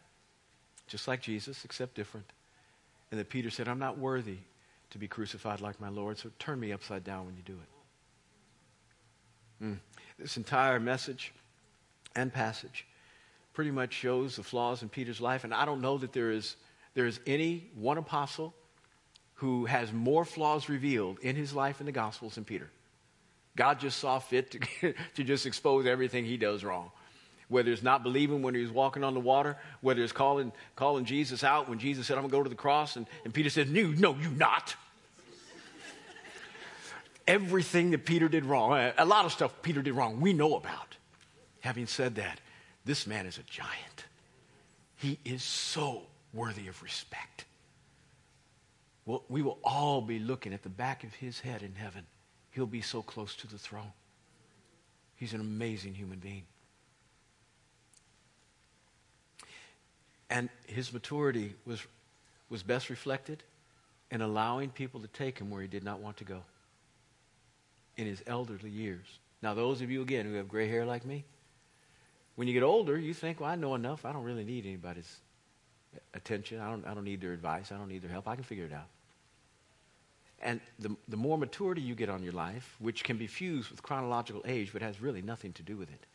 just 0.87 1.07
like 1.07 1.21
Jesus, 1.21 1.65
except 1.65 1.95
different. 1.95 2.27
And 3.11 3.19
that 3.19 3.29
Peter 3.29 3.49
said, 3.49 3.67
I'm 3.67 3.79
not 3.79 3.97
worthy 3.97 4.37
to 4.91 4.97
be 4.97 5.07
crucified 5.07 5.61
like 5.61 5.79
my 5.81 5.89
Lord, 5.89 6.17
so 6.17 6.29
turn 6.39 6.59
me 6.59 6.71
upside 6.71 7.03
down 7.03 7.25
when 7.25 7.35
you 7.35 7.43
do 7.43 7.53
it. 7.53 7.78
Mm. 9.61 9.77
This 10.17 10.37
entire 10.37 10.79
message 10.79 11.33
and 12.15 12.31
passage 12.31 12.85
pretty 13.53 13.71
much 13.71 13.93
shows 13.93 14.35
the 14.35 14.43
flaws 14.43 14.81
in 14.81 14.89
Peter's 14.89 15.21
life. 15.21 15.43
And 15.43 15.53
I 15.53 15.65
don't 15.65 15.81
know 15.81 15.97
that 15.97 16.13
there 16.13 16.31
is, 16.31 16.55
there 16.93 17.05
is 17.05 17.19
any 17.25 17.69
one 17.75 17.97
apostle 17.97 18.53
who 19.35 19.65
has 19.65 19.93
more 19.93 20.25
flaws 20.25 20.67
revealed 20.67 21.19
in 21.19 21.35
his 21.35 21.53
life 21.53 21.79
in 21.79 21.85
the 21.85 21.91
Gospels 21.91 22.35
than 22.35 22.43
Peter. 22.43 22.69
God 23.55 23.79
just 23.79 23.97
saw 23.99 24.19
fit 24.19 24.51
to, 24.51 24.93
to 25.15 25.23
just 25.23 25.45
expose 25.45 25.85
everything 25.85 26.25
he 26.25 26.37
does 26.37 26.63
wrong. 26.63 26.91
Whether 27.47 27.71
it's 27.71 27.81
not 27.81 28.03
believing 28.03 28.41
when 28.41 28.53
he 28.53 28.61
was 28.61 28.71
walking 28.71 29.03
on 29.03 29.13
the 29.13 29.19
water, 29.19 29.57
whether 29.81 30.03
it's 30.03 30.13
calling, 30.13 30.51
calling 30.75 31.03
Jesus 31.03 31.43
out 31.43 31.67
when 31.67 31.79
Jesus 31.79 32.05
said, 32.05 32.17
I'm 32.17 32.21
going 32.21 32.31
to 32.31 32.37
go 32.37 32.43
to 32.43 32.49
the 32.49 32.55
cross, 32.55 32.95
and, 32.95 33.07
and 33.25 33.33
Peter 33.33 33.49
said, 33.49 33.69
No, 33.69 33.87
no, 33.87 34.15
you 34.15 34.29
not. 34.29 34.75
Everything 37.29 37.91
that 37.91 38.05
Peter 38.05 38.27
did 38.27 38.43
wrong, 38.43 38.91
a 38.97 39.05
lot 39.05 39.23
of 39.23 39.31
stuff 39.31 39.53
Peter 39.61 39.81
did 39.81 39.93
wrong, 39.93 40.19
we 40.19 40.33
know 40.33 40.55
about. 40.55 40.97
Having 41.61 41.87
said 41.87 42.15
that, 42.15 42.41
this 42.83 43.05
man 43.05 43.25
is 43.25 43.37
a 43.37 43.43
giant. 43.43 44.05
He 44.97 45.19
is 45.23 45.43
so 45.43 46.01
worthy 46.33 46.67
of 46.67 46.81
respect. 46.81 47.45
We 49.05 49.41
will 49.41 49.59
all 49.63 50.01
be 50.01 50.19
looking 50.19 50.53
at 50.53 50.63
the 50.63 50.69
back 50.69 51.03
of 51.03 51.13
his 51.13 51.39
head 51.39 51.61
in 51.61 51.75
heaven 51.75 52.05
he'll 52.51 52.65
be 52.65 52.81
so 52.81 53.01
close 53.01 53.35
to 53.35 53.47
the 53.47 53.57
throne. 53.57 53.91
He's 55.15 55.33
an 55.33 55.41
amazing 55.41 55.93
human 55.93 56.19
being. 56.19 56.43
And 60.29 60.49
his 60.67 60.91
maturity 60.91 61.55
was, 61.65 61.81
was 62.49 62.63
best 62.63 62.89
reflected 62.89 63.43
in 64.11 64.21
allowing 64.21 64.69
people 64.69 64.99
to 64.99 65.07
take 65.07 65.39
him 65.39 65.49
where 65.49 65.61
he 65.61 65.67
did 65.67 65.83
not 65.83 65.99
want 65.99 66.17
to 66.17 66.23
go 66.23 66.41
in 67.99 68.07
his 68.07 68.23
elderly 68.25 68.69
years. 68.69 69.05
Now, 69.41 69.53
those 69.53 69.81
of 69.81 69.91
you, 69.91 70.01
again, 70.01 70.25
who 70.25 70.33
have 70.35 70.47
gray 70.47 70.67
hair 70.67 70.85
like 70.85 71.05
me, 71.05 71.25
when 72.35 72.47
you 72.47 72.53
get 72.53 72.63
older, 72.63 72.97
you 72.97 73.13
think, 73.13 73.41
well, 73.41 73.49
I 73.49 73.55
know 73.55 73.75
enough. 73.75 74.05
I 74.05 74.13
don't 74.13 74.23
really 74.23 74.45
need 74.45 74.65
anybody's 74.65 75.17
attention. 76.13 76.61
I 76.61 76.69
don't, 76.69 76.87
I 76.87 76.93
don't 76.93 77.03
need 77.03 77.19
their 77.19 77.33
advice. 77.33 77.71
I 77.71 77.77
don't 77.77 77.89
need 77.89 78.01
their 78.01 78.09
help. 78.09 78.27
I 78.27 78.35
can 78.35 78.45
figure 78.45 78.65
it 78.65 78.73
out. 78.73 78.87
And 80.41 80.61
the, 80.79 80.95
the 81.09 81.17
more 81.17 81.37
maturity 81.37 81.81
you 81.81 81.95
get 81.95 82.09
on 82.09 82.23
your 82.23 82.31
life, 82.31 82.77
which 82.79 83.03
can 83.03 83.17
be 83.17 83.27
fused 83.27 83.69
with 83.69 83.83
chronological 83.83 84.41
age, 84.47 84.71
but 84.71 84.81
has 84.81 85.01
really 85.01 85.21
nothing 85.21 85.51
to 85.53 85.63
do 85.63 85.75
with 85.75 85.89
it. 85.89 86.05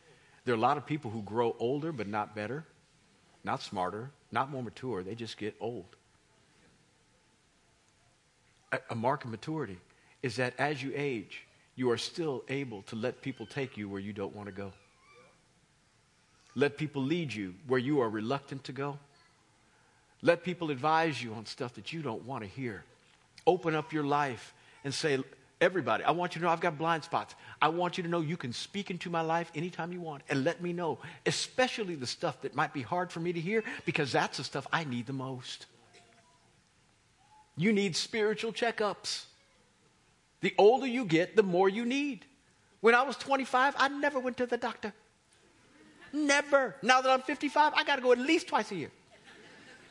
There 0.45 0.55
are 0.55 0.57
a 0.57 0.61
lot 0.61 0.77
of 0.77 0.85
people 0.87 1.11
who 1.11 1.21
grow 1.21 1.55
older 1.59 1.91
but 1.91 2.07
not 2.07 2.35
better, 2.35 2.65
not 3.43 3.61
smarter, 3.61 4.09
not 4.31 4.49
more 4.49 4.63
mature. 4.63 5.03
They 5.03 5.13
just 5.13 5.37
get 5.37 5.55
old. 5.59 5.95
A, 8.71 8.79
a 8.89 8.95
mark 8.95 9.25
of 9.25 9.29
maturity 9.29 9.77
is 10.23 10.37
that 10.37 10.55
as 10.57 10.81
you 10.81 10.91
age, 10.95 11.44
you 11.75 11.91
are 11.91 11.97
still 11.97 12.43
able 12.47 12.81
to 12.83 12.95
let 12.95 13.21
people 13.21 13.45
take 13.45 13.77
you 13.77 13.89
where 13.89 13.99
you 13.99 14.13
don't 14.13 14.35
want 14.35 14.47
to 14.47 14.53
go. 14.53 14.71
Let 16.55 16.77
people 16.77 17.03
lead 17.03 17.33
you 17.33 17.55
where 17.67 17.79
you 17.79 17.99
are 18.01 18.09
reluctant 18.09 18.63
to 18.65 18.71
go. 18.71 18.97
Let 20.21 20.43
people 20.43 20.71
advise 20.71 21.21
you 21.21 21.33
on 21.33 21.45
stuff 21.45 21.73
that 21.75 21.91
you 21.91 22.01
don't 22.01 22.25
want 22.25 22.43
to 22.43 22.49
hear 22.49 22.83
open 23.47 23.75
up 23.75 23.93
your 23.93 24.03
life 24.03 24.53
and 24.83 24.93
say, 24.93 25.19
Everybody, 25.61 26.03
I 26.03 26.11
want 26.11 26.35
you 26.35 26.41
to 26.41 26.45
know 26.45 26.51
I've 26.51 26.59
got 26.59 26.77
blind 26.77 27.05
spots. 27.05 27.33
I 27.61 27.69
want 27.69 27.97
you 27.97 28.03
to 28.03 28.09
know 28.09 28.19
you 28.19 28.35
can 28.35 28.51
speak 28.51 28.91
into 28.91 29.09
my 29.09 29.21
life 29.21 29.49
anytime 29.55 29.93
you 29.93 30.01
want 30.01 30.23
and 30.27 30.43
let 30.43 30.61
me 30.61 30.73
know, 30.73 30.99
especially 31.25 31.95
the 31.95 32.05
stuff 32.05 32.41
that 32.41 32.55
might 32.55 32.73
be 32.73 32.81
hard 32.81 33.09
for 33.09 33.21
me 33.21 33.31
to 33.31 33.39
hear 33.39 33.63
because 33.85 34.11
that's 34.11 34.37
the 34.37 34.43
stuff 34.43 34.67
I 34.73 34.83
need 34.83 35.05
the 35.05 35.13
most. 35.13 35.67
You 37.55 37.71
need 37.71 37.95
spiritual 37.95 38.51
checkups. 38.51 39.23
The 40.45 40.53
older 40.59 40.85
you 40.85 41.05
get, 41.05 41.35
the 41.35 41.41
more 41.41 41.67
you 41.67 41.85
need. 41.85 42.23
When 42.79 42.93
I 42.93 43.01
was 43.01 43.17
25, 43.17 43.73
I 43.79 43.87
never 43.87 44.19
went 44.19 44.37
to 44.37 44.45
the 44.45 44.57
doctor. 44.57 44.93
Never. 46.13 46.75
Now 46.83 47.01
that 47.01 47.09
I'm 47.09 47.23
55, 47.23 47.73
I 47.75 47.83
got 47.83 47.95
to 47.95 48.03
go 48.03 48.11
at 48.11 48.19
least 48.19 48.49
twice 48.49 48.71
a 48.71 48.75
year. 48.75 48.91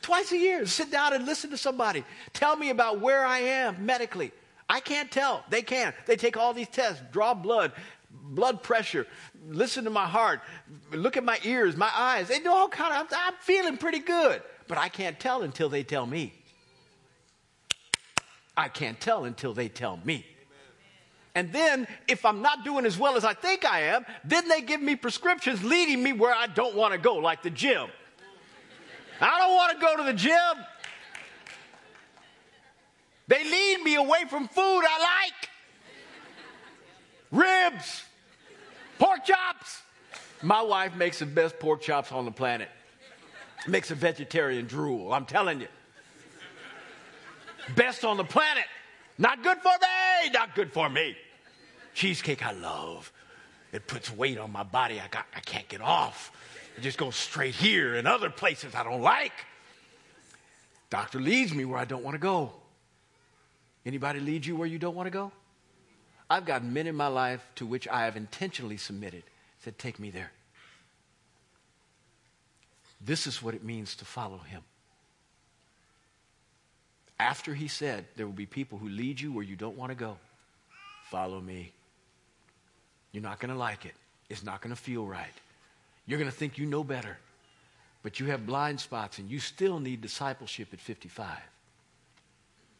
Twice 0.01 0.31
a 0.31 0.37
year, 0.37 0.65
sit 0.65 0.91
down 0.91 1.11
and 1.11 1.25
listen 1.25 1.49
to 1.49 1.57
somebody. 1.57 2.05
Tell 2.31 2.55
me 2.55 2.69
about 2.69 3.01
where 3.01 3.25
I 3.25 3.39
am 3.39 3.85
medically. 3.85 4.31
I 4.69 4.79
can't 4.79 5.11
tell. 5.11 5.43
They 5.49 5.61
can. 5.61 5.93
They 6.05 6.15
take 6.15 6.37
all 6.37 6.53
these 6.53 6.69
tests, 6.69 7.01
draw 7.11 7.33
blood, 7.33 7.73
blood 8.09 8.63
pressure, 8.63 9.07
listen 9.45 9.83
to 9.83 9.89
my 9.89 10.05
heart, 10.05 10.39
look 10.93 11.17
at 11.17 11.25
my 11.25 11.37
ears, 11.43 11.75
my 11.75 11.91
eyes. 11.93 12.29
They 12.29 12.39
do 12.39 12.49
all 12.49 12.69
kind 12.69 12.93
of, 12.93 13.11
I'm, 13.11 13.19
I'm 13.27 13.33
feeling 13.41 13.75
pretty 13.75 13.99
good. 13.99 14.41
But 14.69 14.77
I 14.77 14.87
can't 14.87 15.19
tell 15.19 15.41
until 15.41 15.67
they 15.67 15.83
tell 15.83 16.05
me. 16.05 16.33
I 18.55 18.69
can't 18.69 19.01
tell 19.01 19.25
until 19.25 19.53
they 19.53 19.67
tell 19.67 19.99
me. 20.05 20.25
And 21.35 21.51
then, 21.51 21.85
if 22.07 22.25
I'm 22.25 22.41
not 22.41 22.63
doing 22.63 22.85
as 22.85 22.97
well 22.97 23.17
as 23.17 23.25
I 23.25 23.33
think 23.33 23.65
I 23.65 23.81
am, 23.81 24.05
then 24.23 24.47
they 24.47 24.61
give 24.61 24.81
me 24.81 24.95
prescriptions 24.95 25.61
leading 25.63 26.01
me 26.01 26.13
where 26.13 26.33
I 26.33 26.47
don't 26.47 26.75
want 26.75 26.93
to 26.93 26.97
go, 26.97 27.15
like 27.15 27.43
the 27.43 27.49
gym. 27.49 27.87
I 29.19 29.39
don't 29.39 29.53
want 29.53 29.73
to 29.73 29.85
go 29.85 29.97
to 29.97 30.03
the 30.03 30.13
gym. 30.13 30.65
They 33.27 33.43
lead 33.43 33.83
me 33.83 33.95
away 33.95 34.23
from 34.29 34.47
food 34.47 34.81
I 34.81 35.23
like 35.31 35.49
ribs, 37.31 38.03
pork 38.97 39.25
chops. 39.25 39.81
My 40.41 40.61
wife 40.61 40.95
makes 40.95 41.19
the 41.19 41.25
best 41.25 41.59
pork 41.59 41.81
chops 41.81 42.11
on 42.11 42.25
the 42.25 42.31
planet. 42.31 42.69
Makes 43.67 43.91
a 43.91 43.95
vegetarian 43.95 44.67
drool, 44.67 45.11
I'm 45.11 45.25
telling 45.25 45.59
you. 45.59 45.67
Best 47.75 48.05
on 48.05 48.17
the 48.17 48.23
planet. 48.23 48.65
Not 49.17 49.43
good 49.43 49.57
for 49.59 49.69
me, 49.69 50.29
not 50.31 50.55
good 50.55 50.73
for 50.73 50.89
me. 50.89 51.15
Cheesecake 51.93 52.45
I 52.45 52.51
love. 52.51 53.11
It 53.71 53.87
puts 53.87 54.11
weight 54.11 54.37
on 54.37 54.51
my 54.51 54.63
body 54.63 54.99
I, 54.99 55.07
got, 55.07 55.25
I 55.35 55.39
can't 55.39 55.67
get 55.67 55.81
off. 55.81 56.31
It 56.77 56.81
just 56.81 56.97
goes 56.97 57.15
straight 57.15 57.55
here 57.55 57.95
and 57.95 58.07
other 58.07 58.29
places 58.29 58.75
I 58.75 58.83
don't 58.83 59.01
like. 59.01 59.33
Doctor 60.89 61.19
leads 61.19 61.53
me 61.53 61.65
where 61.65 61.79
I 61.79 61.85
don't 61.85 62.03
want 62.03 62.15
to 62.15 62.19
go. 62.19 62.51
Anybody 63.85 64.19
lead 64.19 64.45
you 64.45 64.55
where 64.55 64.67
you 64.67 64.79
don't 64.79 64.95
want 64.95 65.07
to 65.07 65.11
go? 65.11 65.31
I've 66.29 66.45
got 66.45 66.63
men 66.63 66.87
in 66.87 66.95
my 66.95 67.07
life 67.07 67.45
to 67.55 67.65
which 67.65 67.87
I 67.87 68.05
have 68.05 68.17
intentionally 68.17 68.77
submitted, 68.77 69.23
said, 69.59 69.77
Take 69.77 69.99
me 69.99 70.09
there. 70.09 70.31
This 72.99 73.27
is 73.27 73.43
what 73.43 73.53
it 73.53 73.63
means 73.63 73.95
to 73.97 74.05
follow 74.05 74.39
him. 74.39 74.63
After 77.19 77.53
he 77.53 77.67
said, 77.67 78.05
There 78.15 78.25
will 78.25 78.33
be 78.33 78.45
people 78.45 78.77
who 78.77 78.89
lead 78.89 79.19
you 79.19 79.31
where 79.31 79.43
you 79.43 79.55
don't 79.55 79.77
want 79.77 79.91
to 79.91 79.95
go, 79.95 80.17
follow 81.09 81.39
me. 81.39 81.71
You're 83.11 83.23
not 83.23 83.39
going 83.39 83.51
to 83.51 83.57
like 83.57 83.85
it, 83.85 83.93
it's 84.29 84.43
not 84.43 84.61
going 84.61 84.75
to 84.75 84.81
feel 84.81 85.05
right. 85.05 85.33
You're 86.05 86.19
going 86.19 86.29
to 86.29 86.35
think 86.35 86.57
you 86.57 86.65
know 86.65 86.83
better. 86.83 87.17
But 88.03 88.19
you 88.19 88.27
have 88.27 88.45
blind 88.45 88.79
spots 88.79 89.17
and 89.17 89.31
you 89.31 89.39
still 89.39 89.79
need 89.79 90.01
discipleship 90.01 90.67
at 90.73 90.79
55. 90.79 91.27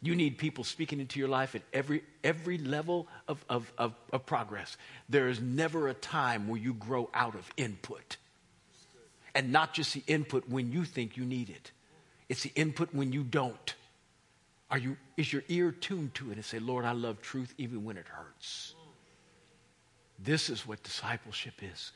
You 0.02 0.14
need 0.14 0.38
people 0.38 0.64
speaking 0.64 1.00
into 1.00 1.20
your 1.20 1.30
life 1.30 1.56
at 1.56 1.64
every, 1.74 2.04
every 2.24 2.60
level 2.60 3.08
of, 3.28 3.44
of, 3.50 3.72
of, 3.76 3.96
of 4.14 4.26
progress. 4.28 4.78
There 5.10 5.28
is 5.28 5.42
never 5.42 5.88
a 5.88 5.96
time 5.96 6.48
where 6.48 6.60
you 6.60 6.76
grow 6.76 7.10
out 7.12 7.34
of 7.34 7.50
input. 7.58 8.18
And 9.34 9.52
not 9.52 9.74
just 9.74 9.96
the 9.96 10.04
input 10.06 10.48
when 10.48 10.72
you 10.72 10.86
think 10.86 11.18
you 11.18 11.26
need 11.26 11.50
it, 11.50 11.72
it's 12.30 12.44
the 12.44 12.52
input 12.54 12.94
when 12.94 13.12
you 13.12 13.24
don't. 13.24 13.74
Are 14.76 14.78
you, 14.78 14.98
is 15.16 15.32
your 15.32 15.44
ear 15.48 15.72
tuned 15.72 16.16
to 16.16 16.32
it 16.32 16.34
and 16.34 16.44
say, 16.44 16.60
Lord, 16.60 16.84
I 16.84 16.92
love 16.92 17.22
truth 17.22 17.54
even 17.58 17.86
when 17.86 17.96
it 17.96 18.08
hurts? 18.10 18.76
This 20.20 20.50
is 20.50 20.68
what 20.68 20.84
discipleship 20.84 21.54
is. 21.62 21.94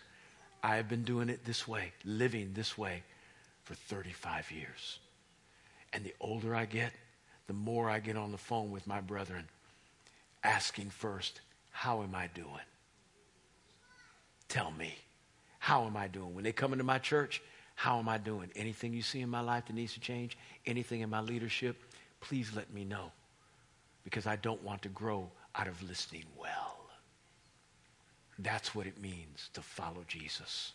I 0.64 0.78
have 0.78 0.88
been 0.88 1.04
doing 1.04 1.28
it 1.28 1.44
this 1.44 1.68
way, 1.68 1.92
living 2.06 2.52
this 2.54 2.78
way 2.78 3.04
for 3.66 3.74
35 3.74 4.50
years. 4.52 5.00
And 5.92 6.06
the 6.06 6.14
older 6.22 6.56
I 6.56 6.64
get, 6.64 6.94
the 7.48 7.54
more 7.54 7.90
I 7.90 8.00
get 8.00 8.16
on 8.16 8.32
the 8.32 8.38
phone 8.38 8.72
with 8.72 8.88
my 8.88 9.02
brethren, 9.02 9.44
asking 10.42 10.90
first, 10.90 11.42
How 11.72 12.02
am 12.02 12.16
I 12.16 12.28
doing? 12.28 12.48
Tell 14.48 14.72
me, 14.72 14.96
how 15.60 15.86
am 15.86 15.98
I 15.98 16.08
doing? 16.08 16.34
When 16.34 16.46
they 16.46 16.54
come 16.54 16.72
into 16.72 16.86
my 16.86 17.00
church, 17.00 17.42
how 17.76 18.00
am 18.00 18.08
I 18.08 18.20
doing? 18.20 18.50
Anything 18.56 18.94
you 18.94 19.02
see 19.02 19.20
in 19.20 19.30
my 19.30 19.42
life 19.42 19.66
that 19.66 19.74
needs 19.74 19.96
to 19.96 20.00
change? 20.00 20.38
Anything 20.66 21.02
in 21.02 21.10
my 21.10 21.20
leadership? 21.20 21.76
Please 22.22 22.52
let 22.56 22.74
me 22.74 22.84
know 22.84 23.12
because 24.04 24.28
I 24.28 24.36
don't 24.36 24.64
want 24.64 24.82
to 24.84 24.90
grow 24.90 25.30
out 25.56 25.68
of 25.68 25.82
listening 25.84 26.26
well. 26.40 26.78
That's 28.40 28.74
what 28.74 28.88
it 28.88 29.02
means 29.02 29.50
to 29.54 29.62
follow 29.62 30.04
Jesus. 30.08 30.74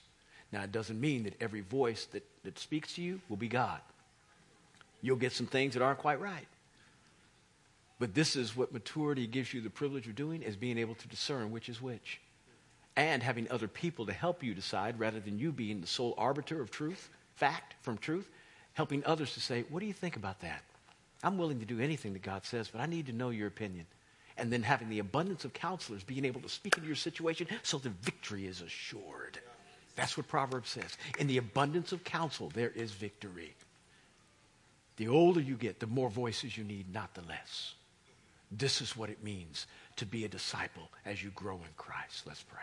Now, 0.53 0.63
it 0.63 0.73
doesn't 0.73 1.01
mean 1.01 1.25
that 1.25 1.41
every 1.41 1.63
voice 1.63 2.07
that, 2.13 2.23
that 2.45 2.59
speaks 2.59 2.95
to 2.95 3.03
you 3.03 3.21
will 3.29 3.37
be 3.37 3.49
God. 3.49 3.81
You'll 5.03 5.17
get 5.17 5.33
some 5.33 5.47
things 5.47 5.75
that 5.75 5.83
aren't 5.83 5.99
quite 5.99 6.21
right. 6.21 6.47
But 7.99 8.15
this 8.15 8.37
is 8.37 8.57
what 8.57 8.73
maturity 8.73 9.27
gives 9.27 9.55
you 9.55 9.61
the 9.61 9.71
privilege 9.71 10.07
of 10.07 10.15
doing 10.15 10.43
is 10.43 10.57
being 10.57 10.79
able 10.79 10.95
to 10.97 11.09
discern 11.09 11.51
which 11.51 11.69
is 11.69 11.81
which. 11.81 12.21
And 12.97 13.23
having 13.23 13.51
other 13.51 13.69
people 13.69 14.07
to 14.07 14.13
help 14.13 14.43
you 14.43 14.55
decide 14.55 15.01
rather 15.01 15.21
than 15.21 15.39
you 15.39 15.53
being 15.53 15.81
the 15.81 15.87
sole 15.87 16.15
arbiter 16.19 16.61
of 16.61 16.71
truth, 16.71 17.09
fact 17.35 17.75
from 17.83 17.99
truth, 17.99 18.29
helping 18.75 19.05
others 19.05 19.35
to 19.35 19.41
say, 19.41 19.65
What 19.69 19.81
do 19.81 19.87
you 19.87 19.93
think 19.93 20.17
about 20.17 20.41
that? 20.41 20.63
I'm 21.25 21.39
willing 21.39 21.61
to 21.61 21.67
do 21.67 21.81
anything 21.81 22.13
that 22.13 22.23
God 22.23 22.45
says, 22.45 22.69
but 22.69 22.81
I 22.81 22.87
need 22.87 23.07
to 23.07 23.13
know 23.13 23.31
your 23.31 23.49
opinion 23.49 23.87
and 24.37 24.53
then 24.53 24.63
having 24.63 24.89
the 24.89 24.99
abundance 24.99 25.45
of 25.45 25.53
counselors 25.53 26.03
being 26.03 26.25
able 26.25 26.41
to 26.43 26.49
speak 26.49 26.77
into 26.77 26.87
your 26.87 26.97
situation 26.97 27.47
so 27.63 27.79
the 27.79 27.91
victory 28.03 28.47
is 28.47 28.61
assured. 28.61 29.39
That's 29.97 30.17
what 30.17 30.29
Proverbs 30.29 30.71
says. 30.71 30.97
In 31.19 31.27
the 31.27 31.39
abundance 31.39 31.93
of 31.93 32.05
counsel, 32.05 32.51
there 32.53 32.71
is 32.71 32.91
victory. 32.91 33.55
The 34.97 35.09
older 35.09 35.41
you 35.41 35.55
get, 35.57 35.81
the 35.81 35.87
more 35.87 36.11
voices 36.11 36.57
you 36.57 36.65
need, 36.65 36.93
not 36.93 37.15
the 37.15 37.23
less. 37.23 37.75
This 38.51 38.81
is 38.81 38.97
what 38.97 39.11
it 39.11 39.25
means 39.25 39.67
to 39.97 40.07
be 40.07 40.25
a 40.25 40.29
disciple 40.29 40.91
as 41.05 41.23
you 41.23 41.31
grow 41.31 41.57
in 41.57 41.73
Christ. 41.77 42.27
Let's 42.27 42.43
pray. 42.43 42.63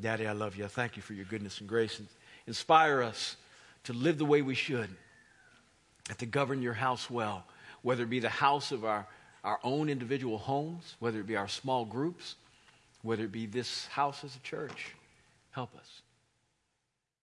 Daddy, 0.00 0.26
I 0.26 0.32
love 0.32 0.56
you. 0.56 0.64
I 0.64 0.68
thank 0.68 0.96
you 0.96 1.02
for 1.02 1.12
your 1.12 1.24
goodness 1.26 1.60
and 1.60 1.68
grace. 1.68 1.98
And 1.98 2.08
inspire 2.46 3.02
us 3.02 3.36
to 3.84 3.92
live 3.92 4.18
the 4.18 4.24
way 4.24 4.42
we 4.42 4.54
should 4.54 4.90
to 6.18 6.26
govern 6.26 6.62
your 6.62 6.74
house 6.74 7.10
well, 7.10 7.44
whether 7.82 8.04
it 8.04 8.10
be 8.10 8.20
the 8.20 8.28
house 8.28 8.72
of 8.72 8.84
our 8.84 9.06
our 9.44 9.58
own 9.64 9.88
individual 9.88 10.38
homes, 10.38 10.94
whether 11.00 11.20
it 11.20 11.26
be 11.26 11.36
our 11.36 11.48
small 11.48 11.84
groups, 11.84 12.36
whether 13.02 13.24
it 13.24 13.32
be 13.32 13.46
this 13.46 13.86
house 13.86 14.24
as 14.24 14.36
a 14.36 14.40
church. 14.40 14.94
Help 15.50 15.74
us. 15.76 16.02